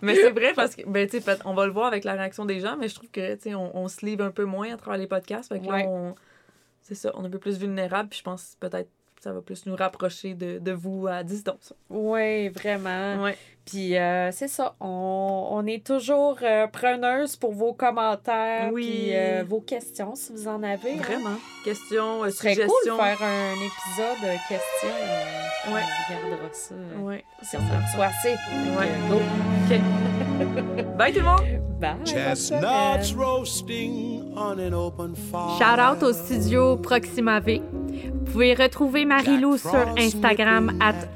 Mais 0.00 0.14
c'est 0.14 0.30
vrai 0.30 0.52
parce 0.54 0.74
que, 0.74 0.82
ben, 0.86 1.06
on 1.44 1.54
va 1.54 1.66
le 1.66 1.72
voir 1.72 1.86
avec 1.86 2.04
la 2.04 2.14
réaction 2.14 2.44
des 2.46 2.60
gens, 2.60 2.76
mais 2.78 2.88
je 2.88 2.94
trouve 2.94 3.10
que, 3.10 3.54
on, 3.54 3.70
on 3.74 3.88
se 3.88 4.04
livre 4.06 4.24
un 4.24 4.30
peu 4.30 4.44
moins 4.44 4.72
à 4.72 4.76
travers 4.76 4.98
les 4.98 5.06
podcasts. 5.06 5.50
Fait 5.52 5.60
que 5.60 5.66
Ouais. 5.66 5.82
là, 5.82 5.88
on. 5.88 6.14
C'est 6.80 6.94
ça, 6.94 7.12
on 7.14 7.24
est 7.24 7.26
un 7.26 7.30
peu 7.30 7.38
plus 7.38 7.58
vulnérable, 7.58 8.08
puis 8.08 8.20
je 8.20 8.24
pense 8.24 8.56
peut-être 8.60 8.88
ça 9.20 9.32
va 9.32 9.40
plus 9.40 9.66
nous 9.66 9.76
rapprocher 9.76 10.34
de, 10.34 10.58
de 10.58 10.72
vous 10.72 11.06
à 11.08 11.22
distance. 11.22 11.72
Oui, 11.90 12.48
vraiment. 12.50 13.22
Ouais. 13.22 13.36
Puis 13.64 13.98
euh, 13.98 14.30
c'est 14.32 14.48
ça, 14.48 14.74
on, 14.80 15.48
on 15.50 15.66
est 15.66 15.84
toujours 15.86 16.38
euh, 16.42 16.66
preneuse 16.68 17.36
pour 17.36 17.52
vos 17.52 17.74
commentaires, 17.74 18.70
Oui. 18.72 18.86
puis 18.86 19.10
euh, 19.16 19.44
vos 19.46 19.60
questions 19.60 20.14
si 20.14 20.32
vous 20.32 20.48
en 20.48 20.62
avez. 20.62 20.92
hein. 20.92 21.02
Vraiment. 21.02 21.36
Questions, 21.66 22.24
euh, 22.24 22.30
serait 22.30 22.54
cool 22.54 22.64
suggestions. 22.64 22.96
de 22.96 23.00
faire 23.02 23.22
un 23.22 23.52
épisode 23.54 24.24
euh, 24.24 24.36
questions. 24.48 24.88
euh, 24.88 25.74
Ouais. 25.74 25.80
On 25.82 26.14
regardera 26.14 26.48
ça. 26.52 26.74
Ouais. 27.00 27.24
Si 27.42 27.56
on 27.56 27.60
en 27.60 27.84
reçoit 27.86 28.06
assez. 28.06 28.30
Ouais. 28.78 28.88
Go. 29.10 29.16
OK. 29.66 30.96
Bye 30.96 31.12
tout 31.12 31.18
le 31.18 31.24
monde! 31.26 31.78
Bye. 31.78 31.96
Chestnuts 32.06 33.14
roasting 33.16 34.32
on 34.34 34.58
an 34.58 34.72
open 34.72 35.14
fire. 35.14 35.58
Shout 35.58 35.78
out 35.80 36.02
au 36.02 36.12
studio 36.14 36.76
Proxima 36.76 37.38
V. 37.40 37.60
Vous 38.28 38.34
pouvez 38.34 38.52
retrouver 38.52 39.06
Marie-Lou 39.06 39.56
sur 39.56 39.88
Instagram 39.96 40.78
at 40.80 41.08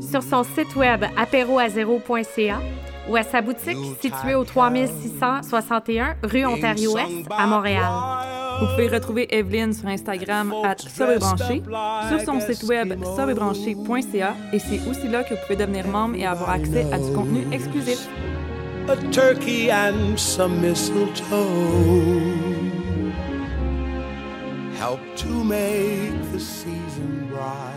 sur 0.00 0.22
son 0.22 0.42
site 0.42 0.74
web 0.76 1.04
apéroazéro.ca 1.14 2.58
ou 3.06 3.16
à 3.16 3.22
sa 3.22 3.42
boutique 3.42 3.76
située 4.00 4.34
au 4.34 4.44
3661 4.44 6.16
rue 6.22 6.46
Ontario-Ouest 6.46 7.28
à 7.30 7.46
Montréal. 7.46 7.84
Vous 8.60 8.66
pouvez 8.68 8.88
retrouver 8.88 9.28
Evelyne 9.36 9.74
sur 9.74 9.88
Instagram 9.88 10.54
at 10.64 10.78
sobrebranché, 10.78 11.62
sur 12.08 12.20
son 12.20 12.40
site 12.40 12.62
web 12.62 12.94
sobrebranché.ca 13.04 14.34
et 14.54 14.58
c'est 14.58 14.80
aussi 14.88 15.06
là 15.06 15.22
que 15.22 15.34
vous 15.34 15.40
pouvez 15.42 15.56
devenir 15.56 15.86
membre 15.86 16.14
et 16.16 16.24
avoir 16.24 16.48
accès 16.48 16.86
à 16.92 16.98
du 16.98 17.12
contenu 17.12 17.46
exclusif. 17.52 18.08
a 18.88 18.96
turkey 19.12 19.70
and 19.70 20.18
some 20.18 20.60
mistletoe 20.60 22.53
help 24.84 25.00
to 25.16 25.42
make 25.42 26.12
the 26.30 26.38
season 26.38 27.26
bright. 27.30 27.73